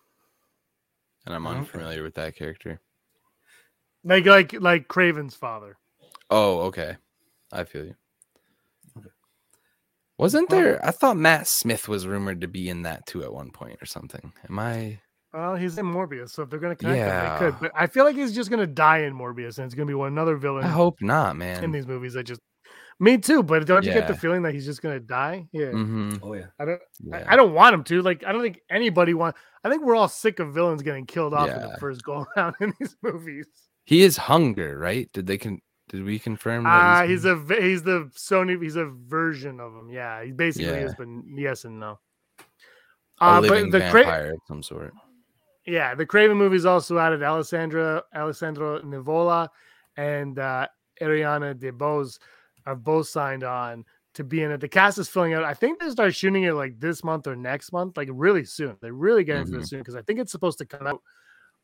And 1.26 1.34
I'm 1.36 1.48
Okay. 1.48 1.58
unfamiliar 1.60 2.04
with 2.04 2.16
that 2.16 2.36
character. 2.36 2.82
Like 4.04 4.26
like 4.26 4.54
like 4.54 4.88
Kraven's 4.88 5.36
father. 5.36 5.78
Oh, 6.30 6.62
okay. 6.62 6.98
I 7.52 7.64
feel 7.64 7.86
you. 7.86 7.96
Okay. 10.22 10.26
Wasn't 10.26 10.50
Well- 10.50 10.62
there? 10.62 10.86
I 10.86 10.92
thought 10.92 11.18
Matt 11.18 11.48
Smith 11.48 11.88
was 11.88 12.06
rumored 12.08 12.42
to 12.42 12.48
be 12.48 12.70
in 12.70 12.84
that 12.84 13.06
too 13.08 13.24
at 13.24 13.34
one 13.34 13.52
point 13.52 13.82
or 13.82 13.86
something. 13.86 14.34
Am 14.50 14.60
I? 14.60 15.00
Well, 15.34 15.56
he's 15.56 15.78
in 15.78 15.86
Morbius, 15.86 16.32
so 16.32 16.44
if 16.44 16.50
they're 16.50 16.60
gonna 16.60 16.76
connect 16.76 16.98
them, 17.00 17.08
Yeah. 17.08 17.40
they 17.40 17.46
could. 17.46 17.60
But 17.62 17.72
I 17.74 17.88
feel 17.88 18.04
like 18.04 18.16
he's 18.18 18.36
just 18.36 18.50
gonna 18.50 18.68
die 18.68 19.00
in 19.00 19.14
Morbius, 19.14 19.58
and 19.58 19.66
it's 19.66 19.76
gonna 19.76 19.86
be 19.88 19.94
one 19.94 20.10
another 20.10 20.36
villain 20.36 20.66
I 20.66 20.68
hope 20.68 21.02
not, 21.02 21.36
man. 21.38 21.64
in 21.64 21.72
these 21.72 21.88
movies. 21.88 22.16
I 22.18 22.22
just 22.22 22.42
me 23.00 23.18
too. 23.18 23.42
But 23.42 23.66
don't 23.66 23.84
you 23.86 23.94
get 23.94 24.08
the 24.08 24.14
feeling 24.14 24.42
that 24.44 24.54
he's 24.54 24.66
just 24.66 24.82
gonna 24.82 25.00
die? 25.00 25.48
Yeah. 25.54 25.72
hmm 25.72 26.16
Oh 26.22 26.34
yeah. 26.34 26.48
I 26.60 26.66
don't. 26.66 26.82
Yeah. 27.00 27.24
I, 27.28 27.34
I 27.34 27.36
don't 27.38 27.54
want 27.54 27.74
him 27.74 27.84
to. 27.86 28.02
Like, 28.02 28.24
I 28.26 28.32
don't 28.34 28.42
think 28.42 28.60
anybody 28.70 29.14
want. 29.14 29.36
I 29.64 29.70
think 29.70 29.84
we're 29.86 29.96
all 29.96 30.08
sick 30.10 30.40
of 30.40 30.54
villains 30.54 30.82
getting 30.84 31.06
killed 31.06 31.34
off 31.34 31.50
in 31.50 31.60
the 31.62 31.78
first 31.80 32.04
go 32.04 32.26
around 32.38 32.56
in 32.60 32.74
these 32.80 32.96
movies. 33.02 33.48
He 33.86 34.04
is 34.04 34.18
Hunger, 34.18 34.78
right? 34.78 35.10
Did 35.14 35.26
they 35.28 35.38
can? 35.38 35.62
Did 35.92 36.06
we 36.06 36.18
confirm? 36.18 36.66
Ah, 36.66 37.02
that 37.02 37.10
he's 37.10 37.26
a 37.26 37.36
he's 37.60 37.84
the 37.84 38.10
Sony. 38.16 38.62
He's 38.64 38.78
a 38.78 38.86
version 38.86 39.60
of 39.60 39.76
him. 39.76 39.90
Yeah, 39.92 40.24
he 40.24 40.32
basically 40.32 40.70
Yeah. 40.72 40.86
is, 40.86 40.96
but 40.98 41.08
yes 41.36 41.66
and 41.66 41.80
no. 41.80 42.00
a 43.20 43.26
Uh, 43.26 43.40
living 43.42 43.70
but 43.70 43.80
the 43.84 43.90
Cra- 43.92 44.04
vampire 44.04 44.32
of 44.34 44.40
some 44.48 44.64
sort. 44.64 44.94
yeah, 45.66 45.94
the 45.94 46.06
Kraven 46.06 46.38
movies 46.38 46.66
also 46.66 46.98
added 46.98 47.22
Alessandra 47.22 48.04
Alessandro 48.16 48.80
Nivola 48.82 49.50
and 49.98 50.40
uh, 50.40 50.66
Ariana 51.02 51.54
DeBose 51.54 52.20
are 52.66 52.76
both 52.76 53.08
signed 53.10 53.44
on 53.44 53.84
to 54.14 54.24
be 54.24 54.44
in 54.44 54.52
it. 54.52 54.60
The 54.62 54.68
cast 54.70 54.98
is 54.98 55.10
filling 55.10 55.34
out. 55.34 55.44
I 55.44 55.54
think 55.54 55.80
they 55.80 55.90
start 55.90 56.16
shooting 56.16 56.44
it 56.44 56.54
like 56.54 56.80
this 56.80 57.04
month 57.04 57.28
or 57.28 57.36
next 57.36 57.72
month, 57.74 57.98
like 57.98 58.10
really 58.12 58.46
soon. 58.46 58.78
They 58.82 58.92
really 58.92 59.24
get 59.26 59.38
into 59.38 59.58
this 59.58 59.70
soon 59.70 59.80
because 59.80 59.96
I 59.96 60.02
think 60.04 60.20
it's 60.20 60.32
supposed 60.32 60.58
to 60.60 60.66
come 60.66 60.88
out 60.88 61.02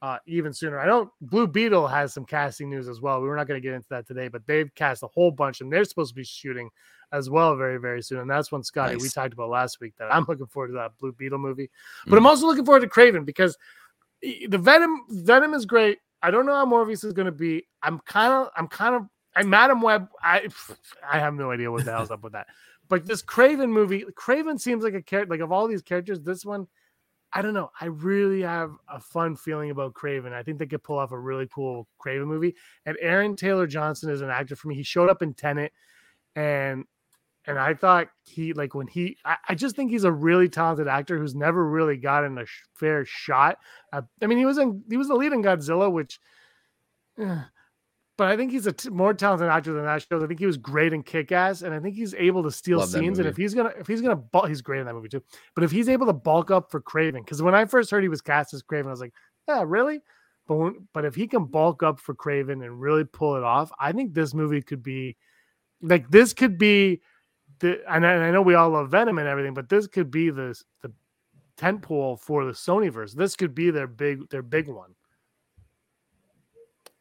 uh, 0.01 0.17
even 0.27 0.53
sooner. 0.53 0.79
I 0.79 0.85
don't. 0.85 1.09
Blue 1.21 1.47
Beetle 1.47 1.87
has 1.87 2.13
some 2.13 2.25
casting 2.25 2.69
news 2.69 2.87
as 2.87 3.01
well. 3.01 3.21
We 3.21 3.27
were 3.27 3.35
not 3.35 3.47
going 3.47 3.59
to 3.59 3.65
get 3.65 3.73
into 3.73 3.89
that 3.89 4.07
today, 4.07 4.27
but 4.27 4.45
they've 4.45 4.73
cast 4.75 5.03
a 5.03 5.07
whole 5.07 5.31
bunch 5.31 5.61
and 5.61 5.71
they're 5.71 5.85
supposed 5.85 6.11
to 6.11 6.15
be 6.15 6.23
shooting 6.23 6.69
as 7.11 7.29
well 7.29 7.55
very, 7.55 7.77
very 7.77 8.01
soon. 8.01 8.19
And 8.19 8.29
that's 8.29 8.51
one, 8.51 8.63
Scotty, 8.63 8.97
we 8.97 9.09
talked 9.09 9.33
about 9.33 9.49
last 9.49 9.79
week 9.79 9.93
that 9.97 10.13
I'm 10.13 10.25
looking 10.27 10.45
forward 10.47 10.67
to 10.67 10.73
that 10.73 10.97
Blue 10.99 11.13
Beetle 11.13 11.39
movie. 11.39 11.69
But 12.05 12.17
I'm 12.17 12.27
also 12.27 12.45
looking 12.45 12.65
forward 12.65 12.81
to 12.81 12.87
Kraven 12.87 13.25
because 13.25 13.57
the 14.21 14.57
Venom 14.57 15.05
Venom 15.09 15.53
is 15.53 15.65
great. 15.65 15.99
I 16.21 16.31
don't 16.31 16.45
know 16.45 16.55
how 16.55 16.65
Morbius 16.65 17.03
is 17.03 17.13
going 17.13 17.27
to 17.27 17.31
be. 17.31 17.67
I'm 17.81 17.99
kind 17.99 18.33
of 18.33 18.49
I'm 18.55 18.67
kind 18.67 18.95
of 18.95 19.03
I'm 19.35 19.49
Madam 19.49 19.81
Web. 19.81 20.07
I 20.21 20.47
I 21.11 21.19
have 21.19 21.33
no 21.33 21.51
idea 21.51 21.71
what 21.71 21.85
the 21.85 21.91
hell's 21.91 22.11
up 22.11 22.23
with 22.23 22.33
that. 22.33 22.47
But 22.89 23.05
this 23.05 23.21
Kraven 23.21 23.69
movie, 23.69 24.05
Kraven 24.13 24.59
seems 24.59 24.83
like 24.83 24.93
a 24.93 25.01
character. 25.01 25.33
Like 25.33 25.41
of 25.41 25.51
all 25.51 25.67
these 25.67 25.81
characters, 25.81 26.21
this 26.21 26.45
one, 26.45 26.67
I 27.33 27.41
don't 27.41 27.53
know. 27.53 27.71
I 27.79 27.85
really 27.85 28.41
have 28.41 28.71
a 28.87 28.99
fun 28.99 29.35
feeling 29.35 29.69
about 29.69 29.93
Kraven. 29.93 30.33
I 30.33 30.43
think 30.43 30.59
they 30.59 30.65
could 30.65 30.83
pull 30.83 30.97
off 30.97 31.11
a 31.11 31.19
really 31.19 31.47
cool 31.53 31.87
Kraven 32.03 32.25
movie. 32.25 32.55
And 32.85 32.97
Aaron 33.01 33.35
Taylor 33.35 33.67
Johnson 33.67 34.09
is 34.09 34.21
an 34.21 34.29
actor 34.29 34.55
for 34.55 34.69
me. 34.69 34.75
He 34.75 34.83
showed 34.83 35.09
up 35.09 35.21
in 35.21 35.33
Tenet, 35.33 35.73
and 36.35 36.85
and 37.45 37.59
I 37.59 37.73
thought 37.73 38.09
he 38.23 38.53
like 38.53 38.75
when 38.75 38.87
he. 38.87 39.17
I, 39.25 39.37
I 39.49 39.55
just 39.55 39.75
think 39.75 39.91
he's 39.91 40.03
a 40.05 40.11
really 40.11 40.49
talented 40.49 40.87
actor 40.87 41.17
who's 41.17 41.35
never 41.35 41.65
really 41.67 41.97
gotten 41.97 42.37
a 42.37 42.45
sh- 42.45 42.63
fair 42.75 43.05
shot. 43.05 43.57
Uh, 43.93 44.03
I 44.21 44.27
mean, 44.27 44.37
he 44.37 44.45
was 44.45 44.57
in 44.57 44.83
he 44.89 44.97
was 44.97 45.07
the 45.09 45.15
lead 45.15 45.33
in 45.33 45.43
Godzilla, 45.43 45.91
which. 45.91 46.19
eh, 47.19 47.41
but 48.17 48.27
I 48.27 48.35
think 48.35 48.51
he's 48.51 48.65
a 48.65 48.71
t- 48.71 48.89
more 48.89 49.13
talented 49.13 49.47
actor 49.47 49.73
than 49.73 49.85
that 49.85 50.01
shows. 50.01 50.23
I 50.23 50.27
think 50.27 50.39
he 50.39 50.47
was 50.47 50.57
great 50.57 50.91
in 50.91 51.03
Kick 51.03 51.31
Ass, 51.31 51.61
and 51.61 51.73
I 51.73 51.79
think 51.79 51.95
he's 51.95 52.15
able 52.15 52.41
to 52.43 52.51
steal 52.51 52.79
Love 52.79 52.89
scenes. 52.89 53.19
And 53.19 53.27
if 53.27 53.37
he's 53.37 53.53
gonna, 53.53 53.71
if 53.79 53.87
he's 53.87 54.01
gonna, 54.01 54.15
bulk, 54.15 54.47
he's 54.47 54.61
great 54.61 54.79
in 54.79 54.87
that 54.87 54.95
movie 54.95 55.09
too. 55.09 55.23
But 55.53 55.63
if 55.63 55.71
he's 55.71 55.87
able 55.87 56.07
to 56.07 56.13
bulk 56.13 56.49
up 56.49 56.71
for 56.71 56.81
Kraven, 56.81 57.23
because 57.23 57.41
when 57.41 57.53
I 57.53 57.65
first 57.65 57.91
heard 57.91 58.01
he 58.01 58.09
was 58.09 58.21
cast 58.21 58.53
as 58.53 58.63
Kraven, 58.63 58.87
I 58.87 58.91
was 58.91 59.01
like, 59.01 59.13
yeah, 59.47 59.63
really? 59.65 60.01
But 60.47 60.55
when, 60.55 60.87
but 60.93 61.05
if 61.05 61.13
he 61.13 61.27
can 61.27 61.45
bulk 61.45 61.83
up 61.83 61.99
for 61.99 62.15
Kraven 62.15 62.65
and 62.65 62.81
really 62.81 63.03
pull 63.03 63.35
it 63.35 63.43
off, 63.43 63.71
I 63.79 63.91
think 63.91 64.13
this 64.13 64.33
movie 64.33 64.61
could 64.63 64.81
be 64.81 65.15
like 65.81 66.09
this 66.09 66.33
could 66.33 66.57
be 66.57 67.01
the. 67.59 67.79
And 67.87 68.05
I, 68.05 68.13
and 68.13 68.23
I 68.23 68.31
know 68.31 68.41
we 68.41 68.55
all 68.55 68.71
love 68.71 68.89
Venom 68.89 69.19
and 69.19 69.27
everything, 69.27 69.53
but 69.53 69.69
this 69.69 69.85
could 69.85 70.09
be 70.09 70.31
the 70.31 70.59
the 70.81 70.91
tentpole 71.57 72.19
for 72.19 72.45
the 72.45 72.51
Sonyverse. 72.51 73.13
This 73.13 73.35
could 73.35 73.53
be 73.53 73.69
their 73.69 73.87
big 73.87 74.27
their 74.29 74.41
big 74.41 74.67
one. 74.67 74.95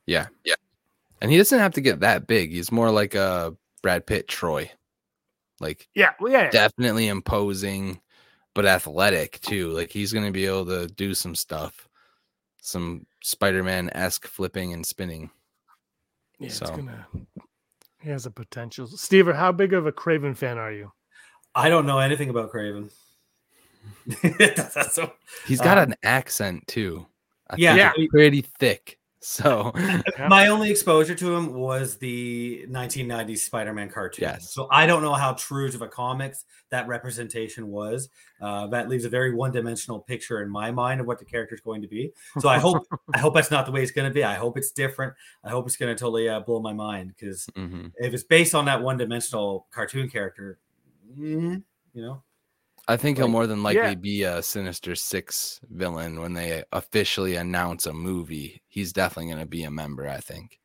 Yeah, 0.06 0.26
yeah. 0.44 0.54
And 1.20 1.30
he 1.30 1.38
doesn't 1.38 1.58
have 1.58 1.74
to 1.74 1.80
get 1.80 2.00
that 2.00 2.26
big. 2.26 2.50
He's 2.50 2.70
more 2.72 2.90
like 2.90 3.14
a 3.14 3.56
Brad 3.82 4.06
Pitt, 4.06 4.28
Troy. 4.28 4.70
Like 5.60 5.88
Yeah, 5.94 6.12
well, 6.20 6.30
yeah, 6.30 6.42
yeah. 6.44 6.50
definitely 6.50 7.08
imposing, 7.08 8.00
but 8.54 8.66
athletic 8.66 9.40
too. 9.40 9.70
Like 9.70 9.90
he's 9.90 10.12
gonna 10.12 10.30
be 10.30 10.44
able 10.46 10.66
to 10.66 10.86
do 10.86 11.14
some 11.14 11.34
stuff, 11.34 11.88
some 12.60 13.06
Spider-Man 13.22 13.90
esque 13.94 14.26
flipping 14.26 14.72
and 14.74 14.84
spinning. 14.84 15.30
Yeah, 16.38 16.46
it's 16.48 16.56
So- 16.56 16.66
gonna. 16.76 17.06
He 18.02 18.10
has 18.10 18.26
a 18.26 18.30
potential. 18.30 18.86
Steve, 18.86 19.26
how 19.34 19.50
big 19.52 19.72
of 19.72 19.86
a 19.86 19.92
Kraven 19.92 20.36
fan 20.36 20.58
are 20.58 20.70
you? 20.70 20.92
I 21.54 21.68
don't 21.70 21.86
know 21.86 21.98
anything 21.98 22.28
about 22.28 22.52
Kraven. 22.52 22.92
That's- 24.22 24.74
that's 24.74 24.94
so- 24.94 25.12
He's 25.46 25.60
got 25.60 25.78
Um, 25.78 25.92
an 25.92 25.96
accent 26.02 26.66
too. 26.68 27.06
I 27.48 27.56
yeah, 27.56 27.70
think 27.70 27.78
Yeah. 27.78 27.92
it's 28.04 28.10
pretty 28.12 28.42
thick. 28.42 28.98
So 29.28 29.72
My 30.28 30.46
only 30.46 30.70
exposure 30.70 31.16
to 31.16 31.34
him 31.34 31.52
was 31.52 31.96
the 31.96 32.64
1990s 32.70 33.38
Spider-Man 33.38 33.90
cartoon. 33.90 34.22
Yes. 34.22 34.54
So 34.54 34.68
I 34.70 34.86
don't 34.86 35.02
know 35.02 35.14
how 35.14 35.32
true 35.32 35.68
to 35.68 35.76
the 35.76 35.88
comics 35.88 36.44
that 36.70 36.86
representation 36.86 37.66
was. 37.66 38.08
Uh, 38.40 38.68
that 38.68 38.88
leaves 38.88 39.04
a 39.04 39.08
very 39.08 39.34
one-dimensional 39.34 39.98
picture 39.98 40.42
in 40.42 40.48
my 40.48 40.70
mind 40.70 41.00
of 41.00 41.08
what 41.08 41.18
the 41.18 41.24
character 41.24 41.56
is 41.56 41.60
going 41.60 41.82
to 41.82 41.88
be. 41.88 42.12
So 42.38 42.48
I 42.48 42.60
hope 42.60 42.86
I 43.14 43.18
hope 43.18 43.34
that's 43.34 43.50
not 43.50 43.66
the 43.66 43.72
way 43.72 43.82
it's 43.82 43.90
going 43.90 44.08
to 44.08 44.14
be. 44.14 44.22
I 44.22 44.34
hope 44.34 44.56
it's 44.56 44.70
different. 44.70 45.12
I 45.42 45.50
hope 45.50 45.66
it's 45.66 45.76
going 45.76 45.94
to 45.94 45.98
totally 45.98 46.28
uh, 46.28 46.38
blow 46.38 46.60
my 46.60 46.72
mind 46.72 47.12
because 47.18 47.46
mhm. 47.56 47.90
if 47.96 48.14
it's 48.14 48.22
based 48.22 48.54
on 48.54 48.64
that 48.66 48.80
one-dimensional 48.80 49.66
cartoon 49.72 50.08
character, 50.08 50.60
mm, 51.18 51.64
you 51.94 52.02
know, 52.02 52.22
I 52.88 52.96
think 52.96 53.18
he'll 53.18 53.28
more 53.28 53.46
than 53.48 53.62
likely 53.62 53.82
yeah. 53.82 53.94
be 53.94 54.22
a 54.22 54.42
Sinister 54.42 54.94
Six 54.94 55.60
villain 55.68 56.20
when 56.20 56.34
they 56.34 56.62
officially 56.72 57.34
announce 57.34 57.86
a 57.86 57.92
movie. 57.92 58.62
He's 58.68 58.92
definitely 58.92 59.32
going 59.32 59.44
to 59.44 59.46
be 59.46 59.64
a 59.64 59.70
member. 59.70 60.08
I 60.08 60.18
think. 60.18 60.60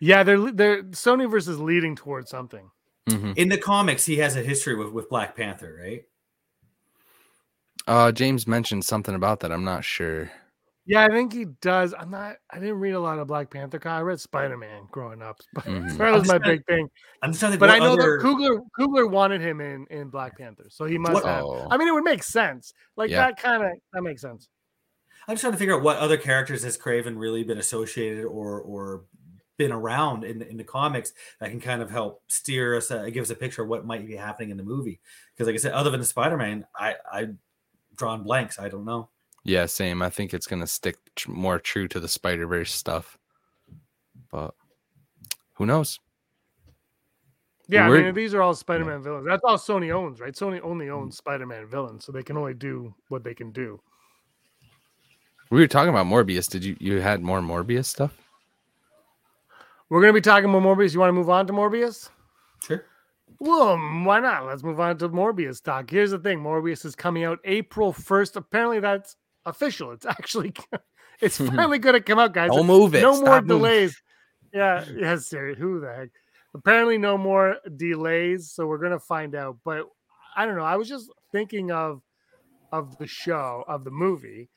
Yeah, 0.00 0.22
they're 0.22 0.50
they're 0.50 0.82
Sony 0.84 1.30
versus 1.30 1.58
leading 1.60 1.96
towards 1.96 2.30
something. 2.30 2.70
Mhm. 3.08 3.36
in 3.36 3.48
the 3.50 3.58
comics 3.58 4.04
he 4.04 4.16
has 4.16 4.34
a 4.34 4.42
history 4.42 4.74
with 4.74 4.90
with 4.90 5.08
Black 5.08 5.36
Panther, 5.36 5.78
right? 5.80 6.02
Uh, 7.86 8.10
James 8.10 8.48
mentioned 8.48 8.84
something 8.84 9.14
about 9.14 9.40
that. 9.40 9.52
I'm 9.52 9.62
not 9.62 9.84
sure. 9.84 10.32
Yeah, 10.88 11.04
I 11.04 11.08
think 11.08 11.32
he 11.32 11.46
does. 11.60 11.94
I'm 11.98 12.10
not. 12.10 12.36
I 12.50 12.60
didn't 12.60 12.76
read 12.78 12.92
a 12.92 13.00
lot 13.00 13.18
of 13.18 13.26
Black 13.26 13.50
Panther. 13.50 13.80
I 13.88 14.00
read 14.02 14.20
Spider 14.20 14.56
Man 14.56 14.82
growing 14.90 15.20
up. 15.20 15.40
Mhm. 15.58 15.96
that 15.98 16.12
was 16.12 16.28
my 16.28 16.38
trying- 16.38 16.56
big 16.58 16.66
thing. 16.66 16.88
I'm 17.22 17.30
just 17.32 17.40
trying 17.40 17.52
to 17.52 17.58
But 17.58 17.70
I 17.70 17.78
know 17.80 17.94
other- 17.94 18.18
that 18.18 18.24
Coogler 18.24 18.60
Coogler 18.78 19.10
wanted 19.10 19.40
him 19.40 19.60
in 19.60 19.86
in 19.90 20.10
Black 20.10 20.38
Panther, 20.38 20.66
so 20.70 20.84
he 20.84 20.96
must 20.98 21.14
What- 21.14 21.24
have. 21.24 21.44
Oh. 21.44 21.66
I 21.70 21.76
mean, 21.76 21.88
it 21.88 21.92
would 21.92 22.04
make 22.04 22.22
sense. 22.22 22.72
Like 22.96 23.10
Yeah. 23.10 23.26
that 23.26 23.38
kind 23.38 23.64
of 23.64 23.70
that 23.92 24.02
makes 24.02 24.22
sense. 24.22 24.48
I'm 25.28 25.34
just 25.34 25.40
trying 25.40 25.54
to 25.54 25.58
figure 25.58 25.74
out 25.74 25.82
what 25.82 25.96
other 25.96 26.16
characters 26.16 26.62
has 26.62 26.78
Kraven 26.78 27.18
really 27.18 27.42
been 27.42 27.58
associated 27.58 28.24
or 28.24 28.60
or 28.60 29.04
been 29.58 29.72
around 29.72 30.22
in 30.22 30.38
the, 30.38 30.48
in 30.48 30.56
the 30.58 30.64
comics 30.64 31.12
that 31.40 31.50
can 31.50 31.58
kind 31.60 31.80
of 31.80 31.90
help 31.90 32.22
steer 32.28 32.76
us, 32.76 32.90
uh, 32.90 33.06
give 33.06 33.22
us 33.22 33.30
a 33.30 33.34
picture 33.34 33.62
of 33.62 33.68
what 33.68 33.86
might 33.86 34.06
be 34.06 34.14
happening 34.14 34.50
in 34.50 34.58
the 34.58 34.62
movie. 34.62 35.00
Because, 35.32 35.46
like 35.46 35.54
I 35.54 35.58
said, 35.58 35.72
other 35.72 35.88
than 35.90 35.98
the 35.98 36.06
Spider-Man, 36.06 36.66
I 36.76 36.94
I 37.10 37.28
drawn 37.96 38.22
blanks. 38.22 38.58
I 38.60 38.68
don't 38.68 38.84
know. 38.84 39.08
Yeah, 39.46 39.66
same. 39.66 40.02
I 40.02 40.10
think 40.10 40.34
it's 40.34 40.48
gonna 40.48 40.66
stick 40.66 40.96
tr- 41.14 41.30
more 41.30 41.60
true 41.60 41.86
to 41.88 42.00
the 42.00 42.08
Spider 42.08 42.48
Verse 42.48 42.72
stuff, 42.72 43.16
but 44.32 44.54
who 45.54 45.66
knows? 45.66 46.00
Yeah, 47.68 47.86
I 47.86 47.88
We're- 47.88 48.02
mean, 48.04 48.14
these 48.14 48.34
are 48.34 48.42
all 48.42 48.54
Spider 48.54 48.84
Man 48.84 49.04
villains. 49.04 49.24
That's 49.24 49.42
all 49.44 49.56
Sony 49.56 49.92
owns, 49.92 50.20
right? 50.20 50.34
Sony 50.34 50.60
only 50.62 50.90
owns 50.90 51.16
Spider 51.16 51.46
Man 51.46 51.64
villains, 51.66 52.04
so 52.04 52.10
they 52.10 52.24
can 52.24 52.36
only 52.36 52.54
do 52.54 52.92
what 53.08 53.22
they 53.22 53.34
can 53.34 53.52
do. 53.52 53.80
We 55.50 55.60
were 55.60 55.68
talking 55.68 55.90
about 55.90 56.06
Morbius. 56.06 56.50
Did 56.50 56.64
you 56.64 56.76
you 56.80 57.00
had 57.00 57.22
more 57.22 57.40
Morbius 57.40 57.84
stuff? 57.86 58.18
We're 59.88 60.00
gonna 60.00 60.12
be 60.12 60.20
talking 60.20 60.50
about 60.50 60.62
Morbius. 60.62 60.92
You 60.92 60.98
want 60.98 61.10
to 61.10 61.12
move 61.14 61.30
on 61.30 61.46
to 61.46 61.52
Morbius? 61.52 62.08
Sure. 62.66 62.84
Well, 63.38 63.76
why 64.04 64.18
not? 64.18 64.44
Let's 64.46 64.64
move 64.64 64.80
on 64.80 64.98
to 64.98 65.08
Morbius 65.08 65.62
talk. 65.62 65.88
Here's 65.88 66.10
the 66.10 66.18
thing: 66.18 66.40
Morbius 66.40 66.84
is 66.84 66.96
coming 66.96 67.22
out 67.22 67.38
April 67.44 67.92
first. 67.92 68.34
Apparently, 68.34 68.80
that's 68.80 69.14
official. 69.46 69.92
It's 69.92 70.04
actually, 70.04 70.52
it's 71.20 71.38
finally 71.56 71.78
going 71.78 71.94
to 71.94 72.00
come 72.00 72.18
out, 72.18 72.34
guys. 72.34 72.50
Don't 72.50 72.66
move 72.66 72.94
it. 72.94 73.00
No 73.00 73.14
Stop 73.14 73.24
more 73.24 73.40
moving. 73.40 73.48
delays. 73.56 74.02
Yeah, 74.52 74.84
yeah, 74.94 75.16
Siri. 75.16 75.56
Who 75.56 75.80
the 75.80 75.92
heck? 75.94 76.08
Apparently, 76.54 76.98
no 76.98 77.18
more 77.18 77.56
delays. 77.76 78.50
So 78.50 78.66
we're 78.66 78.78
gonna 78.78 78.98
find 78.98 79.34
out. 79.34 79.58
But 79.64 79.86
I 80.34 80.46
don't 80.46 80.56
know. 80.56 80.64
I 80.64 80.76
was 80.76 80.88
just 80.88 81.10
thinking 81.32 81.70
of 81.70 82.00
of 82.72 82.96
the 82.98 83.06
show 83.06 83.64
of 83.68 83.84
the 83.84 83.90
movie 83.90 84.48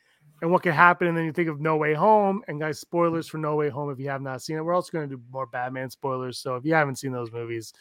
and 0.41 0.51
what 0.51 0.63
could 0.63 0.73
happen, 0.73 1.07
and 1.07 1.17
then 1.17 1.25
you 1.25 1.33
think 1.33 1.49
of 1.49 1.59
No 1.59 1.75
Way 1.75 1.93
Home. 1.93 2.41
And 2.47 2.61
guys, 2.61 2.79
spoilers 2.79 3.27
for 3.27 3.37
No 3.39 3.55
Way 3.55 3.67
Home 3.69 3.89
if 3.89 3.99
you 3.99 4.09
have 4.09 4.21
not 4.21 4.41
seen 4.41 4.55
it. 4.55 4.63
We're 4.63 4.73
also 4.73 4.91
gonna 4.93 5.07
do 5.07 5.19
more 5.31 5.47
Batman 5.47 5.89
spoilers. 5.89 6.39
So 6.39 6.55
if 6.55 6.63
you 6.63 6.73
haven't 6.73 6.95
seen 6.97 7.11
those 7.11 7.31
movies, 7.31 7.73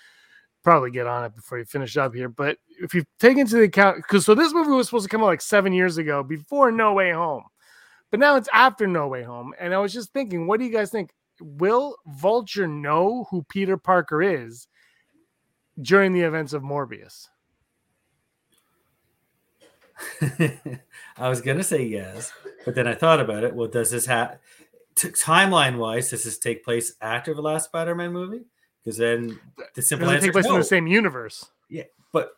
probably 0.68 0.90
get 0.90 1.06
on 1.06 1.24
it 1.24 1.34
before 1.34 1.58
you 1.58 1.64
finish 1.64 1.96
up 1.96 2.14
here. 2.14 2.28
But 2.28 2.58
if 2.82 2.92
you 2.92 3.02
take 3.18 3.38
into 3.38 3.54
the 3.56 3.62
account, 3.62 3.96
because 3.96 4.26
so 4.26 4.34
this 4.34 4.52
movie 4.52 4.68
was 4.68 4.86
supposed 4.86 5.04
to 5.04 5.08
come 5.08 5.22
out 5.22 5.28
like 5.28 5.40
seven 5.40 5.72
years 5.72 5.96
ago 5.96 6.22
before 6.22 6.70
No 6.70 6.92
Way 6.92 7.10
Home, 7.10 7.44
but 8.10 8.20
now 8.20 8.36
it's 8.36 8.50
after 8.52 8.86
No 8.86 9.08
Way 9.08 9.22
Home. 9.22 9.54
And 9.58 9.72
I 9.72 9.78
was 9.78 9.94
just 9.94 10.12
thinking, 10.12 10.46
what 10.46 10.60
do 10.60 10.66
you 10.66 10.72
guys 10.72 10.90
think? 10.90 11.14
Will 11.40 11.96
Vulture 12.06 12.68
know 12.68 13.26
who 13.30 13.44
Peter 13.44 13.78
Parker 13.78 14.22
is 14.22 14.68
during 15.80 16.12
the 16.12 16.20
events 16.20 16.52
of 16.52 16.62
Morbius? 16.62 17.28
I 21.16 21.30
was 21.30 21.40
gonna 21.40 21.64
say 21.64 21.82
yes, 21.82 22.30
but 22.66 22.74
then 22.74 22.86
I 22.86 22.94
thought 22.94 23.20
about 23.20 23.42
it. 23.42 23.54
Well, 23.54 23.68
does 23.68 23.90
this 23.90 24.04
have 24.04 24.38
t- 24.96 25.08
timeline 25.08 25.78
wise? 25.78 26.10
Does 26.10 26.24
this 26.24 26.38
take 26.38 26.62
place 26.62 26.92
after 27.00 27.32
the 27.32 27.40
last 27.40 27.64
Spider-Man 27.64 28.12
movie? 28.12 28.44
Because 28.84 28.96
then 28.96 29.38
the 29.74 29.82
simple 29.82 30.06
Does 30.06 30.12
it 30.12 30.16
answer 30.16 30.26
take 30.26 30.32
place 30.32 30.44
is 30.46 30.50
in 30.50 30.58
the 30.58 30.64
same 30.64 30.86
universe? 30.86 31.50
Yeah, 31.68 31.84
but 32.12 32.32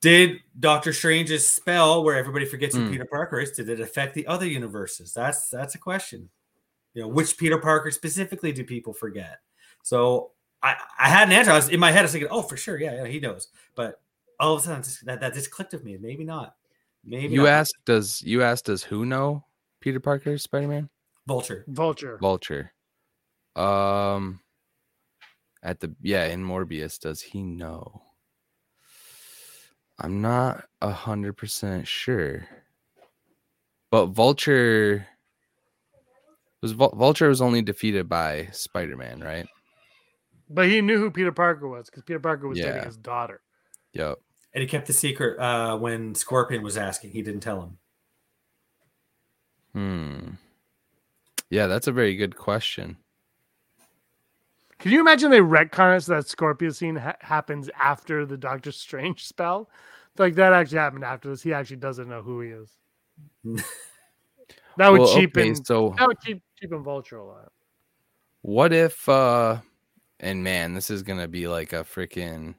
did 0.00 0.38
Doctor 0.58 0.92
Strange's 0.92 1.46
spell, 1.46 2.04
where 2.04 2.16
everybody 2.16 2.46
forgets 2.46 2.74
who 2.74 2.84
Hmm. 2.84 2.92
Peter 2.92 3.04
Parker 3.04 3.40
is, 3.40 3.50
did 3.52 3.68
it 3.68 3.80
affect 3.80 4.14
the 4.14 4.26
other 4.26 4.46
universes? 4.46 5.12
That's 5.12 5.48
that's 5.50 5.74
a 5.74 5.78
question. 5.78 6.30
You 6.94 7.02
know, 7.02 7.08
which 7.08 7.36
Peter 7.36 7.58
Parker 7.58 7.90
specifically 7.90 8.52
do 8.52 8.64
people 8.64 8.92
forget? 8.92 9.40
So 9.82 10.30
I 10.62 10.76
I 10.98 11.08
had 11.08 11.28
an 11.28 11.34
answer. 11.34 11.50
I 11.50 11.56
was 11.56 11.68
in 11.68 11.80
my 11.80 11.90
head. 11.90 12.00
I 12.00 12.02
was 12.02 12.12
thinking, 12.12 12.30
oh, 12.30 12.42
for 12.42 12.56
sure, 12.56 12.78
yeah, 12.80 12.94
yeah, 12.94 13.06
he 13.06 13.20
knows. 13.20 13.48
But 13.74 14.00
all 14.40 14.54
of 14.54 14.60
a 14.60 14.64
sudden, 14.64 14.82
just, 14.82 15.04
that 15.06 15.20
that 15.20 15.34
just 15.34 15.50
clicked 15.50 15.72
with 15.72 15.84
me. 15.84 15.98
Maybe 16.00 16.24
not. 16.24 16.54
Maybe 17.04 17.34
You 17.34 17.42
not. 17.42 17.48
asked, 17.50 17.74
does 17.84 18.22
you 18.22 18.42
asked, 18.42 18.66
does 18.66 18.82
who 18.82 19.04
know 19.04 19.44
Peter 19.80 20.00
Parker, 20.00 20.38
Spider 20.38 20.68
Man? 20.68 20.88
Vulture. 21.26 21.64
Vulture. 21.68 22.18
Vulture. 22.20 22.72
Um, 23.56 24.40
at 25.62 25.80
the 25.80 25.94
yeah 26.00 26.26
in 26.26 26.44
Morbius, 26.44 26.98
does 26.98 27.20
he 27.20 27.42
know? 27.42 28.02
I'm 29.98 30.20
not 30.20 30.64
a 30.80 30.90
hundred 30.90 31.36
percent 31.36 31.88
sure, 31.88 32.46
but 33.90 34.06
Vulture 34.06 35.06
was 36.62 36.72
Vulture 36.72 37.28
was 37.28 37.40
only 37.40 37.62
defeated 37.62 38.08
by 38.08 38.48
Spider 38.52 38.96
Man, 38.96 39.20
right? 39.20 39.46
But 40.50 40.68
he 40.68 40.80
knew 40.80 40.98
who 40.98 41.10
Peter 41.10 41.32
Parker 41.32 41.68
was 41.68 41.86
because 41.86 42.04
Peter 42.04 42.20
Parker 42.20 42.48
was 42.48 42.58
dating 42.58 42.84
his 42.84 42.96
daughter. 42.96 43.42
Yep. 43.92 44.18
And 44.54 44.62
he 44.62 44.68
kept 44.68 44.86
the 44.86 44.92
secret 44.92 45.38
uh, 45.38 45.76
when 45.76 46.14
Scorpion 46.14 46.62
was 46.62 46.78
asking. 46.78 47.10
He 47.10 47.22
didn't 47.22 47.40
tell 47.40 47.62
him. 47.62 47.78
Hmm. 49.74 50.30
Yeah, 51.50 51.66
that's 51.66 51.86
a 51.86 51.92
very 51.92 52.16
good 52.16 52.36
question. 52.36 52.96
Can 54.78 54.92
you 54.92 55.00
imagine 55.00 55.30
they 55.30 55.40
retcon 55.40 55.96
it 55.96 56.02
so 56.02 56.14
that 56.14 56.28
Scorpio 56.28 56.70
scene 56.70 56.96
ha- 56.96 57.16
happens 57.20 57.68
after 57.78 58.24
the 58.24 58.36
Doctor 58.36 58.70
Strange 58.72 59.26
spell? 59.26 59.68
Like 60.16 60.34
that 60.36 60.52
actually 60.52 60.78
happened 60.78 61.04
after 61.04 61.28
this. 61.28 61.42
He 61.42 61.52
actually 61.52 61.76
doesn't 61.76 62.08
know 62.08 62.22
who 62.22 62.40
he 62.40 62.50
is. 62.50 62.76
That 64.76 64.92
would 64.92 65.00
Well, 65.00 65.08
okay, 65.10 65.20
cheapen. 65.22 65.64
so 65.64 65.94
That 65.98 66.06
would 66.06 66.20
cheap, 66.20 66.40
cheapen 66.58 66.84
Vulture 66.84 67.16
a 67.18 67.26
lot. 67.26 67.52
What 68.42 68.72
if 68.72 69.08
uh 69.08 69.58
and 70.20 70.44
man, 70.44 70.74
this 70.74 70.88
is 70.88 71.02
gonna 71.02 71.26
be 71.26 71.48
like 71.48 71.72
a 71.72 71.82
freaking 71.84 72.54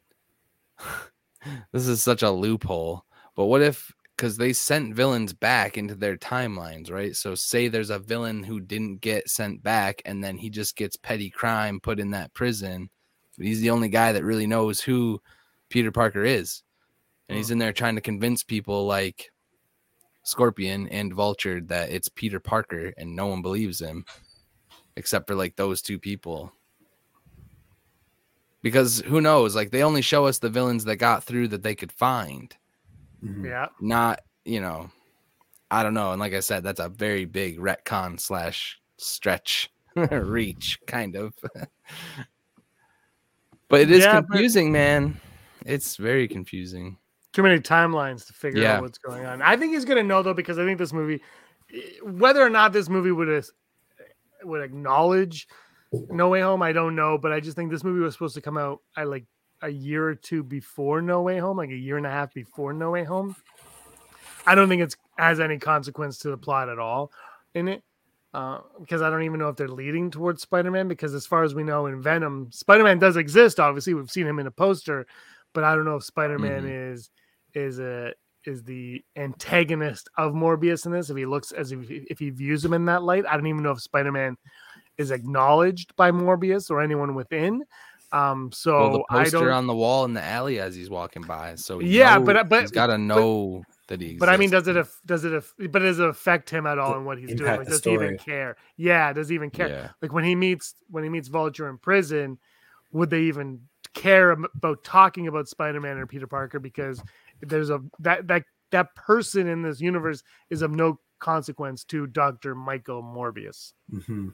this 1.71 1.87
is 1.87 2.03
such 2.03 2.21
a 2.21 2.29
loophole. 2.29 3.05
But 3.37 3.45
what 3.45 3.61
if 3.61 3.93
because 4.19 4.35
they 4.35 4.51
sent 4.51 4.93
villains 4.93 5.31
back 5.31 5.77
into 5.77 5.95
their 5.95 6.17
timelines, 6.17 6.91
right? 6.91 7.15
So 7.15 7.35
say 7.35 7.69
there's 7.69 7.89
a 7.89 7.99
villain 7.99 8.43
who 8.43 8.59
didn't 8.59 8.99
get 8.99 9.29
sent 9.29 9.63
back 9.63 10.01
and 10.03 10.21
then 10.21 10.37
he 10.37 10.49
just 10.49 10.75
gets 10.75 10.97
petty 10.97 11.29
crime 11.29 11.79
put 11.79 12.01
in 12.01 12.11
that 12.11 12.33
prison. 12.33 12.89
But 13.37 13.47
he's 13.47 13.61
the 13.61 13.69
only 13.69 13.87
guy 13.87 14.11
that 14.11 14.25
really 14.25 14.45
knows 14.45 14.81
who 14.81 15.21
Peter 15.69 15.89
Parker 15.89 16.25
is. 16.25 16.63
And 17.29 17.37
he's 17.37 17.47
hmm. 17.47 17.53
in 17.53 17.59
there 17.59 17.71
trying 17.71 17.95
to 17.95 18.01
convince 18.01 18.43
people 18.43 18.85
like 18.85 19.31
Scorpion 20.23 20.89
and 20.89 21.13
Vulture 21.13 21.61
that 21.61 21.89
it's 21.89 22.09
Peter 22.09 22.41
Parker 22.41 22.93
and 22.97 23.15
no 23.15 23.27
one 23.27 23.41
believes 23.41 23.79
him 23.79 24.03
except 24.97 25.27
for 25.27 25.35
like 25.35 25.55
those 25.55 25.81
two 25.81 25.97
people. 25.97 26.51
Because 28.61 28.99
who 28.99 29.21
knows? 29.21 29.55
Like 29.55 29.71
they 29.71 29.81
only 29.81 30.01
show 30.01 30.25
us 30.25 30.39
the 30.39 30.49
villains 30.49 30.83
that 30.83 30.97
got 30.97 31.23
through 31.23 31.47
that 31.47 31.63
they 31.63 31.73
could 31.73 31.93
find, 31.93 32.53
Mhm. 33.23 33.45
Yeah. 33.45 33.67
not 33.81 34.21
you 34.45 34.61
know. 34.61 34.89
I 35.71 35.83
don't 35.83 35.93
know. 35.93 36.11
And 36.11 36.19
like 36.19 36.33
I 36.33 36.39
said, 36.39 36.63
that's 36.63 36.79
a 36.79 36.89
very 36.89 37.25
big 37.25 37.59
retcon 37.59 38.19
slash 38.19 38.79
stretch 38.97 39.69
reach, 39.95 40.79
kind 40.87 41.15
of. 41.15 41.33
but 43.67 43.81
it 43.81 43.91
is 43.91 44.03
Yeah, 44.03 44.21
but- 44.21 44.29
confusing, 44.31 44.71
man. 44.71 45.19
It's 45.65 45.97
very 45.97 46.27
confusing. 46.27 46.97
Too 47.33 47.43
many 47.43 47.59
timelines 47.59 48.25
to 48.27 48.33
figure 48.33 48.61
Yeah. 48.63 48.77
out 48.77 48.81
what's 48.81 48.97
going 48.97 49.25
on. 49.25 49.41
I 49.41 49.55
think 49.57 49.73
he's 49.73 49.85
gonna 49.85 50.01
know 50.03 50.23
though 50.23 50.33
because 50.33 50.57
I 50.57 50.65
think 50.65 50.79
this 50.79 50.93
movie, 50.93 51.21
whether 52.01 52.41
or 52.41 52.49
not 52.49 52.73
this 52.73 52.89
movie 52.89 53.11
would 53.11 53.45
would 54.43 54.61
acknowledge 54.61 55.47
No 55.91 56.29
Way 56.29 56.41
Home, 56.41 56.61
I 56.63 56.71
don't 56.71 56.95
know. 56.95 57.17
But 57.19 57.31
I 57.31 57.39
just 57.39 57.55
think 57.55 57.69
this 57.69 57.83
movie 57.83 57.99
was 57.99 58.13
supposed 58.13 58.33
to 58.35 58.41
come 58.41 58.57
out 58.57 58.81
I 58.95 59.03
like 59.03 59.25
a 59.61 59.69
year 59.69 60.07
or 60.07 60.15
two 60.15 60.43
before 60.43 61.01
No 61.01 61.21
Way 61.21 61.37
Home, 61.37 61.57
like 61.57 61.69
a 61.69 61.75
year 61.75 61.97
and 61.97 62.05
a 62.05 62.09
half 62.09 62.33
before 62.33 62.73
No 62.73 62.91
Way 62.91 63.03
Home. 63.03 63.35
I 64.45 64.55
don't 64.55 64.69
think 64.69 64.81
it's 64.81 64.95
has 65.17 65.39
any 65.39 65.57
consequence 65.57 66.17
to 66.19 66.29
the 66.29 66.37
plot 66.37 66.69
at 66.69 66.79
all 66.79 67.11
in 67.53 67.67
it. 67.67 67.83
Uh, 68.33 68.59
because 68.79 69.01
I 69.01 69.09
don't 69.09 69.23
even 69.23 69.39
know 69.39 69.49
if 69.49 69.55
they're 69.55 69.67
leading 69.67 70.11
towards 70.11 70.41
Spider-Man. 70.43 70.87
Because 70.87 71.13
as 71.13 71.25
far 71.25 71.43
as 71.43 71.55
we 71.55 71.63
know, 71.63 71.87
in 71.87 72.01
Venom, 72.01 72.49
Spider-Man 72.51 72.99
does 72.99 73.17
exist. 73.17 73.59
Obviously, 73.59 73.93
we've 73.93 74.11
seen 74.11 74.27
him 74.27 74.39
in 74.39 74.47
a 74.47 74.51
poster, 74.51 75.07
but 75.53 75.63
I 75.63 75.75
don't 75.75 75.85
know 75.85 75.95
if 75.95 76.03
Spider-Man 76.03 76.65
is 76.65 77.09
is 77.53 77.79
a 77.79 78.13
is 78.45 78.63
the 78.63 79.03
antagonist 79.15 80.09
of 80.17 80.33
Morbius 80.33 80.85
in 80.85 80.91
this. 80.91 81.09
If 81.09 81.17
he 81.17 81.25
looks 81.25 81.51
as 81.51 81.71
if 81.71 81.89
if 81.89 82.19
he 82.19 82.29
views 82.29 82.63
him 82.63 82.73
in 82.73 82.85
that 82.85 83.03
light, 83.03 83.25
I 83.27 83.35
don't 83.35 83.47
even 83.47 83.63
know 83.63 83.71
if 83.71 83.81
Spider-Man 83.81 84.37
is 84.97 85.11
acknowledged 85.11 85.95
by 85.95 86.11
Morbius 86.11 86.69
or 86.69 86.81
anyone 86.81 87.15
within. 87.15 87.63
Um, 88.11 88.51
so 88.51 88.79
well, 88.79 88.91
the 88.93 89.03
poster 89.09 89.37
don't. 89.39 89.49
on 89.49 89.67
the 89.67 89.75
wall 89.75 90.03
in 90.05 90.13
the 90.13 90.23
alley 90.23 90.59
as 90.59 90.73
he's 90.75 90.89
walking 90.89 91.21
by. 91.21 91.55
So 91.55 91.79
Yeah, 91.79 92.17
knows- 92.17 92.25
but- 92.25 92.49
but- 92.49 92.61
he's 92.61 92.71
got 92.71 92.87
to 92.87 92.97
know 92.97 93.63
that 93.87 94.01
he. 94.01 94.15
But 94.17 94.29
I 94.29 94.37
mean, 94.37 94.49
does 94.49 94.67
it 94.67 94.77
aff- 94.77 94.99
does 95.05 95.25
it 95.25 95.33
aff- 95.33 95.53
but 95.69 95.79
does 95.79 95.99
it 95.99 96.07
affect 96.09 96.49
him 96.49 96.65
at 96.65 96.79
all 96.79 96.97
in 96.97 97.05
what 97.05 97.17
he's 97.19 97.27
doing? 97.29 97.39
Impact 97.41 97.59
Like, 97.59 97.67
does 97.67 97.83
he 97.83 97.93
even 97.93 98.17
care? 98.17 98.55
Yeah, 98.77 99.13
does 99.13 99.29
he 99.29 99.35
even 99.35 99.51
care? 99.51 99.69
Yeah. 99.69 99.89
Like 100.01 100.11
when 100.11 100.23
he 100.23 100.33
meets 100.35 100.73
when 100.89 101.03
he 101.03 101.09
meets 101.09 101.27
Vulture 101.27 101.69
in 101.69 101.77
prison, 101.77 102.39
would 102.91 103.09
they 103.11 103.21
even 103.21 103.61
care 103.93 104.31
about 104.31 104.83
talking 104.83 105.27
about 105.27 105.47
Spider-Man 105.47 105.97
or 105.97 106.07
Peter 106.07 106.27
Parker? 106.27 106.59
Because 106.59 107.01
there's 107.41 107.69
a 107.69 107.79
that 107.99 108.27
that 108.27 108.43
that 108.71 108.95
person 108.95 109.47
in 109.47 109.61
this 109.61 109.81
universe 109.81 110.23
is 110.49 110.61
of 110.63 110.71
no 110.71 110.99
consequence 111.19 111.83
to 111.83 112.07
Doctor 112.07 112.55
Michael 112.55 113.03
Morbius. 113.03 113.73
Mhm. 113.93 114.33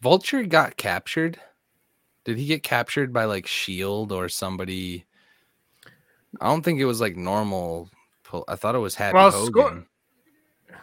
Vulture 0.00 0.42
got 0.44 0.76
captured. 0.76 1.38
Did 2.24 2.38
he 2.38 2.46
get 2.46 2.62
captured 2.62 3.12
by 3.12 3.24
like 3.24 3.46
Shield 3.46 4.12
or 4.12 4.28
somebody? 4.28 5.04
I 6.40 6.46
don't 6.48 6.62
think 6.62 6.80
it 6.80 6.84
was 6.86 7.00
like 7.00 7.16
normal. 7.16 7.90
I 8.48 8.56
thought 8.56 8.74
it 8.74 8.78
was 8.78 8.94
Happy 8.94 9.14
Well, 9.14 9.30
Hogan. 9.30 9.86
Scor- 10.70 10.76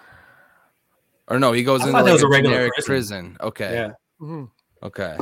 or 1.27 1.39
no, 1.39 1.51
he 1.51 1.63
goes 1.63 1.81
I 1.81 1.87
into 1.87 2.01
like 2.01 2.21
a, 2.21 2.25
a 2.25 2.29
regular 2.29 2.55
generic 2.55 2.73
prison. 2.73 2.85
prison. 3.33 3.37
Okay. 3.41 3.73
Yeah. 3.73 3.91
Mhm. 4.21 4.49
Okay. 4.83 5.17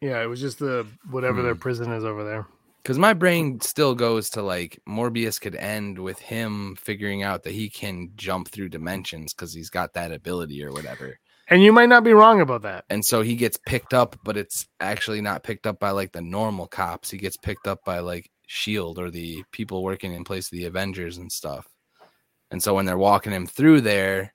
Yeah, 0.00 0.22
it 0.22 0.26
was 0.26 0.40
just 0.40 0.58
the 0.58 0.86
whatever 1.10 1.42
their 1.42 1.54
Hmm. 1.54 1.60
prison 1.60 1.92
is 1.92 2.04
over 2.04 2.24
there. 2.24 2.46
Because 2.82 2.98
my 2.98 3.12
brain 3.12 3.60
still 3.60 3.94
goes 3.94 4.30
to 4.30 4.42
like 4.42 4.80
Morbius 4.88 5.40
could 5.40 5.54
end 5.54 5.98
with 5.98 6.18
him 6.18 6.74
figuring 6.76 7.22
out 7.22 7.44
that 7.44 7.52
he 7.52 7.70
can 7.70 8.10
jump 8.16 8.48
through 8.48 8.70
dimensions 8.70 9.32
because 9.32 9.54
he's 9.54 9.70
got 9.70 9.92
that 9.94 10.10
ability 10.10 10.64
or 10.64 10.72
whatever. 10.72 11.18
And 11.52 11.62
you 11.62 11.72
might 11.72 11.88
not 11.88 12.02
be 12.04 12.12
wrong 12.12 12.40
about 12.40 12.62
that. 12.62 12.84
and 12.90 13.04
so 13.04 13.20
he 13.22 13.36
gets 13.36 13.58
picked 13.66 13.92
up 13.94 14.16
but 14.24 14.36
it's 14.36 14.66
actually 14.80 15.20
not 15.20 15.42
picked 15.42 15.66
up 15.66 15.78
by 15.78 15.90
like 15.90 16.12
the 16.12 16.20
normal 16.22 16.66
cops 16.66 17.10
he 17.10 17.18
gets 17.18 17.36
picked 17.36 17.66
up 17.66 17.84
by 17.84 17.98
like 18.00 18.30
shield 18.46 18.98
or 18.98 19.10
the 19.10 19.42
people 19.52 19.82
working 19.82 20.12
in 20.12 20.24
place 20.24 20.46
of 20.50 20.58
the 20.58 20.64
avengers 20.64 21.18
and 21.18 21.30
stuff 21.30 21.66
and 22.50 22.62
so 22.62 22.74
when 22.74 22.84
they're 22.86 22.98
walking 22.98 23.32
him 23.32 23.46
through 23.46 23.80
there 23.80 24.32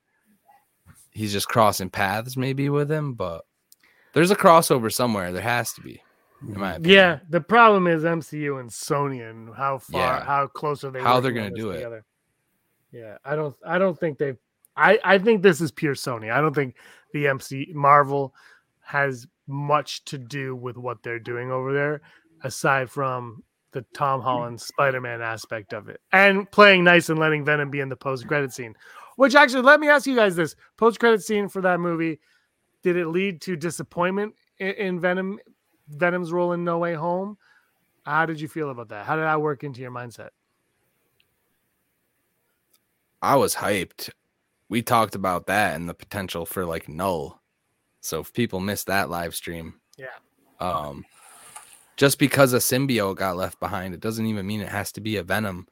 he's 1.11 1.33
just 1.33 1.47
crossing 1.47 1.89
paths 1.89 2.37
maybe 2.37 2.69
with 2.69 2.91
him 2.91 3.13
but 3.13 3.41
there's 4.13 4.31
a 4.31 4.35
crossover 4.35 4.91
somewhere 4.91 5.31
there 5.31 5.41
has 5.41 5.73
to 5.73 5.81
be 5.81 6.01
In 6.47 6.59
my 6.59 6.73
opinion. 6.73 6.93
Yeah, 6.95 7.19
the 7.29 7.41
problem 7.41 7.87
is 7.87 8.03
MCU 8.03 8.59
and 8.59 8.69
Sony 8.69 9.27
and 9.29 9.53
how 9.55 9.79
far, 9.79 10.01
Yeah. 10.01 10.23
how 10.23 10.47
close 10.47 10.83
are 10.83 10.91
they? 10.91 11.01
How 11.01 11.19
they're 11.19 11.31
gonna 11.31 11.49
this 11.49 11.59
do 11.59 11.71
it. 11.71 12.03
Yeah, 12.91 13.17
I 13.25 13.35
don't, 13.35 13.55
I 13.65 13.77
don't 13.79 13.99
think 13.99 14.17
they've. 14.19 14.37
I, 14.75 14.99
I 15.03 15.17
think 15.17 15.41
this 15.41 15.59
is 15.61 15.71
pure 15.71 15.95
Sony. 15.95 16.31
I 16.31 16.39
don't 16.39 16.53
think 16.53 16.75
the 17.13 17.27
MC 17.27 17.71
Marvel 17.73 18.33
has 18.81 19.27
much 19.47 20.03
to 20.05 20.17
do 20.17 20.55
with 20.55 20.77
what 20.77 21.03
they're 21.03 21.19
doing 21.19 21.51
over 21.51 21.73
there, 21.73 22.01
aside 22.43 22.89
from 22.89 23.43
the 23.71 23.85
Tom 23.93 24.21
Holland 24.21 24.59
Spider 24.59 25.01
Man 25.01 25.21
aspect 25.21 25.73
of 25.73 25.89
it, 25.89 26.01
and 26.11 26.49
playing 26.51 26.83
nice 26.83 27.09
and 27.09 27.19
letting 27.19 27.45
Venom 27.45 27.69
be 27.69 27.79
in 27.79 27.89
the 27.89 27.95
post 27.95 28.27
credit 28.27 28.53
scene. 28.53 28.75
Which 29.15 29.35
actually, 29.35 29.63
let 29.63 29.79
me 29.79 29.89
ask 29.89 30.05
you 30.05 30.15
guys 30.15 30.35
this: 30.35 30.55
post 30.77 30.99
credit 30.99 31.23
scene 31.23 31.49
for 31.49 31.61
that 31.61 31.79
movie, 31.79 32.19
did 32.83 32.97
it 32.97 33.07
lead 33.07 33.41
to 33.41 33.55
disappointment 33.55 34.35
in, 34.59 34.71
in 34.71 34.99
Venom 34.99 35.39
Venom's 35.89 36.31
role 36.31 36.53
in 36.53 36.63
No 36.63 36.77
Way 36.77 36.93
Home. 36.93 37.37
How 38.05 38.25
did 38.25 38.39
you 38.39 38.47
feel 38.47 38.69
about 38.69 38.89
that? 38.89 39.05
How 39.05 39.15
did 39.15 39.23
that 39.23 39.41
work 39.41 39.63
into 39.63 39.81
your 39.81 39.91
mindset? 39.91 40.29
I 43.21 43.35
was 43.35 43.55
hyped. 43.55 44.11
We 44.69 44.81
talked 44.81 45.15
about 45.15 45.47
that 45.47 45.75
and 45.75 45.87
the 45.87 45.93
potential 45.93 46.45
for 46.45 46.65
like 46.65 46.89
Knull. 46.89 47.39
So 48.01 48.19
if 48.19 48.33
people 48.33 48.59
missed 48.59 48.87
that 48.87 49.09
live 49.09 49.33
stream, 49.35 49.79
Yeah. 49.97 50.07
um, 50.59 51.05
just 51.95 52.19
because 52.19 52.53
a 52.53 52.57
symbiote 52.57 53.15
got 53.15 53.37
left 53.37 53.59
behind, 53.59 53.93
it 53.93 53.99
doesn't 54.01 54.25
even 54.25 54.45
mean 54.45 54.61
it 54.61 54.69
has 54.69 54.91
to 54.93 55.01
be 55.01 55.17
a 55.17 55.23
venom. 55.23 55.67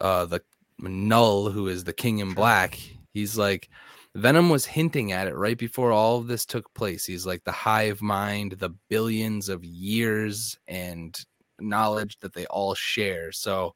Uh, 0.00 0.26
the 0.26 0.42
Knull 0.78 1.50
who 1.50 1.68
is 1.68 1.84
the 1.84 1.92
king 1.92 2.18
in 2.18 2.34
black, 2.34 2.78
he's 3.12 3.38
like 3.38 3.68
Venom 4.16 4.48
was 4.48 4.64
hinting 4.64 5.10
at 5.10 5.26
it 5.26 5.34
right 5.34 5.58
before 5.58 5.90
all 5.90 6.18
of 6.18 6.28
this 6.28 6.46
took 6.46 6.72
place. 6.74 7.04
He's 7.04 7.26
like 7.26 7.42
the 7.42 7.50
hive 7.52 8.00
mind, 8.00 8.52
the 8.52 8.70
billions 8.88 9.48
of 9.48 9.64
years 9.64 10.56
and 10.68 11.18
knowledge 11.58 12.18
that 12.20 12.32
they 12.32 12.46
all 12.46 12.74
share. 12.74 13.32
So 13.32 13.74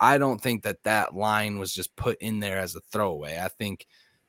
I 0.00 0.16
don't 0.18 0.40
think 0.40 0.62
that 0.62 0.82
that 0.84 1.14
line 1.14 1.58
was 1.58 1.74
just 1.74 1.94
put 1.94 2.16
in 2.20 2.40
there 2.40 2.58
as 2.58 2.74
a 2.74 2.80
throwaway. 2.80 3.38
I 3.38 3.48
think 3.48 3.86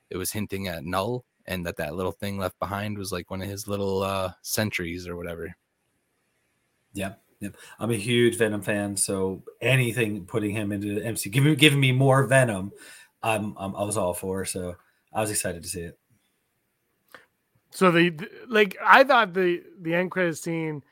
it 0.10 0.18
was 0.18 0.32
hinting 0.32 0.68
at 0.68 0.84
Knull 0.84 1.26
and 1.46 1.66
that 1.66 1.78
that 1.78 1.96
little 1.96 2.12
thing 2.12 2.38
left 2.38 2.60
behind 2.60 2.98
was 2.98 3.12
like 3.12 3.32
one 3.32 3.42
of 3.42 3.48
his 3.48 3.68
little 3.68 4.04
uh 4.04 4.32
sentries 4.42 5.08
or 5.08 5.16
whatever. 5.16 5.56
Yeah, 6.94 7.14
yeah. 7.40 7.50
I'm 7.80 7.92
a 7.92 7.96
huge 7.96 8.38
Venom 8.38 8.62
fan, 8.62 8.98
so 8.98 9.44
anything 9.62 10.26
putting 10.26 10.52
him 10.52 10.72
into 10.72 10.96
the 10.96 11.06
MC, 11.06 11.30
giving 11.30 11.56
giving 11.56 11.80
me 11.80 11.92
more 11.92 12.26
Venom, 12.26 12.72
I'm, 13.24 13.56
I'm 13.58 13.76
I 13.76 13.84
was 13.84 13.98
all 13.98 14.14
for. 14.14 14.46
So 14.46 14.76
I 15.14 15.22
was 15.22 15.32
excited 15.32 15.64
to 15.64 15.70
see 15.70 15.82
it. 15.82 15.98
So 17.72 17.92
the, 17.92 18.10
the- 18.10 18.30
like 18.48 18.78
I 18.84 19.04
thought 19.04 19.34
the 19.34 19.64
the 19.82 19.96
end 19.96 20.12
credit 20.12 20.38
scene 20.38 20.84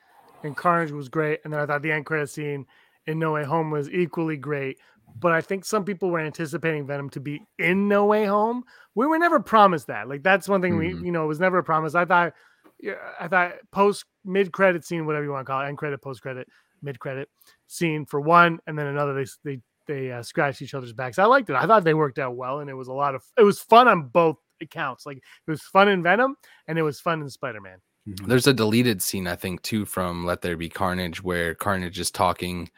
in 0.44 0.56
Carnage 0.56 0.92
was 0.92 1.10
great, 1.10 1.42
and 1.44 1.52
then 1.54 1.60
I 1.60 1.66
thought 1.66 1.82
the 1.82 1.92
end 1.92 2.06
credit 2.06 2.30
scene 2.30 2.66
in 3.10 3.20
No 3.20 3.34
Way 3.34 3.44
Home 3.44 3.72
was 3.72 3.90
equally 3.90 4.38
great. 4.38 4.78
But 5.20 5.32
I 5.32 5.42
think 5.42 5.66
some 5.66 5.84
people 5.84 6.10
were 6.12 6.20
anticipating 6.20 6.86
Venom 6.86 7.10
to 7.12 7.20
be 7.20 7.42
in 7.58 7.88
No 7.88 8.06
Way 8.06 8.26
Home. 8.26 8.64
We 8.96 9.08
were 9.08 9.18
never 9.20 9.40
promised 9.40 9.88
that. 9.88 10.08
Like 10.08 10.24
that's 10.24 10.48
one 10.48 10.62
thing 10.62 10.74
Mhm. 10.74 10.80
we 11.02 11.06
you 11.08 11.12
know 11.12 11.24
it 11.24 11.28
was 11.28 11.40
never 11.40 11.58
a 11.58 11.64
promise. 11.64 11.96
I 11.96 12.06
thought 12.06 12.34
yeah, 12.80 12.94
I 13.20 13.28
thought 13.28 13.54
post 13.72 14.06
mid 14.24 14.52
credit 14.52 14.86
scene, 14.86 15.06
whatever 15.06 15.26
you 15.26 15.32
want 15.32 15.46
to 15.46 15.52
call 15.52 15.62
it, 15.62 15.68
end 15.68 15.78
credit, 15.78 16.02
post 16.02 16.22
credit, 16.22 16.48
mid 16.82 17.00
credit 17.00 17.28
scene 17.68 18.06
for 18.06 18.22
one, 18.22 18.60
and 18.68 18.78
then 18.78 18.88
another 18.88 19.14
they 19.14 19.26
they 19.44 19.62
they 19.88 20.12
uh, 20.12 20.22
scratched 20.22 20.62
each 20.62 20.76
other's 20.76 20.94
backs. 20.94 21.18
I 21.18 21.26
liked 21.26 21.50
it. 21.50 21.56
I 21.56 21.66
thought 21.66 21.84
they 21.84 21.96
worked 21.96 22.20
out 22.20 22.36
well, 22.36 22.60
and 22.60 22.70
it 22.70 22.76
was 22.76 22.88
a 22.88 22.94
lot 22.94 23.16
of 23.16 23.24
it 23.38 23.44
was 23.44 23.60
fun 23.60 23.88
on 23.88 24.04
both 24.10 24.38
accounts. 24.62 25.06
Like 25.08 25.18
it 25.18 25.50
was 25.52 25.64
fun 25.64 25.88
in 25.90 26.04
Venom, 26.04 26.36
and 26.68 26.78
it 26.78 26.84
was 26.84 27.00
fun 27.02 27.22
in 27.22 27.30
Spider 27.30 27.60
Man. 27.62 27.80
There's 28.26 28.48
a 28.48 28.54
deleted 28.54 29.02
scene, 29.02 29.28
I 29.28 29.36
think, 29.36 29.62
too, 29.62 29.86
from 29.86 30.26
Let 30.26 30.42
There 30.42 30.56
Be 30.58 30.70
Carnage, 30.70 31.22
where 31.24 31.54
Carnage 31.54 32.00
is 32.00 32.10
talking. 32.12 32.70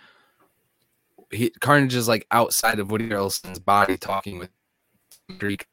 He, 1.32 1.50
Carnage 1.62 1.96
is 1.96 2.08
like 2.08 2.28
outside 2.32 2.80
of 2.80 2.92
Woody 2.92 3.08
Harrelson's 3.08 3.60
body, 3.60 3.98
talking 3.98 4.38
with 4.38 4.50
Greek, 5.38 5.66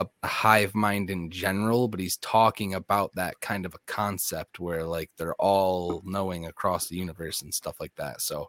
a 0.00 0.06
hive 0.26 0.74
mind 0.74 1.10
in 1.10 1.30
general, 1.30 1.88
but 1.88 2.00
he's 2.00 2.16
talking 2.18 2.74
about 2.74 3.12
that 3.14 3.40
kind 3.40 3.66
of 3.66 3.74
a 3.74 3.80
concept 3.86 4.60
where 4.60 4.84
like 4.84 5.10
they're 5.16 5.34
all 5.34 6.02
knowing 6.04 6.46
across 6.46 6.88
the 6.88 6.96
universe 6.96 7.42
and 7.42 7.52
stuff 7.52 7.80
like 7.80 7.94
that. 7.96 8.20
So 8.20 8.48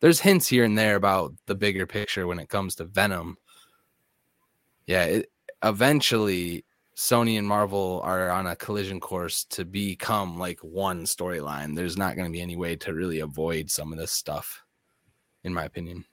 there's 0.00 0.20
hints 0.20 0.48
here 0.48 0.64
and 0.64 0.76
there 0.76 0.96
about 0.96 1.32
the 1.46 1.54
bigger 1.54 1.86
picture 1.86 2.26
when 2.26 2.40
it 2.40 2.48
comes 2.48 2.74
to 2.76 2.84
Venom. 2.84 3.36
Yeah, 4.86 5.04
it, 5.04 5.32
eventually 5.62 6.64
Sony 6.96 7.38
and 7.38 7.46
Marvel 7.46 8.00
are 8.04 8.30
on 8.30 8.48
a 8.48 8.56
collision 8.56 9.00
course 9.00 9.44
to 9.44 9.64
become 9.64 10.38
like 10.38 10.58
one 10.60 11.04
storyline. 11.04 11.74
There's 11.74 11.96
not 11.96 12.16
going 12.16 12.26
to 12.26 12.32
be 12.32 12.42
any 12.42 12.56
way 12.56 12.76
to 12.76 12.92
really 12.92 13.20
avoid 13.20 13.70
some 13.70 13.92
of 13.92 13.98
this 13.98 14.12
stuff, 14.12 14.62
in 15.44 15.52
my 15.54 15.64
opinion. 15.64 16.04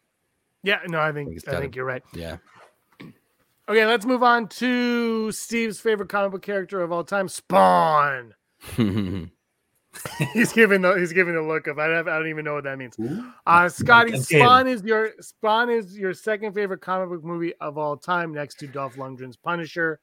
Yeah, 0.64 0.80
no, 0.88 1.00
I 1.00 1.12
think 1.12 1.30
think 1.30 1.44
I 1.48 1.52
gotta- 1.52 1.62
think 1.62 1.76
you're 1.76 1.86
right. 1.86 2.04
Yeah. 2.14 2.38
Okay, 3.70 3.86
let's 3.86 4.04
move 4.04 4.24
on 4.24 4.48
to 4.48 5.32
Steve's 5.32 5.80
favorite 5.80 6.10
comic 6.10 6.32
book 6.32 6.42
character 6.42 6.82
of 6.82 6.92
all 6.92 7.04
time, 7.04 7.28
Spawn. 7.28 8.34
he's 10.34 10.52
giving 10.54 10.82
the 10.82 10.94
he's 10.96 11.14
giving 11.14 11.36
the 11.36 11.42
look 11.44 11.68
of 11.68 11.78
I 11.78 11.88
don't, 11.88 12.10
I 12.10 12.18
don't 12.18 12.28
even 12.30 12.46
know 12.46 12.56
what 12.56 12.64
that 12.64 12.80
means. 12.80 12.96
Uh, 13.46 13.70
Scotty, 13.70 14.20
Spawn 14.20 14.68
is 14.68 14.82
your 14.84 15.12
Spawn 15.20 15.70
is 15.70 15.96
your 15.98 16.16
second 16.16 16.54
favorite 16.54 16.82
comic 16.82 17.10
book 17.10 17.24
movie 17.24 17.54
of 17.62 17.78
all 17.78 17.96
time, 17.96 18.34
next 18.34 18.56
to 18.60 18.68
Dolph 18.68 18.96
Lundgren's 18.96 19.38
Punisher. 19.38 20.00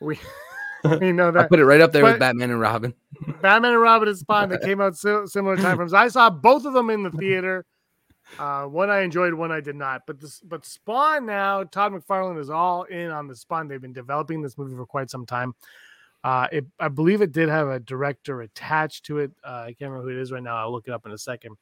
We 0.00 0.18
we 1.00 1.12
know 1.12 1.30
that. 1.30 1.38
I 1.38 1.42
that 1.44 1.48
put 1.48 1.60
it 1.60 1.64
right 1.64 1.80
up 1.80 1.92
there 1.92 2.02
But- 2.02 2.12
with 2.12 2.20
Batman 2.20 2.50
and 2.50 2.60
Robin. 2.60 2.92
Batman 3.40 3.72
and 3.72 3.80
Robin 3.80 4.08
and 4.08 4.18
Spawn 4.18 4.48
that 4.50 4.60
came 4.62 4.82
out 4.82 4.96
si- 4.96 5.26
similar 5.26 5.56
time 5.56 5.76
frames. 5.76 5.94
I 5.94 6.08
saw 6.08 6.28
both 6.28 6.66
of 6.66 6.74
them 6.74 6.90
in 6.90 7.02
the 7.04 7.10
theater. 7.12 7.64
Uh, 8.38 8.64
one 8.64 8.90
I 8.90 9.00
enjoyed, 9.00 9.34
one 9.34 9.52
I 9.52 9.60
did 9.60 9.76
not. 9.76 10.02
But 10.06 10.20
this, 10.20 10.40
but 10.40 10.64
Spawn 10.64 11.26
now, 11.26 11.64
Todd 11.64 11.92
McFarlane 11.92 12.40
is 12.40 12.50
all 12.50 12.84
in 12.84 13.10
on 13.10 13.28
the 13.28 13.36
Spawn. 13.36 13.68
They've 13.68 13.80
been 13.80 13.92
developing 13.92 14.42
this 14.42 14.56
movie 14.56 14.76
for 14.76 14.86
quite 14.86 15.10
some 15.10 15.26
time. 15.26 15.54
Uh, 16.24 16.46
it, 16.52 16.66
I 16.78 16.88
believe 16.88 17.20
it 17.20 17.32
did 17.32 17.48
have 17.48 17.68
a 17.68 17.80
director 17.80 18.42
attached 18.42 19.06
to 19.06 19.18
it. 19.18 19.32
Uh, 19.44 19.64
I 19.66 19.74
can't 19.78 19.90
remember 19.90 20.10
who 20.10 20.18
it 20.18 20.22
is 20.22 20.32
right 20.32 20.42
now. 20.42 20.56
I'll 20.56 20.72
look 20.72 20.86
it 20.86 20.94
up 20.94 21.04
in 21.04 21.12
a 21.12 21.18
second. 21.18 21.56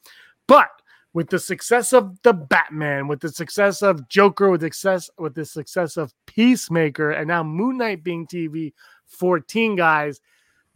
But 0.47 0.68
with 1.12 1.29
the 1.29 1.39
success 1.39 1.93
of 1.93 2.21
the 2.23 2.33
Batman, 2.33 3.09
with 3.09 3.21
the 3.21 3.31
success 3.31 3.83
of 3.83 4.09
Joker, 4.09 4.51
with 4.51 4.61
success 4.61 5.11
with 5.18 5.35
the 5.35 5.45
success 5.45 5.97
of 5.97 6.14
Peacemaker, 6.27 7.11
and 7.11 7.27
now 7.29 7.43
Moon 7.43 7.79
Knight 7.79 8.05
being 8.05 8.27
TV 8.27 8.73
14 9.07 9.77
guys, 9.77 10.21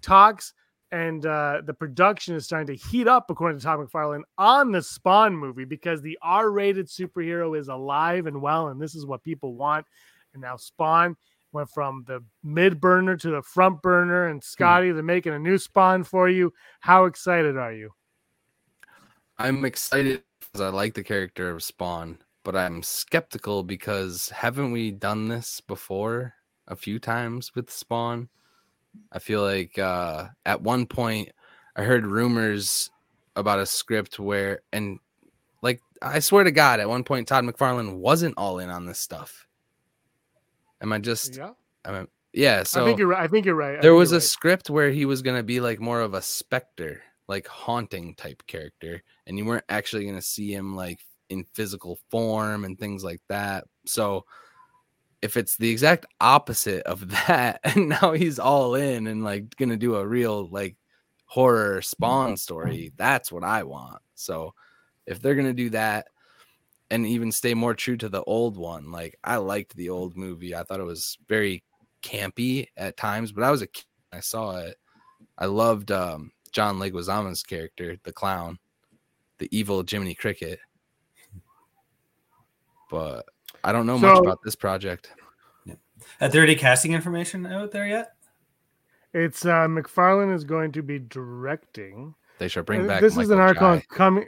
talks 0.03 0.55
and 0.93 1.26
uh, 1.26 1.62
the 1.64 1.74
production 1.74 2.35
is 2.35 2.45
starting 2.45 2.76
to 2.76 2.89
heat 2.89 3.09
up, 3.09 3.30
according 3.30 3.59
to 3.59 3.64
Tom 3.64 3.85
McFarlane, 3.85 4.22
on 4.39 4.70
the 4.70 4.82
Spawn 4.82 5.37
movie 5.37 5.64
because 5.64 6.03
the 6.03 6.18
R-rated 6.22 6.87
superhero 6.87 7.59
is 7.59 7.68
alive 7.68 8.26
and 8.26 8.41
well, 8.41 8.68
and 8.68 8.80
this 8.80 8.95
is 8.95 9.07
what 9.07 9.22
people 9.22 9.55
want. 9.55 9.87
And 10.35 10.43
now 10.43 10.57
Spawn 10.57 11.16
went 11.53 11.70
from 11.70 12.05
the 12.07 12.22
mid 12.43 12.80
burner 12.80 13.16
to 13.16 13.30
the 13.30 13.43
front 13.43 13.80
burner, 13.82 14.28
and 14.28 14.43
Scotty, 14.43 14.93
they're 14.93 15.03
making 15.03 15.32
a 15.32 15.39
new 15.39 15.59
Spawn 15.59 16.05
for 16.05 16.28
you. 16.28 16.53
How 16.80 17.07
excited 17.07 17.57
are 17.57 17.72
you? 17.72 17.91
I'm 19.39 19.64
excited 19.64 20.22
because 20.41 20.61
I 20.61 20.68
like 20.68 20.95
the 20.95 21.03
character 21.03 21.51
of 21.51 21.62
Spawn, 21.62 22.18
but 22.45 22.55
I'm 22.55 22.82
skeptical 22.82 23.62
because 23.62 24.28
haven't 24.28 24.70
we 24.70 24.91
done 24.91 25.28
this 25.28 25.61
before 25.61 26.35
a 26.68 26.76
few 26.76 26.99
times 26.99 27.55
with 27.55 27.70
Spawn? 27.70 28.28
I 29.12 29.18
feel 29.18 29.42
like 29.42 29.78
uh, 29.78 30.28
at 30.45 30.62
one 30.62 30.86
point 30.86 31.30
I 31.76 31.82
heard 31.82 32.07
rumors 32.07 32.90
about 33.36 33.59
a 33.59 33.66
script 33.66 34.18
where, 34.18 34.61
and 34.72 34.99
like 35.62 35.80
I 36.03 36.20
swear 36.20 36.45
to 36.45 36.51
God, 36.51 36.80
at 36.80 36.88
one 36.88 37.05
point 37.05 37.28
Todd 37.28 37.45
McFarlane 37.45 37.97
wasn't 37.97 38.34
all 38.36 38.59
in 38.59 38.70
on 38.70 38.86
this 38.86 38.99
stuff. 38.99 39.47
Am 40.80 40.92
I 40.92 40.99
just? 40.99 41.36
Yeah, 41.36 41.51
I 41.84 41.92
mean, 41.92 42.09
yeah. 42.32 42.62
So 42.62 42.82
I 42.82 42.86
think 42.86 42.99
you're 42.99 43.09
right. 43.09 43.22
I 43.22 43.28
think 43.28 43.47
you're 43.47 43.55
right. 43.55 43.78
I 43.78 43.80
there 43.80 43.95
was 43.95 44.12
a 44.12 44.20
script 44.20 44.70
where 44.70 44.90
he 44.90 45.05
was 45.05 45.22
going 45.22 45.36
to 45.36 45.42
be 45.42 45.61
like 45.61 45.80
more 45.80 46.01
of 46.01 46.14
a 46.14 46.22
specter 46.22 47.03
like 47.28 47.47
haunting 47.47 48.14
type 48.14 48.42
character 48.47 49.03
and 49.26 49.38
you 49.38 49.45
weren't 49.45 49.64
actually 49.68 50.05
going 50.05 50.16
to 50.16 50.22
see 50.22 50.53
him 50.53 50.76
like 50.76 51.01
in 51.30 51.45
physical 51.55 51.99
form 52.11 52.64
and 52.64 52.78
things 52.78 53.03
like 53.03 53.20
that 53.28 53.64
so 53.86 54.24
if 55.25 55.39
it's 55.39 55.57
the 55.57 55.70
exact 55.70 56.05
opposite 56.20 56.83
of 56.83 57.09
that 57.27 57.59
and 57.64 57.89
now 57.89 58.12
he's 58.12 58.39
all 58.39 58.75
in 58.75 59.07
and 59.07 59.25
like 59.25 59.57
to 59.70 59.77
do 59.77 59.97
a 59.97 60.07
real 60.07 60.47
like 60.51 60.77
horror 61.25 61.81
spawn 61.81 62.37
story 62.37 62.93
that's 62.97 63.33
what 63.33 63.43
i 63.43 63.62
want. 63.64 64.01
So 64.14 64.55
if 65.07 65.20
they're 65.20 65.35
to 65.47 65.55
do 65.55 65.70
that 65.70 66.09
and 66.91 67.07
even 67.07 67.33
stay 67.33 67.55
more 67.55 67.75
true 67.75 67.97
to 67.97 68.09
the 68.11 68.22
old 68.25 68.59
one 68.59 68.93
like 68.93 69.18
i 69.25 69.37
liked 69.37 69.75
the 69.75 69.89
old 69.89 70.14
movie. 70.14 70.55
I 70.55 70.62
thought 70.62 70.81
it 70.81 70.85
was 70.85 71.16
very 71.27 71.64
campy 72.03 72.68
at 72.77 72.99
times 72.99 73.33
but 73.33 73.45
i 73.45 73.51
was 73.51 73.62
a 73.62 73.66
kid 73.66 73.87
i 74.12 74.20
saw 74.20 74.59
it. 74.59 74.77
I 75.39 75.47
loved 75.47 75.91
um 75.91 76.33
john 76.53 76.79
leguizamo's 76.79 77.43
character 77.43 77.97
the 78.05 78.12
clown 78.12 78.59
the 79.39 79.49
evil 79.57 79.83
jiminy 79.89 80.14
cricket. 80.14 80.59
But 82.91 83.25
i 83.64 83.72
don't 83.72 83.86
know 83.86 83.98
much 83.98 84.18
about 84.18 84.38
this 84.44 84.54
project 84.54 85.10
Are 86.20 86.28
there 86.28 86.42
any 86.42 86.54
casting 86.54 86.92
information 86.92 87.46
out 87.46 87.70
there 87.72 87.86
yet? 87.86 88.12
It's 89.12 89.44
uh, 89.44 89.66
McFarlane 89.68 90.34
is 90.34 90.44
going 90.44 90.72
to 90.72 90.82
be 90.82 90.98
directing. 90.98 92.14
They 92.38 92.48
should 92.48 92.66
bring 92.66 92.86
back. 92.86 93.00
This 93.00 93.16
is 93.16 93.30
an 93.30 93.38
article 93.38 93.68
on 93.68 93.80
coming. 93.82 94.26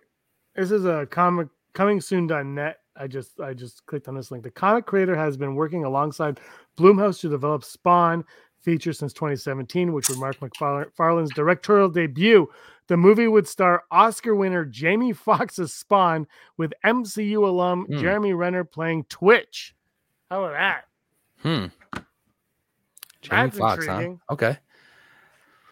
This 0.54 0.70
is 0.70 0.84
a 0.84 1.06
comic 1.10 1.48
coming 1.72 2.00
soon.net. 2.00 2.78
I 2.98 3.06
just 3.06 3.40
I 3.40 3.52
just 3.52 3.84
clicked 3.86 4.08
on 4.08 4.14
this 4.14 4.30
link. 4.30 4.44
The 4.44 4.50
comic 4.50 4.86
creator 4.86 5.16
has 5.16 5.36
been 5.36 5.54
working 5.54 5.84
alongside 5.84 6.40
Blumhouse 6.78 7.20
to 7.20 7.28
develop 7.28 7.64
Spawn 7.64 8.24
feature 8.66 8.92
since 8.92 9.12
2017, 9.14 9.92
which 9.92 10.08
would 10.10 10.18
mark 10.18 10.36
McFarlane's 10.40 11.32
directorial 11.32 11.88
debut. 11.88 12.50
The 12.88 12.96
movie 12.96 13.28
would 13.28 13.46
star 13.48 13.84
Oscar 13.92 14.34
winner 14.34 14.64
Jamie 14.64 15.12
Foxx's 15.12 15.72
Spawn 15.72 16.26
with 16.58 16.74
MCU 16.84 17.46
alum 17.48 17.86
Hmm. 17.86 17.98
Jeremy 18.00 18.32
Renner 18.34 18.64
playing 18.64 19.04
Twitch. 19.04 19.74
How 20.30 20.44
about 20.44 20.52
that? 20.54 20.84
Hmm. 21.42 21.66
Jamie 23.22 23.42
That's 23.50 23.58
Foxx, 23.58 23.86
huh? 23.86 24.14
Okay. 24.30 24.58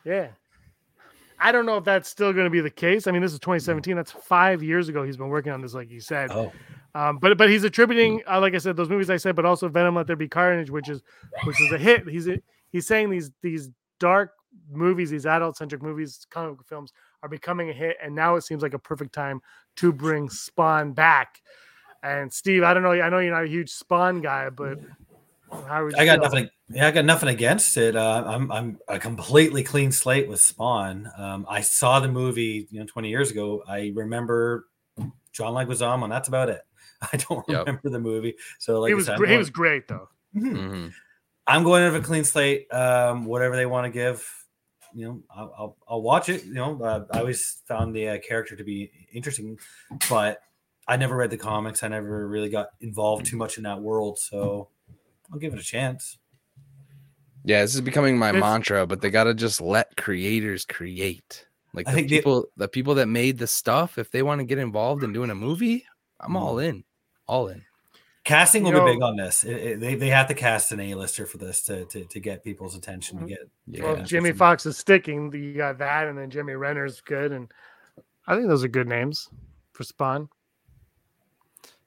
Yeah. 0.04 0.28
I 1.40 1.50
don't 1.52 1.66
know 1.66 1.76
if 1.76 1.84
that's 1.84 2.08
still 2.08 2.32
going 2.32 2.44
to 2.44 2.50
be 2.50 2.60
the 2.60 2.70
case. 2.70 3.06
I 3.06 3.10
mean, 3.10 3.20
this 3.20 3.32
is 3.32 3.40
2017. 3.40 3.96
That's 3.96 4.12
five 4.12 4.62
years 4.62 4.88
ago. 4.88 5.02
He's 5.02 5.16
been 5.16 5.28
working 5.28 5.52
on 5.52 5.60
this, 5.60 5.74
like 5.74 5.90
you 5.90 6.00
said. 6.00 6.30
Oh, 6.30 6.52
Um, 6.94 7.18
but 7.18 7.36
but 7.36 7.50
he's 7.50 7.64
attributing, 7.64 8.22
uh, 8.30 8.40
like 8.40 8.54
I 8.54 8.58
said, 8.58 8.76
those 8.76 8.88
movies 8.88 9.10
I 9.10 9.16
said, 9.16 9.34
but 9.34 9.44
also 9.44 9.68
Venom: 9.68 9.96
Let 9.96 10.06
There 10.06 10.14
Be 10.16 10.28
Carnage, 10.28 10.70
which 10.70 10.88
is 10.88 11.02
which 11.42 11.60
is 11.60 11.72
a 11.72 11.78
hit. 11.78 12.08
He's 12.08 12.28
he's 12.74 12.86
saying 12.86 13.08
these 13.10 13.30
these 13.42 13.70
dark 14.00 14.32
movies, 14.70 15.10
these 15.10 15.24
adult 15.26 15.56
centric 15.56 15.82
movies, 15.82 16.26
comic 16.30 16.56
book 16.58 16.66
films 16.66 16.92
are 17.22 17.28
becoming 17.28 17.70
a 17.70 17.72
hit, 17.72 17.96
and 18.02 18.14
now 18.14 18.34
it 18.36 18.42
seems 18.42 18.62
like 18.62 18.74
a 18.74 18.78
perfect 18.78 19.14
time 19.14 19.40
to 19.76 19.92
bring 19.92 20.28
Spawn 20.28 20.92
back. 20.92 21.40
And 22.02 22.30
Steve, 22.32 22.64
I 22.64 22.74
don't 22.74 22.82
know, 22.82 22.92
I 22.92 23.08
know 23.08 23.18
you're 23.20 23.32
not 23.32 23.44
a 23.44 23.48
huge 23.48 23.70
Spawn 23.70 24.20
guy, 24.20 24.50
but 24.50 24.78
how 25.66 25.84
would 25.84 25.94
you 25.94 25.98
I 26.02 26.04
got 26.04 26.16
feel? 26.16 26.22
nothing. 26.24 26.48
Yeah, 26.68 26.88
I 26.88 26.90
got 26.90 27.04
nothing 27.04 27.28
against 27.28 27.76
it. 27.76 27.94
Uh, 27.96 28.24
I'm 28.26 28.50
I'm 28.52 28.78
a 28.88 28.98
completely 28.98 29.62
clean 29.62 29.92
slate 29.92 30.28
with 30.28 30.40
Spawn. 30.40 31.10
Um, 31.16 31.46
I 31.48 31.60
saw 31.60 32.00
the 32.00 32.08
movie, 32.08 32.66
you 32.70 32.80
know, 32.80 32.86
20 32.86 33.08
years 33.08 33.30
ago. 33.30 33.62
I 33.68 33.92
remember 33.94 34.66
John 35.32 35.54
Leguizamo, 35.54 36.02
and 36.04 36.12
that's 36.12 36.28
about 36.28 36.48
it. 36.50 36.62
I 37.12 37.16
don't 37.16 37.44
Yep. 37.48 37.66
remember 37.66 37.90
the 37.90 37.98
movie. 38.00 38.34
So 38.58 38.80
like 38.80 38.88
he 38.90 38.92
I 38.92 38.96
was 38.96 39.06
said, 39.06 39.18
great. 39.18 39.28
He 39.28 39.32
going- 39.34 39.38
was 39.38 39.50
great 39.50 39.88
though. 39.88 40.08
Mhm. 40.36 40.52
hmm 40.68 40.88
I'm 41.46 41.62
going 41.64 41.82
out 41.82 41.88
of 41.88 41.96
a 41.96 42.00
clean 42.00 42.24
slate. 42.24 42.72
Um, 42.72 43.24
whatever 43.26 43.56
they 43.56 43.66
want 43.66 43.84
to 43.86 43.90
give, 43.90 44.26
you 44.94 45.06
know, 45.06 45.22
I'll, 45.34 45.54
I'll, 45.58 45.76
I'll 45.88 46.02
watch 46.02 46.28
it. 46.28 46.44
You 46.44 46.54
know, 46.54 46.82
uh, 46.82 47.04
I 47.12 47.18
always 47.20 47.60
found 47.66 47.94
the 47.94 48.08
uh, 48.08 48.18
character 48.18 48.56
to 48.56 48.64
be 48.64 48.90
interesting, 49.12 49.58
but 50.08 50.40
I 50.88 50.96
never 50.96 51.16
read 51.16 51.30
the 51.30 51.36
comics. 51.36 51.82
I 51.82 51.88
never 51.88 52.26
really 52.28 52.48
got 52.48 52.68
involved 52.80 53.26
too 53.26 53.36
much 53.36 53.56
in 53.58 53.64
that 53.64 53.80
world, 53.80 54.18
so 54.18 54.68
I'll 55.32 55.38
give 55.38 55.52
it 55.52 55.58
a 55.60 55.62
chance. 55.64 56.18
Yeah, 57.44 57.60
this 57.60 57.74
is 57.74 57.80
becoming 57.82 58.16
my 58.18 58.30
It's- 58.30 58.40
mantra, 58.40 58.86
but 58.86 59.00
they 59.02 59.10
gotta 59.10 59.34
just 59.34 59.60
let 59.60 59.96
creators 59.96 60.64
create. 60.64 61.46
Like 61.74 61.86
I 61.88 61.90
the 61.90 61.96
think 61.96 62.08
the- 62.08 62.16
people, 62.18 62.46
the 62.56 62.68
people 62.68 62.94
that 62.94 63.06
made 63.08 63.36
the 63.38 63.46
stuff, 63.46 63.98
if 63.98 64.10
they 64.10 64.22
want 64.22 64.38
to 64.40 64.44
get 64.46 64.58
involved 64.58 65.02
in 65.02 65.12
doing 65.12 65.28
a 65.30 65.34
movie, 65.34 65.84
I'm 66.20 66.36
all 66.36 66.58
in, 66.58 66.84
all 67.26 67.48
in. 67.48 67.64
Casting 68.24 68.62
will 68.62 68.70
You 68.72 68.78
know- 68.78 68.86
be 68.86 68.92
big 68.92 69.02
on 69.02 69.16
this. 69.16 69.44
It- 69.44 69.50
it- 69.52 69.80
they, 69.80 69.94
they 69.96 70.08
have 70.08 70.28
to 70.28 70.34
cast 70.34 70.72
an 70.72 70.80
A-lister 70.80 71.26
for 71.26 71.36
this 71.36 71.62
to, 71.64 71.84
to, 71.86 72.04
to 72.04 72.20
get 72.20 72.42
people's 72.42 72.74
attention. 72.74 73.18
To 73.18 73.24
Mhm. 73.24 73.28
get 73.28 73.38
Yeah, 73.66 73.82
Well, 73.84 73.96
if 73.96 74.06
Jimmy 74.06 74.32
Fox 74.32 74.64
is 74.64 74.78
sticking. 74.78 75.30
You 75.32 75.54
got 75.54 75.76
that, 75.78 76.08
and 76.08 76.16
then 76.16 76.30
Jimmy 76.30 76.54
Renner's 76.54 77.00
good, 77.02 77.32
and 77.32 77.52
I 78.26 78.34
think 78.34 78.48
those 78.48 78.64
are 78.64 78.68
good 78.68 78.88
names 78.88 79.28
for 79.72 79.84
Spawn. 79.84 80.28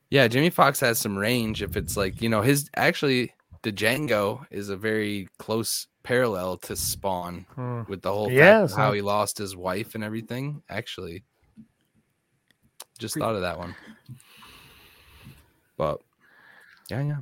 yeah. 0.10 0.28
Jimmy 0.28 0.50
Fox 0.52 0.80
has 0.82 1.00
some 1.00 1.18
range. 1.18 1.62
If 1.64 1.76
it's 1.76 1.98
like 1.98 2.22
you 2.22 2.30
know, 2.30 2.42
his 2.42 2.70
actually 2.76 3.34
the 3.64 3.72
Django 3.74 4.46
is 4.52 4.70
a 4.70 4.78
very 4.78 5.28
close 5.40 5.88
parallel 6.04 6.58
to 6.58 6.76
Spawn 6.76 7.48
Hmm. 7.56 7.82
with 7.90 8.04
the 8.04 8.14
whole 8.14 8.32
Yeah, 8.32 8.62
fact 8.62 8.72
of 8.74 8.78
how 8.78 8.92
he 8.94 9.02
lost 9.02 9.40
his 9.40 9.56
wife 9.56 9.96
and 9.96 10.04
everything. 10.04 10.62
Actually, 10.70 11.24
just 13.00 13.14
Pre- 13.14 13.22
thought 13.22 13.34
of 13.36 13.42
that 13.42 13.58
one. 13.58 13.76
But 15.78 16.02
yeah, 16.90 17.02
yeah. 17.04 17.18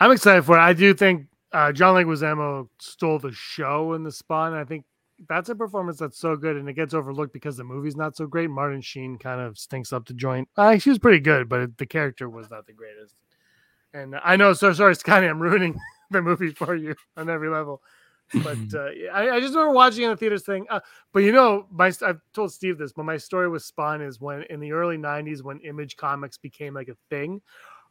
I'm 0.00 0.10
excited 0.10 0.44
for 0.44 0.56
it. 0.56 0.60
I 0.60 0.72
do 0.72 0.92
think 0.94 1.26
uh, 1.52 1.72
John 1.72 1.94
Leguizamo 1.94 2.68
stole 2.80 3.18
the 3.18 3.32
show 3.32 3.94
in 3.94 4.02
the 4.02 4.10
Spawn. 4.10 4.54
I 4.54 4.64
think 4.64 4.84
that's 5.28 5.48
a 5.48 5.54
performance 5.54 5.98
that's 5.98 6.18
so 6.18 6.36
good, 6.36 6.56
and 6.56 6.68
it 6.68 6.74
gets 6.74 6.94
overlooked 6.94 7.32
because 7.32 7.56
the 7.56 7.64
movie's 7.64 7.96
not 7.96 8.16
so 8.16 8.26
great. 8.26 8.50
Martin 8.50 8.80
Sheen 8.80 9.16
kind 9.16 9.40
of 9.40 9.56
stinks 9.58 9.92
up 9.92 10.06
the 10.06 10.14
joint. 10.14 10.48
Uh, 10.56 10.78
she 10.78 10.90
was 10.90 10.98
pretty 10.98 11.20
good, 11.20 11.48
but 11.48 11.78
the 11.78 11.86
character 11.86 12.28
was 12.28 12.50
not 12.50 12.66
the 12.66 12.72
greatest. 12.72 13.14
And 13.92 14.16
I 14.24 14.34
know, 14.36 14.52
so 14.52 14.72
sorry, 14.72 14.96
Scotty, 14.96 15.28
I'm 15.28 15.40
ruining 15.40 15.78
the 16.10 16.20
movie 16.20 16.50
for 16.50 16.74
you 16.74 16.96
on 17.16 17.30
every 17.30 17.48
level. 17.48 17.80
But 18.42 18.58
uh, 18.74 18.88
I, 19.12 19.30
I 19.30 19.40
just 19.40 19.54
remember 19.54 19.70
watching 19.72 20.02
in 20.02 20.10
the 20.10 20.16
theaters 20.16 20.42
thing. 20.42 20.66
Uh, 20.68 20.80
but 21.12 21.20
you 21.20 21.30
know, 21.30 21.66
my 21.70 21.92
I've 22.02 22.20
told 22.32 22.52
Steve 22.52 22.78
this, 22.78 22.92
but 22.92 23.04
my 23.04 23.16
story 23.16 23.48
with 23.48 23.62
Spawn 23.62 24.02
is 24.02 24.20
when 24.20 24.42
in 24.50 24.58
the 24.58 24.72
early 24.72 24.96
'90s, 24.96 25.42
when 25.42 25.60
Image 25.60 25.96
Comics 25.96 26.38
became 26.38 26.74
like 26.74 26.88
a 26.88 26.96
thing. 27.10 27.40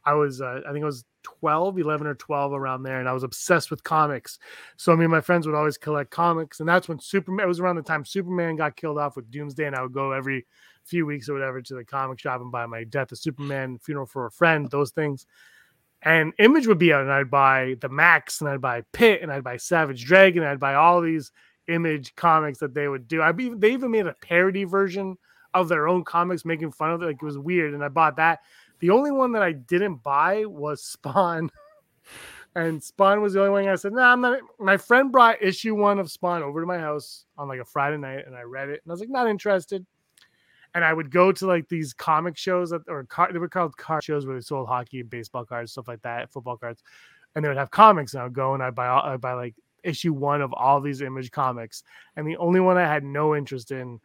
I 0.06 0.14
was, 0.14 0.40
uh, 0.40 0.60
I 0.68 0.72
think 0.72 0.82
I 0.82 0.86
was 0.86 1.04
12, 1.22 1.78
11 1.78 2.06
or 2.06 2.14
12 2.14 2.52
around 2.52 2.82
there, 2.82 3.00
and 3.00 3.08
I 3.08 3.12
was 3.12 3.22
obsessed 3.22 3.70
with 3.70 3.82
comics. 3.82 4.38
So 4.76 4.92
I 4.92 4.96
mean, 4.96 5.10
my 5.10 5.20
friends 5.20 5.46
would 5.46 5.56
always 5.56 5.78
collect 5.78 6.10
comics, 6.10 6.60
and 6.60 6.68
that's 6.68 6.88
when 6.88 6.98
Superman. 7.00 7.44
It 7.44 7.48
was 7.48 7.60
around 7.60 7.76
the 7.76 7.82
time 7.82 8.04
Superman 8.04 8.56
got 8.56 8.76
killed 8.76 8.98
off 8.98 9.16
with 9.16 9.30
Doomsday, 9.30 9.64
and 9.64 9.74
I 9.74 9.82
would 9.82 9.92
go 9.92 10.12
every 10.12 10.46
few 10.84 11.06
weeks 11.06 11.28
or 11.28 11.32
whatever 11.32 11.60
to 11.62 11.74
the 11.74 11.84
comic 11.84 12.18
shop 12.18 12.40
and 12.40 12.52
buy 12.52 12.66
my 12.66 12.84
Death 12.84 13.12
of 13.12 13.18
Superman, 13.18 13.78
Funeral 13.78 14.06
for 14.06 14.26
a 14.26 14.30
Friend, 14.30 14.70
those 14.70 14.90
things. 14.90 15.26
And 16.02 16.34
Image 16.38 16.66
would 16.66 16.78
be 16.78 16.92
out, 16.92 17.00
and 17.00 17.12
I'd 17.12 17.30
buy 17.30 17.76
the 17.80 17.88
Maxx, 17.88 18.40
and 18.40 18.50
I'd 18.50 18.60
buy 18.60 18.82
Pitt, 18.92 19.22
and 19.22 19.32
I'd 19.32 19.44
buy 19.44 19.56
Savage 19.56 20.04
Dragon, 20.04 20.42
and 20.42 20.52
I'd 20.52 20.60
buy 20.60 20.74
all 20.74 21.00
these 21.00 21.32
Image 21.66 22.14
comics 22.14 22.58
that 22.58 22.74
they 22.74 22.88
would 22.88 23.08
do. 23.08 23.22
I 23.22 23.30
even 23.30 23.58
they 23.58 23.72
even 23.72 23.90
made 23.90 24.06
a 24.06 24.14
parody 24.20 24.64
version 24.64 25.16
of 25.54 25.68
their 25.68 25.88
own 25.88 26.04
comics, 26.04 26.44
making 26.44 26.72
fun 26.72 26.90
of 26.90 27.02
it. 27.02 27.06
Like 27.06 27.16
it 27.16 27.22
was 27.22 27.38
weird, 27.38 27.72
and 27.72 27.82
I 27.82 27.88
bought 27.88 28.16
that. 28.16 28.40
The 28.80 28.90
only 28.90 29.10
one 29.10 29.32
that 29.32 29.42
I 29.42 29.52
didn't 29.52 30.02
buy 30.02 30.44
was 30.44 30.82
Spawn. 30.82 31.50
And 32.56 32.82
Spawn 32.82 33.20
was 33.20 33.32
the 33.32 33.40
only 33.40 33.50
one 33.50 33.68
I 33.68 33.74
said, 33.74 33.92
no, 33.92 34.00
nah, 34.00 34.12
I'm 34.12 34.20
not. 34.20 34.38
My 34.60 34.76
friend 34.76 35.10
brought 35.10 35.42
issue 35.42 35.74
one 35.74 35.98
of 35.98 36.10
Spawn 36.10 36.42
over 36.42 36.60
to 36.60 36.66
my 36.66 36.78
house 36.78 37.24
on 37.36 37.48
like 37.48 37.58
a 37.58 37.64
Friday 37.64 37.96
night, 37.96 38.26
and 38.26 38.36
I 38.36 38.42
read 38.42 38.68
it, 38.68 38.80
and 38.84 38.90
I 38.90 38.92
was 38.92 39.00
like, 39.00 39.08
not 39.08 39.28
interested. 39.28 39.84
And 40.74 40.84
I 40.84 40.92
would 40.92 41.10
go 41.10 41.32
to 41.32 41.46
like 41.46 41.68
these 41.68 41.92
comic 41.92 42.36
shows 42.36 42.70
that, 42.70 42.82
or 42.86 43.04
car, 43.04 43.32
they 43.32 43.38
were 43.38 43.48
called 43.48 43.76
car 43.76 44.00
shows 44.00 44.24
where 44.24 44.36
they 44.36 44.40
sold 44.40 44.68
hockey, 44.68 45.02
baseball 45.02 45.44
cards, 45.44 45.72
stuff 45.72 45.88
like 45.88 46.02
that, 46.02 46.30
football 46.30 46.56
cards, 46.56 46.82
and 47.34 47.44
they 47.44 47.48
would 47.48 47.56
have 47.56 47.72
comics. 47.72 48.14
And 48.14 48.20
I 48.20 48.24
would 48.24 48.32
go 48.34 48.54
and 48.54 48.62
I'd 48.62 48.74
buy, 48.74 48.86
I'd 48.86 49.20
buy 49.20 49.34
like 49.34 49.54
issue 49.82 50.12
one 50.12 50.40
of 50.40 50.52
all 50.52 50.80
these 50.80 51.00
Image 51.00 51.32
comics, 51.32 51.82
and 52.16 52.26
the 52.26 52.36
only 52.36 52.60
one 52.60 52.76
I 52.76 52.82
had 52.82 53.02
no 53.02 53.34
interest 53.34 53.72
in 53.72 54.00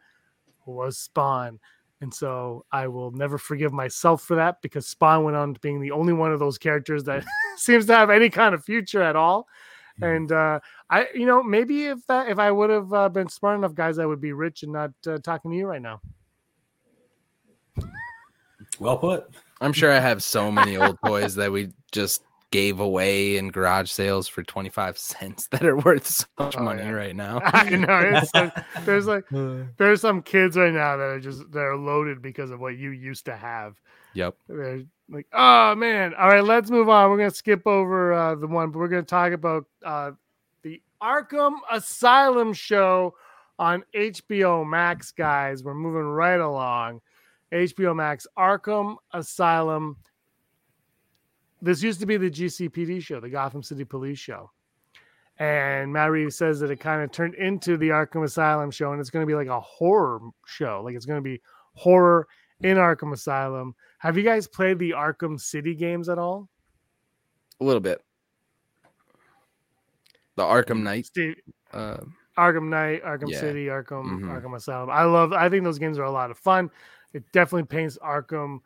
was 0.66 0.98
Spawn. 0.98 1.60
And 2.00 2.12
so 2.12 2.64
I 2.72 2.88
will 2.88 3.10
never 3.10 3.36
forgive 3.36 3.72
myself 3.72 4.22
for 4.22 4.36
that 4.36 4.62
because 4.62 4.86
Spawn 4.86 5.22
went 5.22 5.36
on 5.36 5.54
to 5.54 5.60
being 5.60 5.80
the 5.80 5.90
only 5.90 6.14
one 6.14 6.32
of 6.32 6.38
those 6.38 6.56
characters 6.56 7.04
that 7.04 7.24
seems 7.56 7.86
to 7.86 7.94
have 7.94 8.10
any 8.10 8.30
kind 8.30 8.54
of 8.54 8.64
future 8.64 9.02
at 9.02 9.16
all. 9.16 9.46
And 10.02 10.32
uh, 10.32 10.60
I, 10.88 11.08
you 11.14 11.26
know, 11.26 11.42
maybe 11.42 11.86
if 11.86 12.06
that 12.06 12.28
if 12.30 12.38
I 12.38 12.50
would 12.50 12.70
have 12.70 12.92
uh, 12.92 13.08
been 13.10 13.28
smart 13.28 13.58
enough, 13.58 13.74
guys, 13.74 13.98
I 13.98 14.06
would 14.06 14.20
be 14.20 14.32
rich 14.32 14.62
and 14.62 14.72
not 14.72 14.92
uh, 15.06 15.18
talking 15.18 15.50
to 15.50 15.56
you 15.56 15.66
right 15.66 15.82
now. 15.82 16.00
Well 18.78 18.96
put. 18.96 19.28
I'm 19.60 19.74
sure 19.74 19.92
I 19.92 20.00
have 20.00 20.22
so 20.22 20.50
many 20.50 20.78
old 20.78 20.96
toys 21.04 21.34
that 21.34 21.52
we 21.52 21.72
just 21.92 22.22
gave 22.50 22.80
away 22.80 23.36
in 23.36 23.48
garage 23.50 23.90
sales 23.90 24.26
for 24.28 24.42
25 24.42 24.98
cents 24.98 25.46
that 25.48 25.64
are 25.64 25.76
worth 25.78 26.06
so 26.06 26.24
much 26.38 26.56
Oh, 26.58 26.62
money 26.64 26.82
yeah. 26.82 26.90
right 26.90 27.14
now. 27.16 27.40
I 27.44 27.70
know 27.70 28.22
like, 28.34 28.54
there's 28.84 29.06
like 29.06 29.24
there's 29.76 30.00
some 30.00 30.22
kids 30.22 30.56
right 30.56 30.72
now 30.72 30.96
that 30.96 31.02
are 31.04 31.20
just 31.20 31.50
they're 31.52 31.76
loaded 31.76 32.20
because 32.22 32.50
of 32.50 32.60
what 32.60 32.76
you 32.76 32.90
used 32.90 33.26
to 33.26 33.36
have. 33.36 33.76
Yep. 34.14 34.34
They're 34.48 34.82
like, 35.08 35.26
oh 35.32 35.74
man. 35.76 36.14
All 36.14 36.28
right, 36.28 36.42
let's 36.44 36.70
move 36.70 36.88
on. 36.88 37.10
We're 37.10 37.18
gonna 37.18 37.30
skip 37.30 37.66
over 37.66 38.12
uh, 38.12 38.34
the 38.34 38.46
one, 38.48 38.70
but 38.70 38.78
we're 38.80 38.88
gonna 38.88 39.02
talk 39.02 39.32
about 39.32 39.66
uh, 39.84 40.12
the 40.62 40.82
Arkham 41.02 41.58
Asylum 41.70 42.52
show 42.52 43.14
on 43.58 43.84
HBO 43.94 44.66
Max, 44.68 45.12
guys. 45.12 45.62
We're 45.62 45.74
moving 45.74 46.02
right 46.02 46.40
along. 46.40 47.00
HBO 47.52 47.94
Max, 47.94 48.26
Arkham 48.38 48.96
Asylum. 49.12 49.96
This 51.62 51.82
used 51.82 52.00
to 52.00 52.06
be 52.06 52.16
the 52.16 52.30
GCPD 52.30 53.02
show, 53.02 53.20
the 53.20 53.28
Gotham 53.28 53.62
City 53.62 53.84
Police 53.84 54.18
show. 54.18 54.50
And 55.38 55.92
Matt 55.92 56.10
Reeves 56.10 56.36
says 56.36 56.60
that 56.60 56.70
it 56.70 56.80
kind 56.80 57.02
of 57.02 57.10
turned 57.12 57.34
into 57.34 57.76
the 57.76 57.88
Arkham 57.88 58.24
Asylum 58.24 58.70
show, 58.70 58.92
and 58.92 59.00
it's 59.00 59.10
going 59.10 59.22
to 59.22 59.26
be 59.26 59.34
like 59.34 59.46
a 59.48 59.60
horror 59.60 60.20
show. 60.46 60.82
Like 60.84 60.94
it's 60.94 61.06
going 61.06 61.18
to 61.18 61.22
be 61.22 61.40
horror 61.74 62.26
in 62.62 62.76
Arkham 62.76 63.12
Asylum. 63.12 63.74
Have 63.98 64.16
you 64.18 64.22
guys 64.22 64.46
played 64.46 64.78
the 64.78 64.90
Arkham 64.90 65.40
City 65.40 65.74
games 65.74 66.08
at 66.10 66.18
all? 66.18 66.48
A 67.60 67.64
little 67.64 67.80
bit. 67.80 68.02
The 70.36 70.42
Arkham 70.42 70.82
Knight. 70.82 71.06
Steve, 71.06 71.36
Uh, 71.72 71.98
Arkham 72.38 72.68
Knight, 72.68 73.02
Arkham 73.04 73.30
Yeah. 73.30 73.40
City, 73.40 73.66
Arkham, 73.66 74.04
Mhm. 74.20 74.22
Arkham 74.24 74.56
Asylum. 74.56 74.90
I 74.90 75.04
love. 75.04 75.32
I 75.32 75.48
think 75.48 75.64
those 75.64 75.78
games 75.78 75.98
are 75.98 76.04
a 76.04 76.10
lot 76.10 76.30
of 76.30 76.38
fun. 76.38 76.70
It 77.12 77.24
definitely 77.32 77.66
paints 77.66 77.98
Arkham 78.02 78.60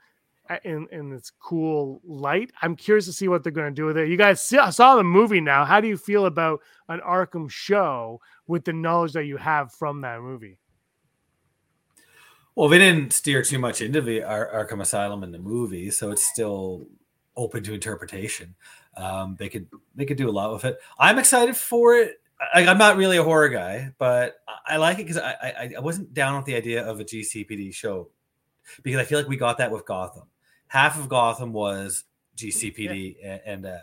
in 0.64 0.86
in 0.92 1.12
its 1.12 1.30
cool 1.30 2.00
light. 2.04 2.50
I'm 2.62 2.76
curious 2.76 3.06
to 3.06 3.12
see 3.12 3.28
what 3.28 3.42
they're 3.42 3.52
going 3.52 3.74
to 3.74 3.74
do 3.74 3.86
with 3.86 3.96
it. 3.96 4.08
You 4.08 4.16
guys 4.16 4.42
see, 4.42 4.58
saw 4.70 4.96
the 4.96 5.04
movie 5.04 5.40
now. 5.40 5.64
How 5.64 5.80
do 5.80 5.88
you 5.88 5.96
feel 5.96 6.26
about 6.26 6.60
an 6.88 7.00
Arkham 7.00 7.50
show 7.50 8.20
with 8.46 8.64
the 8.64 8.72
knowledge 8.72 9.12
that 9.12 9.24
you 9.24 9.36
have 9.36 9.72
from 9.72 10.02
that 10.02 10.20
movie? 10.20 10.58
Well, 12.54 12.68
they 12.68 12.78
didn't 12.78 13.12
steer 13.12 13.42
too 13.42 13.58
much 13.58 13.80
into 13.80 14.00
the 14.00 14.22
Ar- 14.22 14.66
Arkham 14.66 14.80
Asylum 14.80 15.24
in 15.24 15.32
the 15.32 15.38
movie, 15.38 15.90
so 15.90 16.12
it's 16.12 16.24
still 16.24 16.86
open 17.36 17.64
to 17.64 17.74
interpretation. 17.74 18.54
Um, 18.96 19.36
they 19.38 19.48
could 19.48 19.66
they 19.94 20.04
could 20.04 20.16
do 20.16 20.28
a 20.28 20.32
lot 20.32 20.52
with 20.52 20.64
it. 20.64 20.78
I'm 20.98 21.18
excited 21.18 21.56
for 21.56 21.96
it. 21.96 22.20
I, 22.52 22.66
I'm 22.66 22.78
not 22.78 22.96
really 22.96 23.16
a 23.16 23.24
horror 23.24 23.48
guy, 23.48 23.92
but 23.98 24.36
I, 24.46 24.74
I 24.74 24.76
like 24.76 24.98
it 24.98 25.06
because 25.06 25.18
I, 25.18 25.32
I 25.42 25.70
I 25.76 25.80
wasn't 25.80 26.14
down 26.14 26.36
with 26.36 26.44
the 26.44 26.54
idea 26.54 26.84
of 26.86 27.00
a 27.00 27.04
GCPD 27.04 27.74
show 27.74 28.10
because 28.82 29.00
I 29.00 29.04
feel 29.04 29.18
like 29.18 29.28
we 29.28 29.36
got 29.36 29.58
that 29.58 29.72
with 29.72 29.84
Gotham. 29.84 30.24
Half 30.74 30.98
of 30.98 31.08
Gotham 31.08 31.52
was 31.52 32.02
GCPD, 32.36 33.14
and, 33.22 33.40
and 33.46 33.66
uh, 33.66 33.78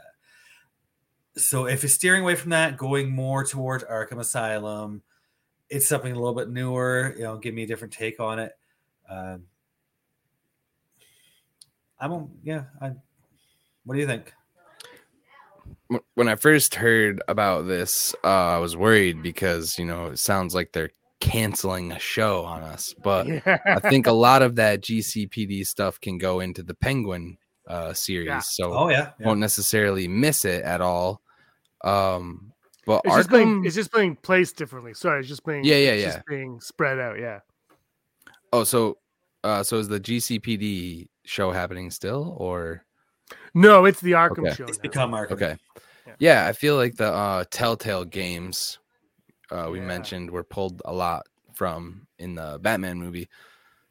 so 1.38 1.66
if 1.66 1.86
it's 1.86 1.94
steering 1.94 2.22
away 2.22 2.36
from 2.36 2.50
that, 2.50 2.76
going 2.76 3.10
more 3.10 3.46
towards 3.46 3.86
Arkham 3.86 4.20
Asylum, 4.20 5.02
it's 5.70 5.88
something 5.88 6.12
a 6.12 6.16
little 6.16 6.34
bit 6.36 6.50
newer. 6.50 7.16
You 7.16 7.24
know, 7.24 7.38
give 7.38 7.54
me 7.54 7.64
a 7.64 7.66
different 7.66 7.94
take 7.94 8.20
on 8.20 8.39
it. 8.39 8.52
Um, 9.10 9.44
I'm 11.98 12.30
yeah. 12.44 12.64
I, 12.82 12.92
what 13.86 13.96
do 13.96 14.02
you 14.02 14.08
think? 14.08 14.34
When 16.16 16.28
I 16.28 16.36
first 16.36 16.76
heard 16.76 17.22
about 17.30 17.68
this, 17.68 18.14
uh, 18.26 18.28
I 18.28 18.58
was 18.58 18.76
worried 18.76 19.24
because 19.24 19.80
you 19.80 19.86
know 19.86 20.08
it 20.08 20.20
sounds 20.20 20.54
like 20.54 20.74
they're 20.74 20.92
canceling 21.32 21.92
a 21.92 22.00
show 22.00 22.44
on 22.44 22.64
us. 22.64 22.94
But 23.02 23.28
yeah. 23.28 23.58
I 23.66 23.80
think 23.90 24.08
a 24.08 24.12
lot 24.12 24.42
of 24.42 24.56
that 24.58 24.82
GCPD 24.82 25.66
stuff 25.66 26.00
can 26.00 26.18
go 26.18 26.40
into 26.40 26.64
the 26.64 26.74
Penguin 26.74 27.38
uh, 27.68 27.94
series, 27.94 28.28
Yeah. 28.28 28.40
so 28.40 28.74
Oh 28.74 28.90
yeah, 28.90 29.12
yeah. 29.20 29.28
won't 29.28 29.40
necessarily 29.40 30.08
miss 30.08 30.46
it 30.46 30.64
at 30.64 30.82
all. 30.82 31.22
Um, 31.84 32.52
but 32.86 33.02
it's 33.06 33.16
just 33.16 33.30
being 33.30 33.62
Arkham, 33.62 33.66
it's 33.66 33.76
just 33.76 33.92
being 33.94 34.16
placed 34.16 34.56
differently. 34.58 34.94
Sorry, 34.94 35.20
it's 35.20 35.30
just 35.30 35.46
being 35.46 35.64
Yeah, 35.64 35.76
yeah, 35.78 35.92
it's 35.92 36.04
yeah. 36.04 36.14
just 36.16 36.26
being 36.26 36.60
spread 36.60 37.00
out. 37.00 37.20
Yeah. 37.20 37.40
oh, 38.52 38.64
so 38.64 38.98
uh, 39.44 39.64
so 39.64 39.78
is 39.78 39.88
the 39.88 40.00
GCPD 40.00 41.08
show 41.24 41.52
happening 41.52 41.92
still, 41.92 42.36
or 42.38 42.84
No, 43.54 43.86
it's 43.86 44.02
the 44.02 44.12
Arkham 44.14 44.48
Okay. 44.48 44.56
show. 44.56 44.66
it's 44.66 44.78
now. 44.78 44.82
become 44.82 45.12
Arkham. 45.12 45.32
okay? 45.32 45.58
Yeah. 46.08 46.14
Yeah, 46.20 46.48
I 46.48 46.54
feel 46.54 46.76
like 46.76 46.96
the 46.96 47.12
uh, 47.12 47.44
Telltale 47.52 48.06
games 48.06 48.80
uh, 49.52 49.70
we 49.72 49.80
Yeah. 49.80 49.88
mentioned 49.88 50.32
were 50.32 50.43
pulled 50.43 50.82
a 50.86 50.93
lot 50.93 51.28
from 51.54 52.08
in 52.20 52.36
the 52.36 52.60
Batman 52.62 52.97
movie. 52.97 53.30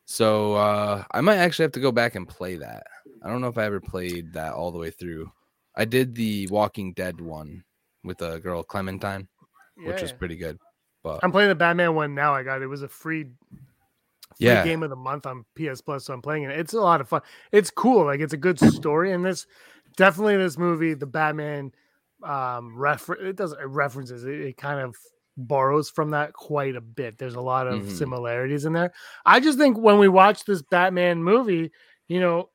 So 0.07 0.55
uh, 0.55 1.05
I 1.13 1.21
might 1.21 1.37
actually 1.37 1.65
have 1.65 1.73
to 1.73 1.81
go 1.81 1.93
back 1.93 2.15
and 2.15 2.27
play 2.27 2.57
that. 2.57 2.85
I 3.23 3.29
don't 3.29 3.41
know 3.41 3.49
if 3.49 3.59
I 3.59 3.65
ever 3.65 3.81
played 3.81 4.33
that 4.33 4.55
all 4.55 4.71
the 4.73 4.79
way 4.79 4.91
through. 4.91 5.31
I 5.77 5.85
did 5.85 6.15
the 6.15 6.47
Walking 6.49 6.93
Dead 6.95 7.21
one 7.21 7.63
with 8.03 8.19
the 8.19 8.39
girl 8.39 8.63
Clementine, 8.63 9.29
which 9.77 9.97
Yeah, 9.97 10.03
was 10.03 10.13
pretty 10.13 10.37
good. 10.37 10.59
But 11.05 11.21
I'm 11.23 11.31
playing 11.33 11.51
the 11.51 11.55
Batman 11.55 11.95
one 11.95 12.15
now. 12.15 12.35
I 12.35 12.43
got 12.43 12.61
it. 12.61 12.65
It 12.65 12.69
was 12.69 12.83
a 12.83 12.89
free, 12.89 13.27
free 14.37 14.39
Yeah. 14.39 14.65
game 14.65 14.83
of 14.83 14.91
the 14.91 14.97
month 14.97 15.27
on 15.27 15.45
PS 15.55 15.81
Plus, 15.81 16.05
so 16.07 16.15
I'm 16.15 16.23
playing 16.23 16.45
it. 16.45 16.59
It's 16.59 16.73
a 16.73 16.81
lot 16.81 17.01
of 17.01 17.09
fun. 17.09 17.23
It's 17.53 17.71
cool. 17.71 18.05
Like 18.05 18.21
it's 18.21 18.33
a 18.33 18.39
good 18.39 18.59
story, 18.59 19.13
and 19.13 19.25
this 19.25 19.47
definitely 19.97 20.37
this 20.39 20.59
movie, 20.59 20.95
the 20.95 21.07
Batman, 21.07 21.73
um, 22.25 22.75
refer 22.77 23.15
it 23.15 23.37
doesn't 23.37 23.61
it 23.61 23.67
references 23.67 24.25
it, 24.25 24.41
it 24.41 24.57
kind 24.57 24.81
of 24.81 24.97
borrows 25.47 25.91
from 25.91 26.11
that 26.11 26.33
quite 26.33 26.77
a 26.77 26.81
bit. 26.81 27.19
There's 27.19 27.35
a 27.35 27.41
lot 27.41 27.67
of 27.67 27.83
Mhm. 27.83 27.91
similarities 27.91 28.65
in 28.65 28.73
there. 28.73 28.93
I 29.27 29.41
just 29.41 29.59
think 29.59 29.79
when 29.79 29.99
we 29.99 30.09
watch 30.09 30.45
this 30.45 30.63
Batman 30.63 31.23
movie, 31.23 31.73
you 32.09 32.21
know, 32.21 32.51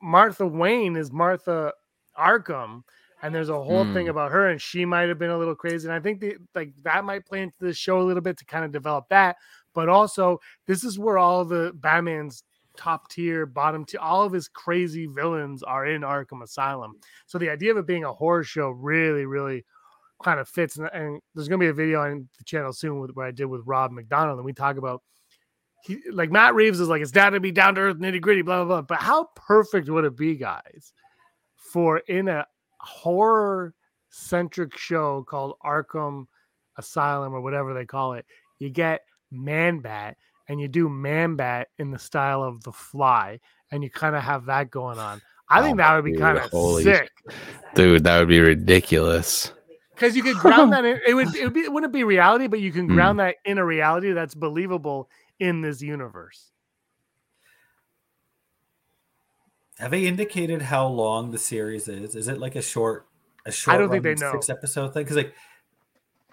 Martha 0.00 0.46
Wayne 0.46 0.96
is 0.96 1.12
Martha 1.12 1.72
Arkham. 2.18 2.82
And 3.22 3.34
there's 3.34 3.48
a 3.48 3.62
whole 3.62 3.84
thing 3.94 4.06
Mm. 4.06 4.10
about 4.10 4.30
her, 4.30 4.48
and 4.48 4.60
she 4.60 4.84
might 4.84 5.08
have 5.08 5.18
been 5.18 5.30
a 5.30 5.38
little 5.38 5.54
crazy. 5.54 5.88
And 5.88 5.94
I 5.94 6.00
think 6.00 6.20
the, 6.20 6.36
like 6.54 6.74
that 6.82 7.02
might 7.02 7.24
play 7.24 7.42
into 7.42 7.56
the 7.60 7.72
show 7.72 7.98
a 8.00 8.04
little 8.04 8.22
bit 8.22 8.36
to 8.38 8.44
kind 8.44 8.64
of 8.64 8.72
develop 8.72 9.08
that. 9.08 9.36
But 9.72 9.88
also, 9.88 10.38
this 10.66 10.84
is 10.84 10.98
where 10.98 11.16
all 11.16 11.44
the 11.44 11.72
Batman's 11.74 12.44
top 12.76 13.08
tier, 13.08 13.46
bottom 13.46 13.86
tier, 13.86 14.00
all 14.00 14.24
of 14.24 14.32
his 14.34 14.48
crazy 14.48 15.06
villains 15.06 15.62
are 15.62 15.86
in 15.86 16.02
Arkham 16.02 16.42
Asylum. 16.42 16.96
So 17.24 17.38
the 17.38 17.48
idea 17.48 17.70
of 17.70 17.78
it 17.78 17.86
being 17.86 18.04
a 18.04 18.12
horror 18.12 18.44
show 18.44 18.68
really, 18.68 19.24
really 19.24 19.64
kind 20.22 20.40
of 20.40 20.48
fits. 20.48 20.76
And, 20.76 20.88
and 20.92 21.20
there's 21.34 21.48
going 21.48 21.60
to 21.60 21.64
be 21.64 21.70
a 21.70 21.74
video 21.74 22.00
on 22.00 22.28
the 22.38 22.44
channel 22.44 22.72
soon 22.72 23.00
with, 23.00 23.12
where 23.12 23.26
I 23.26 23.30
did 23.30 23.46
with 23.46 23.62
Rob 23.64 23.92
McDonald, 23.92 24.38
and 24.38 24.44
we 24.44 24.52
talk 24.52 24.76
about 24.76 25.02
he 25.82 26.00
like 26.10 26.30
Matt 26.30 26.54
Reeves 26.54 26.80
is 26.80 26.88
like 26.88 27.02
it's 27.02 27.12
got 27.12 27.30
to 27.30 27.40
be 27.40 27.52
down 27.52 27.74
to 27.76 27.82
earth, 27.82 27.98
nitty 27.98 28.20
gritty, 28.20 28.42
blah 28.42 28.64
blah 28.64 28.80
blah. 28.80 28.82
But 28.82 28.98
how 28.98 29.28
perfect 29.36 29.88
would 29.88 30.04
it 30.04 30.16
be, 30.16 30.34
guys, 30.36 30.92
for 31.56 31.98
in 31.98 32.28
a 32.28 32.46
horror 32.80 33.74
centric 34.10 34.76
show 34.76 35.22
called 35.22 35.54
Arkham 35.64 36.26
Asylum 36.76 37.34
or 37.34 37.40
whatever 37.40 37.74
they 37.74 37.84
call 37.84 38.14
it, 38.14 38.26
you 38.58 38.70
get 38.70 39.02
Man 39.30 39.80
Bat 39.80 40.16
and 40.48 40.60
you 40.60 40.68
do 40.68 40.88
Man 40.88 41.36
Bat 41.36 41.68
in 41.78 41.90
the 41.90 41.98
style 41.98 42.42
of 42.42 42.62
The 42.62 42.72
Fly, 42.72 43.40
and 43.70 43.82
you 43.82 43.90
kind 43.90 44.16
of 44.16 44.22
have 44.22 44.46
that 44.46 44.70
going 44.70 44.98
on. 44.98 45.20
I 45.48 45.60
oh 45.60 45.62
think 45.62 45.74
Oh, 45.74 45.76
that 45.76 45.94
would 45.94 46.04
be 46.04 46.16
kind 46.16 46.38
of 46.38 46.50
holy 46.50 46.82
sick 46.82 47.10
dude, 47.76 48.04
that 48.04 48.18
would 48.18 48.28
be 48.28 48.40
ridiculous. 48.40 49.52
Because 49.96 50.14
you 50.14 50.22
could 50.22 50.36
ground 50.36 50.72
that 50.72 50.84
in. 50.84 51.00
It 51.06 51.14
would 51.14 51.34
it 51.34 51.44
would 51.44 51.54
be 51.54 51.60
it 51.60 51.72
wouldn't 51.72 51.92
be 51.92 52.04
reality, 52.04 52.46
but 52.46 52.60
you 52.60 52.70
can 52.70 52.86
Hmm. 52.86 52.94
ground 52.94 53.20
that 53.20 53.36
in 53.44 53.58
a 53.58 53.64
reality 53.64 54.12
that's 54.12 54.34
believable 54.34 55.08
in 55.40 55.62
this 55.62 55.82
universe. 55.82 56.52
Have 59.78 59.90
they 59.90 60.06
indicated 60.06 60.62
how 60.62 60.86
long 60.86 61.30
the 61.32 61.38
series 61.38 61.88
is? 61.88 62.14
Is 62.14 62.28
it 62.28 62.38
like 62.38 62.56
a 62.56 62.62
short, 62.62 63.06
a 63.44 63.52
short? 63.52 63.74
i 63.74 63.78
don't 63.78 63.90
think 63.90 64.04
they 64.04 64.14
know. 64.14 64.32
Six 64.32 64.48
episode 64.48 64.94
thing 64.94 65.04
because 65.04 65.16
like, 65.16 65.34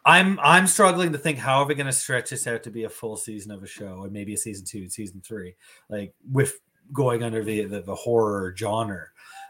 I'm 0.06 0.40
I'm 0.42 0.68
struggling 0.68 1.12
to 1.14 1.18
think 1.18 1.40
how 1.40 1.60
are 1.60 1.66
we 1.66 1.76
going 1.76 1.88
to 1.88 1.94
stretch 1.94 2.30
this 2.30 2.48
out 2.48 2.64
to 2.64 2.72
be 2.72 2.84
a 2.84 2.90
full 2.90 3.18
season 3.18 3.52
of 3.52 3.64
a 3.64 3.68
show 3.68 4.04
and 4.04 4.14
maybe 4.14 4.34
a 4.34 4.38
season 4.38 4.66
two, 4.66 4.90
season 4.90 5.22
three, 5.22 5.56
like 5.90 6.14
with 6.30 6.60
going 6.92 7.24
under 7.24 7.44
the 7.44 7.66
the, 7.66 7.82
the 7.82 7.96
horror 7.96 8.54
genre. 8.58 9.08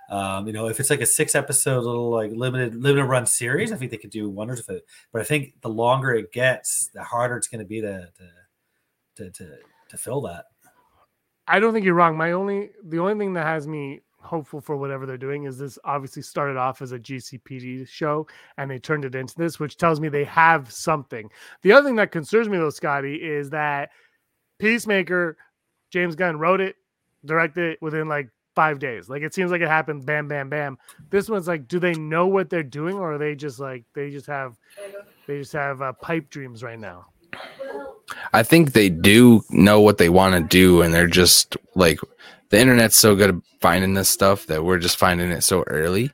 Um, 0.10 0.48
you 0.48 0.54
know, 0.54 0.68
if 0.68 0.80
it's 0.80 0.90
like 0.90 1.02
a 1.02 1.06
six 1.06 1.34
episode 1.34 1.84
little 1.84 2.10
like 2.10 2.32
limited 2.32 2.76
limited 2.76 3.06
run 3.06 3.26
series, 3.26 3.72
I 3.72 3.78
think 3.78 3.92
they 3.92 3.98
could 3.98 4.10
do 4.10 4.30
wonders 4.30 4.60
with 4.60 4.78
it. 4.78 4.86
But 5.12 5.22
I 5.22 5.26
think 5.26 5.62
the 5.62 5.70
longer 5.70 6.14
it 6.14 6.32
gets, 6.32 6.90
the 6.94 7.04
harder 7.04 7.38
it's 7.38 7.48
going 7.48 7.60
to 7.60 7.66
be 7.66 7.82
to 7.82 8.10
to 8.18 9.24
to 9.24 9.32
to, 9.32 9.58
to 9.90 9.98
fill 9.98 10.22
that. 10.22 10.46
I 11.48 11.60
don't 11.60 11.74
think 11.74 11.86
you're 11.86 11.94
wrong. 11.94 12.18
My 12.18 12.32
only 12.32 12.72
the 12.84 13.00
only 13.00 13.16
thing 13.16 13.34
that 13.34 13.46
has 13.46 13.68
me 13.68 14.02
hopeful 14.24 14.62
for 14.62 14.78
whatever 14.78 15.06
they're 15.06 15.18
doing 15.18 15.44
is 15.44 15.58
this 15.58 15.78
obviously 15.84 16.22
started 16.22 16.58
off 16.58 16.82
as 16.82 16.94
a 16.94 17.00
GCPD 17.00 17.88
show 17.88 18.26
and 18.58 18.72
they 18.72 18.80
turned 18.80 19.06
it 19.06 19.16
into 19.16 19.36
this, 19.36 19.60
which 19.60 19.78
tells 19.78 20.00
me 20.00 20.10
they 20.10 20.24
have 20.24 20.72
something. 20.72 21.30
The 21.62 21.74
other 21.74 21.88
thing 21.88 21.98
that 21.98 22.12
concerns 22.12 22.50
me 22.50 22.58
though, 22.58 22.70
Scotty, 22.70 23.16
is 23.16 23.50
that 23.50 23.92
Peacemaker, 24.60 25.38
James 25.92 26.16
Gunn 26.16 26.40
wrote 26.40 26.62
it, 26.62 26.78
directed 27.26 27.74
it 27.74 27.82
within 27.82 28.08
like 28.08 28.30
five 28.56 28.80
days. 28.80 29.10
Like 29.10 29.22
it 29.22 29.34
seems 29.34 29.52
like 29.52 29.62
it 29.62 29.68
happened 29.68 30.06
bam, 30.06 30.28
bam, 30.28 30.50
bam. 30.50 30.78
This 31.10 31.30
one's 31.30 31.48
like, 31.48 31.68
do 31.68 31.80
they 31.80 31.94
know 31.94 32.28
what 32.28 32.50
they're 32.50 32.64
doing 32.64 32.98
or 32.98 33.14
are 33.14 33.18
they 33.18 33.36
just 33.36 33.60
like 33.60 33.84
they 33.94 34.10
just 34.10 34.28
have 34.28 34.56
they 35.28 35.40
just 35.40 35.54
have 35.54 35.82
uh, 35.82 35.94
pipe 35.94 36.30
dreams 36.30 36.64
right 36.64 36.80
now? 36.80 37.08
I 38.34 38.44
think 38.44 38.74
they 38.74 38.90
do 38.90 39.42
know 39.50 39.80
what 39.80 39.98
they 39.98 40.10
want 40.10 40.36
to 40.36 40.42
do, 40.42 40.82
and 40.82 40.94
they're 40.94 41.08
just 41.08 41.58
like 41.76 42.00
the 42.50 42.60
internet's 42.60 42.98
so 42.98 43.16
good 43.16 43.36
at 43.36 43.42
finding 43.62 43.94
this 43.94 44.10
stuff 44.10 44.46
that 44.48 44.64
we're 44.64 44.78
just 44.78 44.98
finding 44.98 45.32
it 45.32 45.42
so 45.42 45.64
early. 45.68 46.12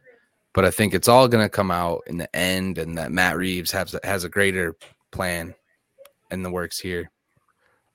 But 0.54 0.66
I 0.66 0.72
think 0.72 0.94
it's 0.94 1.08
all 1.08 1.28
gonna 1.28 1.50
come 1.50 1.72
out 1.72 2.04
in 2.08 2.18
the 2.18 2.34
end, 2.36 2.78
and 2.78 2.98
that 2.98 3.12
Matt 3.12 3.38
Reeves 3.38 3.72
has 3.72 3.96
has 4.04 4.24
a 4.24 4.30
greater 4.30 4.76
plan 5.12 5.56
in 6.32 6.44
the 6.44 6.52
works 6.52 6.80
here. 6.80 7.12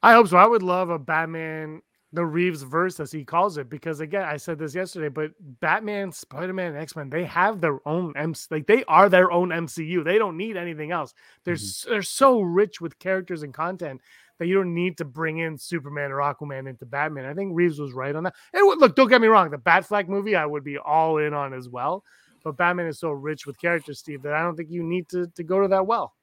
I 0.02 0.12
hope 0.12 0.28
so. 0.28 0.36
I 0.36 0.46
would 0.46 0.62
love 0.62 0.90
a 0.90 0.98
Batman, 0.98 1.80
the 2.14 2.24
Reeves 2.24 2.62
verse, 2.62 3.00
as 3.00 3.10
he 3.10 3.24
calls 3.24 3.58
it, 3.58 3.68
because 3.68 3.98
again, 4.00 4.22
I 4.22 4.36
said 4.36 4.58
this 4.58 4.74
yesterday, 4.74 5.08
but 5.08 5.32
Batman, 5.60 6.12
Spider 6.12 6.52
Man, 6.52 6.76
X 6.76 6.94
Men, 6.94 7.10
they 7.10 7.24
have 7.24 7.60
their 7.60 7.86
own 7.86 8.16
MC, 8.16 8.46
like 8.50 8.66
they 8.66 8.84
are 8.84 9.08
their 9.08 9.32
own 9.32 9.48
MCU. 9.50 10.04
They 10.04 10.16
don't 10.16 10.36
need 10.36 10.56
anything 10.56 10.92
else. 10.92 11.12
They're 11.44 11.54
s- 11.54 11.84
they're 11.88 12.02
so 12.02 12.40
rich 12.40 12.80
with 12.80 12.98
characters 13.00 13.42
and 13.42 13.52
content 13.52 14.00
that 14.38 14.46
you 14.46 14.54
don't 14.54 14.74
need 14.74 14.96
to 14.98 15.04
bring 15.04 15.38
in 15.38 15.58
Superman 15.58 16.12
or 16.12 16.18
Aquaman 16.18 16.68
into 16.68 16.86
Batman. 16.86 17.24
I 17.26 17.34
think 17.34 17.50
Reeves 17.54 17.80
was 17.80 17.92
right 17.92 18.14
on 18.14 18.24
that. 18.24 18.34
And 18.52 18.64
look, 18.80 18.94
don't 18.94 19.08
get 19.08 19.20
me 19.20 19.28
wrong, 19.28 19.50
the 19.50 19.58
Batfleck 19.58 20.06
movie 20.08 20.36
I 20.36 20.46
would 20.46 20.64
be 20.64 20.78
all 20.78 21.18
in 21.18 21.34
on 21.34 21.52
as 21.52 21.68
well. 21.68 22.04
But 22.44 22.56
Batman 22.56 22.86
is 22.86 23.00
so 23.00 23.10
rich 23.10 23.46
with 23.46 23.60
characters, 23.60 23.98
Steve, 23.98 24.22
that 24.22 24.34
I 24.34 24.42
don't 24.42 24.54
think 24.54 24.70
you 24.70 24.84
need 24.84 25.08
to 25.08 25.26
to 25.34 25.42
go 25.42 25.62
to 25.62 25.68
that 25.68 25.86
well. 25.86 26.14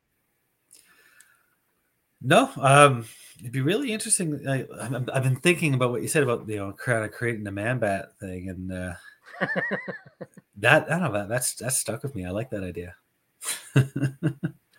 No, 2.22 2.50
um, 2.58 3.06
it'd 3.42 3.52
be 3.52 3.62
really 3.62 3.92
interesting. 3.92 4.48
I, 4.48 4.64
I'm- 4.80 5.10
I've 5.14 5.24
been 5.24 5.36
thinking 5.36 5.74
about 5.74 5.92
what 5.92 6.02
you 6.02 6.08
said 6.08 6.24
about 6.24 6.48
you 6.48 6.58
know 6.58 6.74
kind 6.74 7.04
of 7.04 7.12
creating 7.12 7.44
the 7.44 7.52
man 7.52 7.80
bat 7.80 8.18
thing, 8.20 8.50
and 8.50 8.72
uh, 8.72 8.94
that 10.58 10.86
I 10.92 11.00
don't 11.00 11.02
know 11.02 11.12
that 11.14 11.30
that's 11.30 11.54
that's 11.56 11.78
stuck 11.78 12.04
with 12.04 12.16
me. 12.16 12.26
I 12.26 12.30
like 12.32 12.50
that 12.52 12.64
idea. 12.64 12.96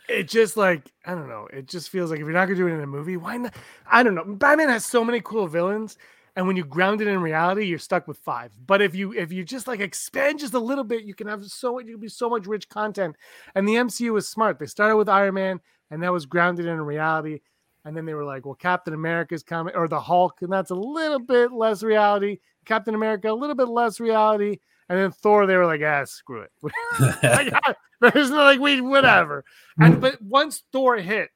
it 0.09 0.29
just 0.29 0.57
like 0.57 0.93
I 1.05 1.15
don't 1.15 1.29
know. 1.29 1.49
It 1.53 1.67
just 1.67 1.91
feels 1.91 2.11
like 2.11 2.21
if 2.21 2.25
you're 2.25 2.33
not 2.33 2.47
gonna 2.47 2.57
do 2.57 2.67
it 2.69 2.73
in 2.75 2.81
a 2.81 2.87
movie, 2.87 3.17
why 3.17 3.37
not? 3.37 3.55
I 3.91 4.03
don't 4.03 4.15
know. 4.15 4.25
Batman 4.25 4.69
has 4.69 4.85
so 4.85 5.05
many 5.05 5.21
cool 5.21 5.47
villains, 5.47 5.97
and 6.37 6.47
when 6.47 6.57
you 6.57 6.65
ground 6.65 7.01
it 7.01 7.09
in 7.09 7.21
reality, 7.21 7.65
you're 7.67 7.79
stuck 7.79 8.07
with 8.07 8.19
five. 8.19 8.53
But 8.67 8.83
if 8.83 8.95
you 8.95 9.13
if 9.13 9.33
you 9.33 9.45
just 9.45 9.67
like 9.67 9.81
expand 9.81 10.39
just 10.39 10.55
a 10.55 10.59
little 10.61 10.85
bit, 10.85 11.05
you 11.05 11.15
can 11.15 11.27
have 11.27 11.45
so 11.47 11.79
you 11.81 11.93
can 11.93 12.01
be 12.01 12.09
so 12.09 12.29
much 12.31 12.47
rich 12.47 12.69
content. 12.69 13.17
And 13.55 13.67
the 13.67 13.75
MCU 13.75 14.17
is 14.19 14.29
smart. 14.29 14.59
They 14.59 14.67
started 14.67 14.97
with 14.97 15.09
Iron 15.09 15.35
Man, 15.35 15.61
and 15.91 16.03
that 16.03 16.13
was 16.13 16.27
grounded 16.27 16.67
in 16.67 16.81
reality. 16.81 17.41
And 17.85 17.97
then 17.97 18.05
they 18.05 18.15
were 18.15 18.25
like, 18.25 18.47
well, 18.47 18.55
Captain 18.55 18.95
America's 18.95 19.43
coming, 19.43 19.75
or 19.75 19.89
the 19.89 20.01
Hulk, 20.01 20.43
and 20.43 20.53
that's 20.53 20.71
a 20.71 20.75
little 20.75 21.19
bit 21.19 21.53
less 21.53 21.83
reality. 21.83 22.39
Captain 22.65 22.95
America, 22.95 23.31
a 23.31 23.35
little 23.35 23.57
bit 23.57 23.69
less 23.69 23.99
reality. 23.99 24.59
And 24.89 24.99
then 24.99 25.11
Thor, 25.11 25.47
they 25.47 25.57
were 25.57 25.67
like, 25.67 25.81
ah, 25.85 26.05
screw 26.05 26.43
it. 26.43 26.53
like, 27.23 27.53
there's 28.01 28.31
no 28.31 28.37
like 28.37 28.61
we 28.61 28.81
whatever. 28.81 29.45
And 29.79 30.01
but 30.01 30.21
once 30.21 30.63
Thor 30.73 30.97
hit, 30.97 31.31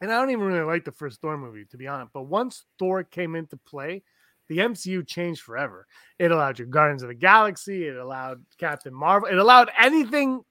and 0.00 0.12
I 0.12 0.20
don't 0.20 0.30
even 0.30 0.44
really 0.44 0.66
like 0.66 0.84
the 0.84 0.92
first 0.92 1.20
Thor 1.20 1.36
movie, 1.36 1.64
to 1.66 1.76
be 1.76 1.86
honest, 1.86 2.12
but 2.12 2.22
once 2.22 2.64
Thor 2.78 3.04
came 3.04 3.34
into 3.36 3.56
play, 3.56 4.02
the 4.48 4.58
MCU 4.58 5.06
changed 5.06 5.40
forever. 5.40 5.86
It 6.18 6.30
allowed 6.30 6.58
your 6.58 6.68
Guardians 6.68 7.02
of 7.02 7.08
the 7.08 7.14
Galaxy, 7.14 7.86
it 7.86 7.96
allowed 7.96 8.44
Captain 8.58 8.92
Marvel, 8.92 9.28
it 9.28 9.38
allowed 9.38 9.70
anything 9.78 10.42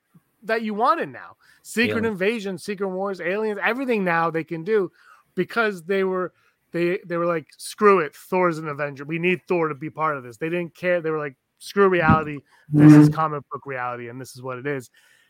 that 0.44 0.62
you 0.64 0.74
wanted 0.74 1.10
now. 1.10 1.38
Secret 1.62 2.00
Aliens. 2.00 2.08
Invasion, 2.08 2.58
Secret 2.58 2.90
Wars, 2.90 3.22
Aliens, 3.22 3.60
everything 3.62 4.04
now 4.04 4.30
they 4.30 4.44
can 4.44 4.64
do 4.64 4.92
because 5.36 5.84
they 5.84 6.04
were 6.04 6.34
they 6.72 7.00
they 7.06 7.18
were 7.18 7.26
like, 7.26 7.48
screw 7.58 8.00
it, 8.00 8.16
Thor's 8.16 8.58
an 8.58 8.68
Avenger. 8.68 9.06
We 9.06 9.20
need 9.20 9.42
Thor 9.48 9.68
to 9.68 9.76
be 9.76 9.90
part 9.90 10.18
of 10.18 10.24
this. 10.24 10.38
They 10.38 10.50
didn't 10.50 10.76
care. 10.76 11.02
They 11.02 11.12
were 11.12 11.20
like, 11.20 11.36
screw 11.60 11.88
reality. 11.88 12.40
This 12.70 12.94
is 12.94 13.08
mm-hmm. 13.08 13.16
comic 13.16 13.44
book 13.52 13.66
reality, 13.66 14.10
and 14.10 14.20
this 14.20 14.36
is 14.36 14.42
what 14.42 14.58
it 14.58 14.68
is. 14.68 14.90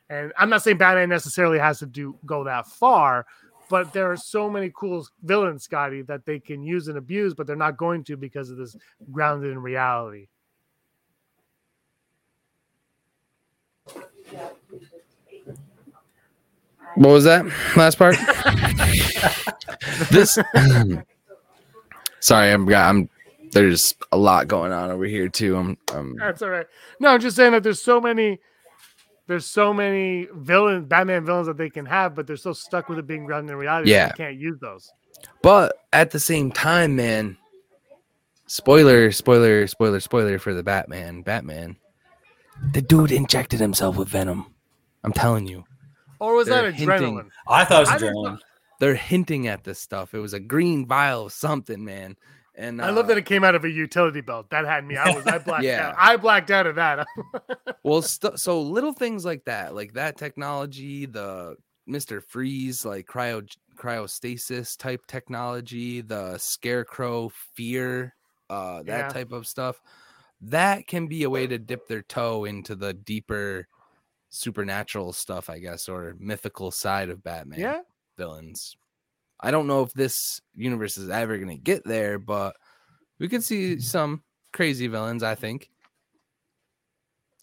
And 0.09 0.31
I'm 0.37 0.49
not 0.49 0.63
saying 0.63 0.77
Batman 0.77 1.09
necessarily 1.09 1.59
has 1.59 1.79
to 1.79 1.85
do 1.85 2.17
go 2.25 2.43
that 2.45 2.67
far, 2.67 3.25
but 3.69 3.93
there 3.93 4.11
are 4.11 4.17
so 4.17 4.49
many 4.49 4.71
cool 4.75 5.07
villains, 5.23 5.63
Scotty, 5.63 6.01
that 6.03 6.25
they 6.25 6.39
can 6.39 6.63
use 6.63 6.87
and 6.87 6.97
abuse, 6.97 7.33
but 7.33 7.47
they're 7.47 7.55
not 7.55 7.77
going 7.77 8.03
to 8.05 8.17
because 8.17 8.49
of 8.49 8.57
this 8.57 8.75
grounded 9.11 9.51
in 9.51 9.59
reality. 9.59 10.27
What 16.95 17.09
was 17.09 17.23
that 17.23 17.45
last 17.75 17.97
part? 17.97 18.15
this. 20.11 20.37
Sorry, 22.19 22.51
I'm. 22.51 22.73
I'm. 22.73 23.09
There's 23.51 23.93
a 24.11 24.17
lot 24.17 24.47
going 24.47 24.71
on 24.71 24.89
over 24.91 25.05
here 25.05 25.29
too. 25.29 25.55
I'm. 25.55 25.77
I'm 25.93 26.15
That's 26.17 26.41
all 26.41 26.49
right. 26.49 26.65
No, 26.99 27.09
I'm 27.09 27.19
just 27.19 27.35
saying 27.35 27.51
that 27.51 27.63
there's 27.63 27.81
so 27.81 27.99
many, 28.01 28.39
there's 29.27 29.45
so 29.45 29.73
many 29.73 30.27
villains, 30.33 30.87
Batman 30.87 31.25
villains 31.25 31.47
that 31.47 31.57
they 31.57 31.69
can 31.69 31.85
have, 31.85 32.15
but 32.15 32.25
they're 32.27 32.37
still 32.37 32.53
stuck 32.53 32.89
with 32.89 32.97
it 32.99 33.07
being 33.07 33.25
grounded 33.25 33.51
in 33.51 33.57
reality. 33.57 33.89
that 33.91 33.95
Yeah. 33.95 34.07
they 34.07 34.13
can't 34.25 34.39
use 34.39 34.59
those. 34.59 34.91
But 35.41 35.75
at 35.91 36.11
the 36.11 36.19
same 36.19 36.51
time, 36.51 36.95
man, 36.95 37.37
spoiler, 38.47 39.11
spoiler, 39.11 39.67
spoiler, 39.67 39.99
spoiler 39.99 40.39
for 40.39 40.53
the 40.53 40.63
Batman. 40.63 41.21
Batman. 41.21 41.77
The 42.71 42.81
dude 42.81 43.11
injected 43.11 43.59
himself 43.59 43.97
with 43.97 44.07
venom. 44.09 44.47
I'm 45.03 45.13
telling 45.13 45.47
you. 45.47 45.65
Or 46.23 46.35
was 46.35 46.47
They're 46.47 46.63
that 46.71 46.75
hinting. 46.75 47.15
adrenaline? 47.17 47.29
I 47.47 47.65
thought 47.65 47.77
it 47.77 47.79
was 47.81 47.89
I 47.89 47.97
didn't 47.97 48.15
adrenaline. 48.15 48.39
They're 48.79 48.95
hinting 48.95 49.47
at 49.47 49.63
this 49.63 49.79
stuff. 49.79 50.13
It 50.13 50.19
was 50.19 50.33
a 50.33 50.39
green 50.39 50.85
vial 50.87 51.27
of 51.27 51.33
something, 51.33 51.83
man. 51.85 52.15
And 52.55 52.81
I 52.81 52.89
love 52.91 53.05
uh, 53.05 53.07
that 53.09 53.17
it 53.17 53.25
came 53.25 53.43
out 53.43 53.55
of 53.55 53.63
a 53.65 53.69
utility 53.69 54.21
belt. 54.21 54.49
That 54.51 54.65
had 54.65 54.85
me. 54.85 54.95
I 54.95 55.09
was. 55.11 55.25
I 55.25 55.37
blacked 55.39 55.63
Yeah. 55.63 55.89
out. 55.89 55.95
I 55.97 56.17
blacked 56.17 56.51
out 56.51 56.67
of 56.67 56.75
that. 56.75 57.05
well, 57.83 58.01
st- 58.01 58.39
so 58.39 58.61
little 58.61 58.93
things 58.93 59.25
like 59.25 59.45
that, 59.45 59.73
like 59.73 59.93
that 59.93 60.17
technology, 60.17 61.05
the 61.07 61.55
Mister 61.87 62.21
Freeze, 62.21 62.85
like 62.85 63.07
cryo 63.07 63.47
cryostasis 63.75 64.77
type 64.77 65.05
technology, 65.07 66.01
the 66.01 66.37
Scarecrow 66.37 67.29
fear, 67.55 68.15
uh, 68.49 68.77
that 68.83 68.85
Yeah. 68.87 69.09
type 69.09 69.31
of 69.31 69.47
stuff. 69.47 69.81
That 70.41 70.87
can 70.87 71.07
be 71.07 71.23
a 71.23 71.29
way 71.29 71.47
to 71.47 71.57
dip 71.57 71.87
their 71.87 72.01
toe 72.03 72.45
into 72.45 72.75
the 72.75 72.93
deeper 72.93 73.67
supernatural 74.33 75.13
stuff, 75.13 75.49
I 75.49 75.59
guess, 75.59 75.87
or 75.87 76.15
mythical 76.19 76.71
side 76.71 77.09
of 77.09 77.23
Batman 77.23 77.59
yeah. 77.59 77.81
villains. 78.17 78.75
I 79.39 79.51
don't 79.51 79.67
know 79.67 79.83
if 79.83 79.93
this 79.93 80.41
universe 80.55 80.97
is 80.97 81.09
ever 81.09 81.37
going 81.37 81.55
to 81.55 81.61
get 81.61 81.85
there, 81.85 82.17
but 82.17 82.55
we 83.19 83.27
could 83.29 83.43
see 83.43 83.79
some 83.79 84.23
crazy 84.51 84.87
villains, 84.87 85.21
I 85.21 85.35
think. 85.35 85.69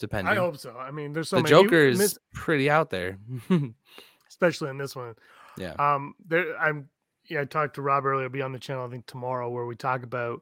Depending. 0.01 0.33
I 0.33 0.37
hope 0.37 0.57
so. 0.57 0.77
I 0.77 0.91
mean, 0.91 1.13
there's 1.13 1.29
so 1.29 1.37
the 1.37 1.43
many. 1.43 1.51
Joker 1.55 1.77
is 1.77 1.99
miss- 1.99 2.19
pretty 2.33 2.69
out 2.71 2.91
there. 2.91 3.19
especially 4.29 4.71
in 4.71 4.79
this 4.79 4.97
one. 4.97 5.15
yeah. 5.57 5.75
Um, 5.79 6.15
there, 6.27 6.59
I'm. 6.59 6.89
Yeah, 7.29 7.43
I 7.43 7.45
talked 7.45 7.75
to 7.75 7.83
Rob 7.83 8.07
earlier. 8.07 8.29
Be 8.29 8.43
on 8.43 8.53
the 8.53 8.59
channel, 8.59 8.87
I 8.87 8.91
think 8.91 9.07
tomorrow, 9.07 9.49
where 9.51 9.67
we 9.67 9.77
talk 9.77 10.03
about 10.03 10.41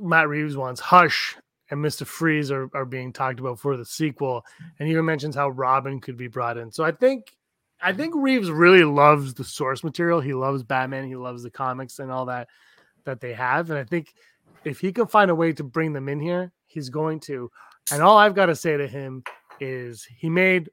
Matt 0.00 0.28
Reeves 0.28 0.56
wants 0.56 0.80
Hush 0.80 1.36
and 1.74 1.82
Mister 1.82 2.04
Freeze 2.04 2.52
are, 2.52 2.70
are 2.72 2.84
being 2.84 3.12
talked 3.12 3.40
about 3.40 3.58
for 3.58 3.76
the 3.76 3.84
sequel, 3.84 4.46
and 4.78 4.86
he 4.86 4.92
even 4.92 5.04
mentions 5.04 5.34
how 5.34 5.48
Robin 5.48 6.00
could 6.00 6.16
be 6.16 6.28
brought 6.28 6.56
in. 6.56 6.70
So 6.70 6.84
I 6.84 6.92
think, 6.92 7.36
I 7.82 7.92
think 7.92 8.14
Reeves 8.16 8.48
really 8.48 8.84
loves 8.84 9.34
the 9.34 9.42
source 9.42 9.82
material. 9.82 10.20
He 10.20 10.34
loves 10.34 10.62
Batman. 10.62 11.08
He 11.08 11.16
loves 11.16 11.42
the 11.42 11.50
comics 11.50 11.98
and 11.98 12.12
all 12.12 12.26
that 12.26 12.46
that 13.06 13.20
they 13.20 13.32
have, 13.32 13.70
and 13.70 13.78
I 13.78 13.82
think 13.82 14.14
if 14.64 14.78
he 14.78 14.92
can 14.92 15.08
find 15.08 15.32
a 15.32 15.34
way 15.34 15.52
to 15.52 15.64
bring 15.64 15.92
them 15.92 16.08
in 16.08 16.20
here, 16.20 16.52
he's 16.66 16.90
going 16.90 17.18
to. 17.20 17.50
And 17.90 18.00
all 18.00 18.16
I've 18.16 18.36
got 18.36 18.46
to 18.46 18.54
say 18.54 18.76
to 18.76 18.86
him 18.86 19.24
is 19.58 20.06
he 20.16 20.30
made 20.30 20.70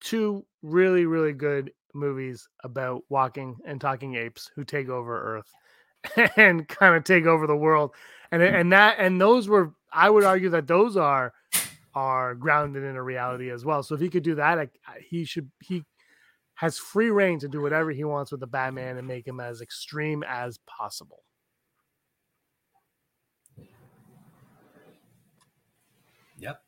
two 0.00 0.46
really 0.62 1.04
really 1.04 1.32
good 1.32 1.72
movies 1.94 2.48
about 2.62 3.02
walking 3.08 3.56
and 3.66 3.80
talking 3.80 4.14
apes 4.14 4.52
who 4.54 4.62
take 4.62 4.88
over 4.88 5.36
earth 5.36 6.30
and 6.36 6.68
kind 6.68 6.94
of 6.94 7.02
take 7.02 7.26
over 7.26 7.48
the 7.48 7.56
world 7.56 7.92
and 8.30 8.42
and 8.42 8.72
that 8.72 8.96
and 8.98 9.20
those 9.20 9.48
were 9.48 9.72
i 9.92 10.08
would 10.08 10.24
argue 10.24 10.50
that 10.50 10.66
those 10.66 10.96
are 10.96 11.32
are 11.94 12.34
grounded 12.34 12.82
in 12.82 12.96
a 12.96 13.02
reality 13.02 13.50
as 13.50 13.64
well 13.64 13.82
so 13.82 13.94
if 13.94 14.00
he 14.00 14.08
could 14.08 14.22
do 14.22 14.34
that 14.34 14.68
he 15.00 15.24
should 15.24 15.50
he 15.60 15.84
has 16.54 16.78
free 16.78 17.10
reign 17.10 17.38
to 17.38 17.48
do 17.48 17.60
whatever 17.60 17.90
he 17.90 18.04
wants 18.04 18.30
with 18.30 18.40
the 18.40 18.46
batman 18.46 18.96
and 18.96 19.06
make 19.06 19.26
him 19.26 19.40
as 19.40 19.60
extreme 19.60 20.22
as 20.26 20.58
possible 20.66 21.22
Yep. 26.38 26.60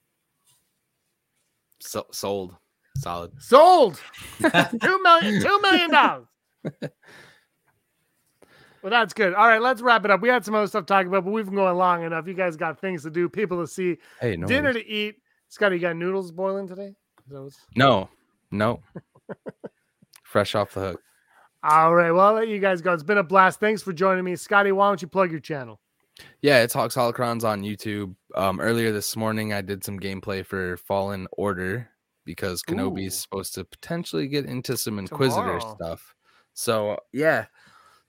So, 1.80 2.06
sold. 2.12 2.56
Solid. 2.96 3.32
sold 3.42 4.00
two 4.80 5.02
million. 5.02 5.42
Two 5.42 5.60
million 5.62 5.90
dollars 5.90 6.26
well 8.84 8.90
that's 8.90 9.12
good 9.14 9.34
all 9.34 9.48
right 9.48 9.60
let's 9.60 9.82
wrap 9.82 10.04
it 10.04 10.10
up 10.12 10.20
we 10.20 10.28
had 10.28 10.44
some 10.44 10.54
other 10.54 10.66
stuff 10.68 10.82
to 10.84 10.92
talk 10.92 11.06
about 11.06 11.24
but 11.24 11.32
we've 11.32 11.46
been 11.46 11.54
going 11.56 11.74
long 11.76 12.04
enough 12.04 12.28
you 12.28 12.34
guys 12.34 12.54
got 12.56 12.78
things 12.78 13.02
to 13.02 13.10
do 13.10 13.28
people 13.28 13.60
to 13.60 13.66
see 13.66 13.96
Hey, 14.20 14.36
no. 14.36 14.46
dinner 14.46 14.70
worries. 14.70 14.84
to 14.84 14.88
eat 14.88 15.16
scotty 15.48 15.76
you 15.76 15.80
got 15.82 15.96
noodles 15.96 16.30
boiling 16.30 16.68
today 16.68 16.94
what's- 17.28 17.66
No. 17.74 18.08
No. 18.52 18.80
Fresh 20.22 20.54
off 20.54 20.74
the 20.74 20.80
hook. 20.80 21.02
all 21.62 21.94
right 21.94 22.10
well 22.10 22.26
i'll 22.26 22.34
let 22.34 22.48
you 22.48 22.58
guys 22.58 22.80
go 22.82 22.92
it's 22.92 23.02
been 23.02 23.18
a 23.18 23.22
blast 23.22 23.60
thanks 23.60 23.82
for 23.82 23.92
joining 23.92 24.24
me 24.24 24.36
scotty 24.36 24.72
why 24.72 24.88
don't 24.88 25.00
you 25.02 25.08
plug 25.08 25.30
your 25.30 25.40
channel 25.40 25.80
Yeah, 26.42 26.62
it's 26.62 26.74
Hawks 26.74 26.94
Holocrons 26.94 27.42
on 27.42 27.62
YouTube. 27.62 28.14
Um, 28.36 28.60
earlier 28.60 28.92
this 28.92 29.16
morning, 29.16 29.52
I 29.52 29.62
did 29.62 29.82
some 29.82 29.98
gameplay 29.98 30.46
for 30.46 30.76
Fallen 30.76 31.26
Order 31.32 31.88
because 32.24 32.62
Kenobi's 32.62 33.06
Ooh. 33.16 33.18
supposed 33.18 33.54
to 33.54 33.64
potentially 33.64 34.28
get 34.28 34.44
into 34.46 34.76
some 34.76 35.00
Inquisitor 35.00 35.58
Tomorrow. 35.58 35.74
stuff. 35.74 36.14
So 36.52 36.98
yeah, 37.12 37.46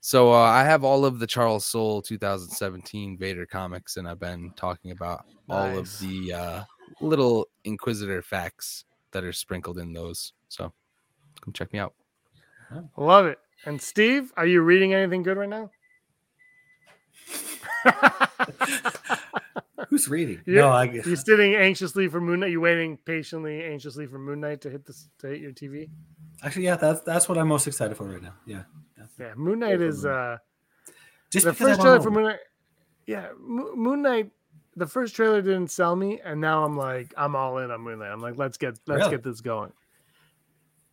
so 0.06 0.32
uh, 0.32 0.38
I 0.38 0.64
have 0.64 0.84
all 0.84 1.04
of 1.04 1.18
the 1.18 1.26
Charles 1.26 1.66
Soule 1.66 2.00
2017 2.00 3.18
Vader 3.18 3.48
comics, 3.48 3.98
and 3.98 4.08
I've 4.08 4.20
been 4.20 4.54
talking 4.56 4.92
about 4.92 5.26
all 5.50 5.76
of 5.76 5.98
the 5.98 6.32
uh, 6.32 6.64
little 7.02 7.48
Inquisitor 7.64 8.22
facts 8.22 8.86
that 9.14 9.24
are 9.24 9.34
sprinkled 9.34 9.80
in 9.80 9.94
those. 9.94 10.34
So 10.48 10.72
come 11.42 11.54
check 11.54 11.74
me 11.74 11.80
out. 11.80 11.96
love 12.98 13.26
it 13.26 13.40
and 13.66 13.82
steve 13.82 14.32
are 14.38 14.46
you 14.46 14.62
reading 14.62 14.94
anything 14.94 15.24
good 15.24 15.38
right 15.38 15.50
now 15.50 15.72
Who's 19.90 20.08
reading? 20.08 20.42
You're- 20.46 20.62
no, 20.62 20.70
I 20.70 20.88
guess. 20.88 21.06
You're 21.06 21.16
sitting 21.16 21.54
anxiously 21.56 22.08
for 22.08 22.20
moon 22.20 22.40
knight 22.42 22.52
you 22.52 22.60
waiting 22.62 22.98
patiently 23.06 23.64
anxiously 23.64 24.08
for 24.08 24.18
moon 24.20 24.42
knight 24.42 24.62
to 24.62 24.70
hit 24.70 24.86
this 24.86 25.10
to 25.20 25.28
hit 25.28 25.42
your 25.42 25.52
tv 25.52 25.90
actually 26.44 26.66
yeah, 26.66 26.76
that's 26.76 27.02
that's 27.02 27.28
what 27.30 27.38
I'm 27.38 27.48
most 27.48 27.68
excited 27.68 27.96
for 27.98 28.06
right 28.06 28.22
now. 28.22 28.34
Yeah. 28.46 28.64
yeah 29.20 29.34
moon 29.36 29.60
knight 29.60 29.82
is 29.82 30.04
Moon 30.06 30.14
uh 30.14 30.38
Just 31.32 31.46
the 31.46 31.54
first 31.54 31.82
trailer 31.82 32.02
for 32.02 32.12
Moon 32.12 32.24
Knight, 32.26 32.40
yeah, 33.08 33.30
Mo- 33.40 33.76
Moon 33.76 34.02
Knight. 34.02 34.32
The 34.78 34.86
first 34.88 35.16
trailer 35.16 35.42
didn't 35.42 35.72
sell 35.72 35.96
me, 35.96 36.20
and 36.26 36.42
now 36.42 36.66
I'm 36.66 36.76
like, 36.76 37.14
I'm 37.16 37.34
all 37.36 37.60
in 37.60 37.72
on 37.72 37.80
Moon 37.82 38.00
Knight. 38.00 38.12
I'm 38.12 38.20
like, 38.22 38.38
let's 38.38 38.58
get 38.58 38.78
let's 38.88 39.00
Really? 39.00 39.12
get 39.12 39.24
this 39.24 39.40
going. 39.42 39.72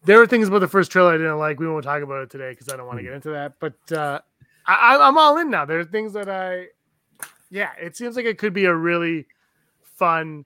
There 0.05 0.21
are 0.21 0.27
things 0.27 0.49
about 0.49 0.61
the 0.61 0.69
first 0.69 0.91
trailer 0.93 1.15
I 1.15 1.17
didn't 1.17 1.39
like. 1.39 1.59
We 1.61 1.69
won't 1.69 1.85
talk 1.85 2.03
about 2.03 2.23
it 2.23 2.31
today 2.31 2.51
because 2.51 2.69
I 2.69 2.77
don't 2.77 2.87
want 2.87 2.99
to 2.99 3.03
Hmm. 3.03 3.09
get 3.09 3.15
into 3.15 3.31
that. 3.31 3.55
But 3.61 3.75
uh, 3.97 4.21
I- 4.67 4.97
I'm 4.99 5.17
all 5.19 5.39
in 5.39 5.51
now. 5.51 5.65
There 5.65 5.79
are 5.81 5.85
things 5.85 6.13
that 6.15 6.29
I, 6.29 6.67
yeah, 7.51 7.71
it 7.81 7.97
seems 7.97 8.17
like 8.17 8.25
it 8.25 8.39
could 8.39 8.53
be 8.53 8.65
a 8.67 8.75
really 8.75 9.27
fun, 9.83 10.45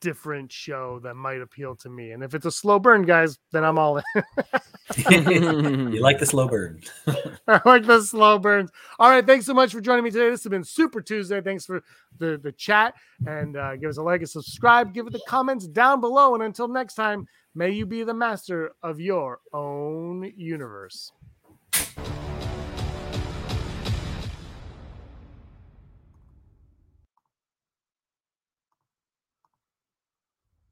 different 0.00 0.52
show 0.52 1.00
that 1.02 1.14
might 1.14 1.40
appeal 1.40 1.74
to 1.76 1.88
me. 1.88 2.12
And 2.12 2.22
if 2.22 2.34
it's 2.34 2.46
a 2.46 2.50
slow 2.50 2.78
burn, 2.78 3.02
guys, 3.02 3.38
then 3.52 3.64
I'm 3.64 3.78
all 3.78 3.98
in. 3.98 4.04
you 5.08 6.00
like 6.00 6.18
the 6.18 6.26
slow 6.26 6.48
burn. 6.48 6.80
I 7.48 7.60
like 7.64 7.86
the 7.86 8.02
slow 8.02 8.38
burns. 8.38 8.70
All 8.98 9.10
right, 9.10 9.26
thanks 9.26 9.46
so 9.46 9.54
much 9.54 9.72
for 9.72 9.80
joining 9.80 10.04
me 10.04 10.10
today. 10.10 10.30
This 10.30 10.42
has 10.44 10.50
been 10.50 10.64
Super 10.64 11.00
Tuesday. 11.00 11.40
Thanks 11.40 11.64
for 11.64 11.82
the 12.18 12.38
the 12.42 12.52
chat 12.52 12.94
and 13.26 13.56
uh, 13.56 13.76
give 13.76 13.90
us 13.90 13.96
a 13.96 14.02
like 14.02 14.20
and 14.20 14.30
subscribe. 14.30 14.92
Give 14.92 15.06
it 15.06 15.12
the 15.12 15.22
comments 15.26 15.66
down 15.66 16.00
below. 16.00 16.34
And 16.34 16.42
until 16.42 16.68
next 16.68 16.94
time, 16.94 17.26
may 17.54 17.70
you 17.70 17.86
be 17.86 18.02
the 18.02 18.14
master 18.14 18.72
of 18.82 19.00
your 19.00 19.40
own 19.52 20.32
universe. 20.36 21.12